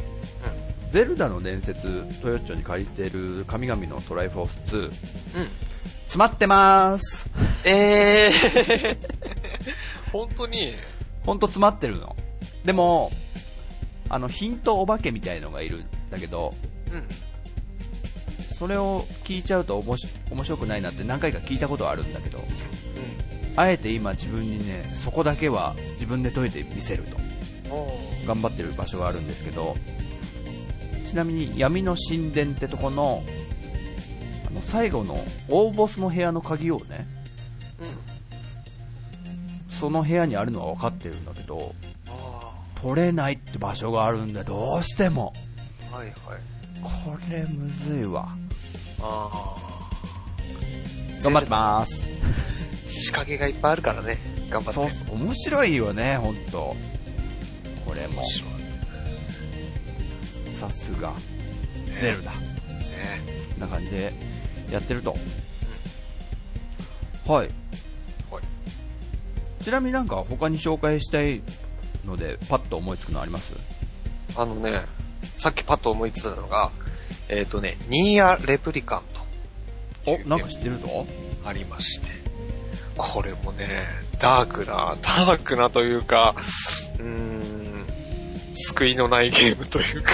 [0.91, 1.83] ゼルダの伝説、
[2.21, 4.85] トヨッチョに借りてる神々のトライフォース2、うん。
[4.85, 4.91] うん。
[6.05, 7.29] 詰まってます。
[7.65, 8.99] えー。
[10.13, 10.75] 本当に、
[11.25, 12.17] ほんと詰まってるの。
[12.65, 13.13] でも、
[14.09, 16.55] あの、ヒントお化けみたいのがいるんだけど、
[16.93, 17.05] うん。
[18.59, 22.45] それを聞いちゃうとおもし面白くないなって何回か聞いたことはあるんだけど、
[23.57, 27.30] あえて今自分にね、そこだけは自分で解いてみせると。
[28.27, 29.77] 頑張ってる場所があるんですけど、
[31.07, 33.23] ちなみに闇の神殿ってとこの、
[34.47, 35.19] あの最後の
[35.49, 37.07] 大ボスの部屋の鍵をね、
[37.81, 39.75] うん。
[39.75, 41.75] その部屋にあるのは分かってるんだけど、
[42.07, 42.53] あ
[42.83, 45.33] 取れないって場所があるんだよ、どうしても。
[45.93, 45.97] あ。
[45.97, 46.17] はいはい。
[46.83, 48.29] これむずいわ。
[49.01, 49.57] ああ。
[51.23, 52.11] 頑張ってまーす。
[52.87, 54.19] 仕掛けがいっぱいあるからね。
[54.51, 54.91] 頑張って。
[54.91, 56.59] そう面白いよね、ほんと。
[56.61, 56.77] こ
[58.01, 58.23] れも
[60.59, 61.13] さすが、
[62.01, 62.31] ゼルだ。
[62.33, 62.37] ね
[63.59, 64.13] な感じで
[64.71, 65.15] やってると。
[67.27, 67.51] はい。
[68.31, 68.43] はい。
[69.65, 71.43] ちなみになんか他に紹介したい
[72.05, 73.55] ので、パッと思いつくのあります？
[74.37, 74.83] あのね、
[75.37, 76.73] さっきパッと思いついたのが、
[77.29, 79.03] えっ、とね、ニーアレプリカン
[80.05, 80.13] ト。
[80.13, 81.07] お、なんか知ってるぞ。
[81.45, 82.09] ありまして。
[82.97, 83.67] これもね、
[84.19, 86.35] ダークな、ダークなというか、
[86.99, 87.70] うーん、
[88.53, 90.13] 救いのないゲームというか、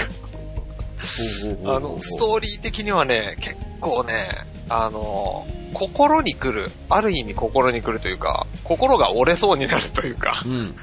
[1.65, 10.75] あの、ストーリー的にはね、結構ね、あの、心に来る、ある意味心に来るというか、心が折れそうになるというか、うん。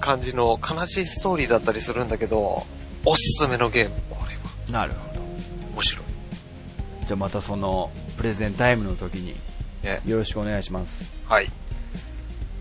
[0.00, 2.66] 感じの悲しいストーリーだったりするんだけど、
[3.04, 4.34] おすすめのゲーム、これ
[4.72, 5.20] はなるほど。
[5.74, 6.04] 面白い。
[7.06, 9.34] じゃあまたその、プレゼンタイムの時に、
[9.82, 10.00] ね。
[10.06, 11.02] よろしくお願いします。
[11.26, 11.50] はい。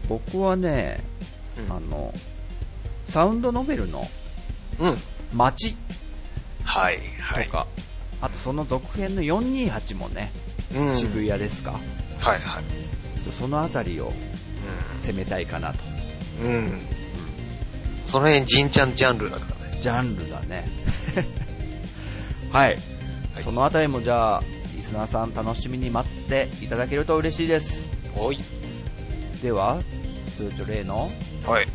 [0.08, 1.04] 僕はね、
[1.58, 2.14] うんあの、
[3.10, 4.08] サウンドノベルの
[4.80, 4.98] うん。
[5.34, 5.76] 街
[6.64, 7.46] はい、はい。
[7.46, 7.68] とか、
[8.22, 10.32] あとその続編の428もね、
[10.76, 10.92] うん。
[10.92, 11.72] 渋谷ですか。
[11.72, 12.64] はい、はい。
[13.32, 14.12] そのあたりを
[15.02, 15.80] 攻めたいかなと。
[16.42, 16.50] うん。
[16.50, 16.82] うん。
[18.08, 19.78] その辺、ジンちゃんジャンルだからね。
[19.82, 20.68] ジャンルだね。
[22.52, 22.80] はい。
[23.44, 24.44] そのあたりもじゃあ、
[24.76, 27.90] リスナーさん楽しみに待っていただけると嬉しいです。
[28.16, 28.40] おい。
[29.42, 29.82] では、
[30.38, 31.12] 通常例の？
[31.46, 31.68] はい。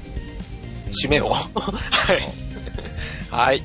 [0.93, 1.31] 締めを。
[1.33, 1.49] は
[2.15, 2.29] い。
[3.31, 3.63] はい。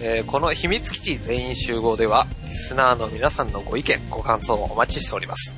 [0.00, 5.54] えーこの秘密基地全員集合では、リスナーの皆さんのご意見、ご感想をお待ちしております。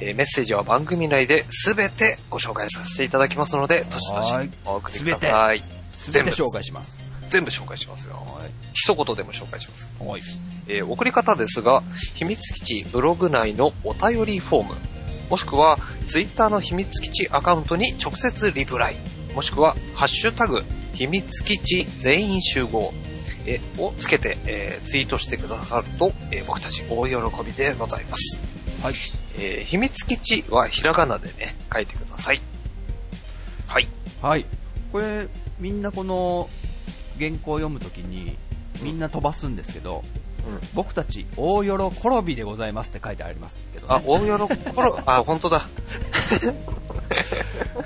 [0.00, 5.62] えーメッセージは番組内で全てご紹介させていただきますので、どしどしはいお送りください。
[6.08, 6.96] 全部紹介します。
[7.28, 8.14] 全部紹介しますよ。
[8.14, 8.50] はい。
[8.74, 9.90] 一言でも紹介します。
[9.98, 10.22] はい。
[10.68, 11.82] えー送り方ですが、
[12.14, 14.74] 秘密基地ブログ内のお便りフォーム、
[15.30, 18.96] もしくはツイッターの秘密基地アカウントに直接リプライ、
[19.34, 20.62] もしくはハッシュタグ、
[20.94, 22.92] 秘密基地全員集合、
[23.46, 27.14] えーをつけて、えーツイートしてくださると、えー僕たち大喜
[27.44, 28.38] びでございます。
[28.82, 28.94] はい。
[29.38, 32.40] えー秘密基地はひらがなでね、書いてください。
[33.66, 33.88] はい。
[34.20, 34.46] はい。
[34.92, 35.26] これ、
[35.58, 36.50] みんなこの
[37.18, 38.36] 原稿を読むときに、
[38.82, 40.04] みんな飛ばすんですけど、
[40.46, 40.60] うん。
[40.74, 41.70] 僕たち大喜
[42.24, 43.94] びでございますって書いてありますけど、ね。
[43.94, 44.60] あ、大喜び、
[45.06, 45.68] あ、本当だ。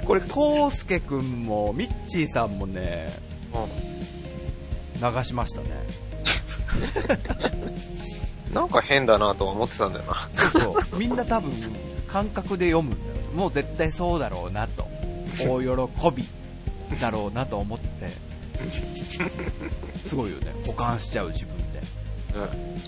[0.05, 3.13] これ、コウスケくんも、ミッチーさんもね、
[3.53, 5.17] うん。
[5.17, 5.67] 流しましたね。
[8.53, 10.29] なんか変だなとは思ってたんだよな。
[10.61, 10.99] そう。
[10.99, 11.53] みんな多分、
[12.07, 13.17] 感覚で読むんだよ。
[13.35, 14.89] もう絶対そうだろうなと。
[15.39, 15.67] 大喜
[16.17, 16.27] び
[16.99, 18.11] だろうなと思って。
[20.07, 20.55] すごいよね。
[20.67, 21.83] 保管しちゃう自分で。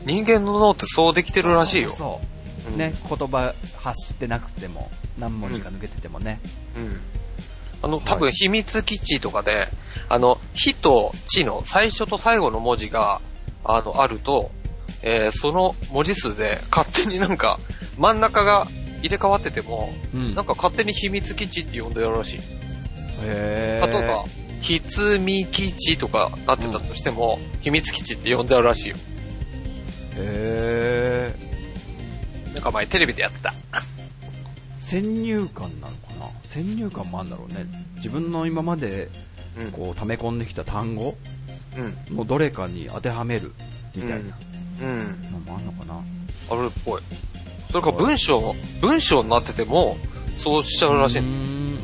[0.05, 1.91] 人間の脳ってそうできてるらしいよ。
[1.91, 2.38] そうそうう
[2.69, 6.41] んね、言葉発してなくても、何文字か抜けててもね。
[6.77, 7.01] うん。
[7.81, 9.69] あの、多分秘密基地とかで、
[10.09, 13.21] あの、火と地の最初と最後の文字が、
[13.65, 14.51] あの、あると、
[15.03, 17.61] えーその文字数で勝手になんか、
[17.99, 18.67] 真ん中が
[19.01, 22.41] 入れ替わってても、うんなんか勝手に秘密基地って呼んでるらしい。
[23.23, 24.25] 例えば、
[24.61, 28.97] ひつみ基地とかなってたとしても、秘密基地って呼んじゃうらしいよ。
[30.17, 30.58] へ
[32.59, 33.51] なんか前テレビでやってた。
[33.51, 33.55] ー
[34.83, 36.29] 先入観なのかな？
[36.49, 37.67] 先入観もあるんだろうね。
[37.97, 39.09] 自分の今まで、
[39.57, 39.71] うん。
[39.71, 41.17] こう、溜め込んできた単語？
[42.11, 42.17] うん。
[42.17, 43.53] のどれかに当てはめる、
[43.95, 44.37] みたいな
[44.83, 45.23] うん。
[45.31, 46.03] のもあるのかな？
[46.51, 47.03] あるっぽい。
[47.71, 49.97] それから文章、文章になってても、
[50.37, 51.19] そうしちゃうらしい。
[51.21, 51.79] うんん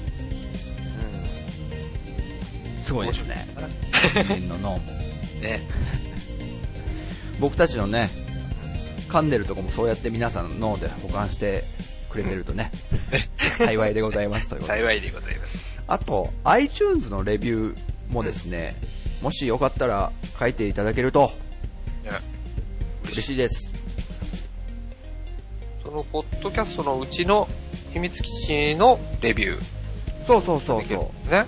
[2.83, 3.47] すごいですね。
[4.27, 4.79] 人間の脳も。
[5.41, 5.61] ね。
[7.39, 8.11] 僕たちのね、
[9.15, 11.63] 噛んでるとこもそうやって皆さん脳で保管して
[12.11, 12.73] くれてるとね、
[13.59, 14.67] 幸いでございますというと。
[14.67, 15.57] 幸いでございます。
[15.87, 17.79] あと、iTunes のレビュー
[18.13, 18.75] もですね、
[19.23, 21.31] もしよかったら書いていただけると
[23.05, 23.73] 嬉しいです。
[25.85, 27.47] その、ポッドキャストのうちの
[27.93, 29.63] 秘密基地のレビュー。
[30.27, 31.45] そうそうそうできるそね。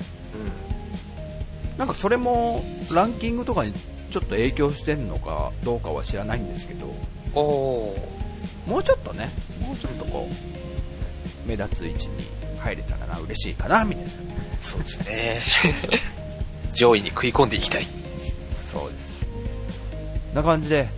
[1.77, 1.79] う。
[1.81, 3.73] なんかそれもランキングとかに
[4.11, 6.95] ちょっと影響してんのかどうかは知らないんですけど、
[7.37, 8.71] おー。
[8.71, 9.31] もうちょっとね、
[9.61, 12.15] もうちょっとこう、目立つ位置に
[12.59, 14.11] 入れたらな、嬉しいかな、みたいな。
[14.61, 15.43] そうですね。
[16.75, 17.87] 上位に食い込んでいきたい。
[18.73, 19.07] そうです。
[20.35, 20.89] な感じで、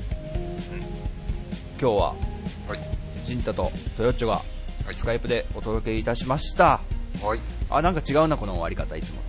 [1.81, 2.79] 今日は、はい。
[3.25, 4.43] ジンタとトヨッチョが
[4.89, 6.81] はいスカイプでお届けいたしました。
[7.23, 7.41] はい。
[7.69, 9.21] あ、なんか違うな、この終わり方、いつも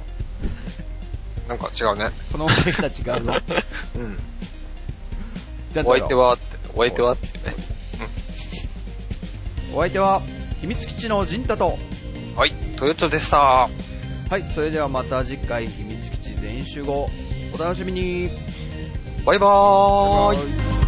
[1.46, 1.50] と。
[1.50, 2.12] なんか違うね。
[2.32, 3.34] この終わり方違うぞ。
[3.96, 4.18] うん。
[5.74, 7.56] じゃあお相手はって、お相手はってね。
[9.74, 10.22] お相手は、
[10.62, 11.78] 秘密基地のジンタと、
[12.36, 12.52] はい。
[12.78, 13.38] トヨッチョでした。
[13.38, 13.70] は
[14.38, 17.10] い、それではまた次回秘密基地全員集合、
[17.54, 18.30] お楽しみに。
[19.26, 20.38] バイバーイ。
[20.38, 20.79] バイバイ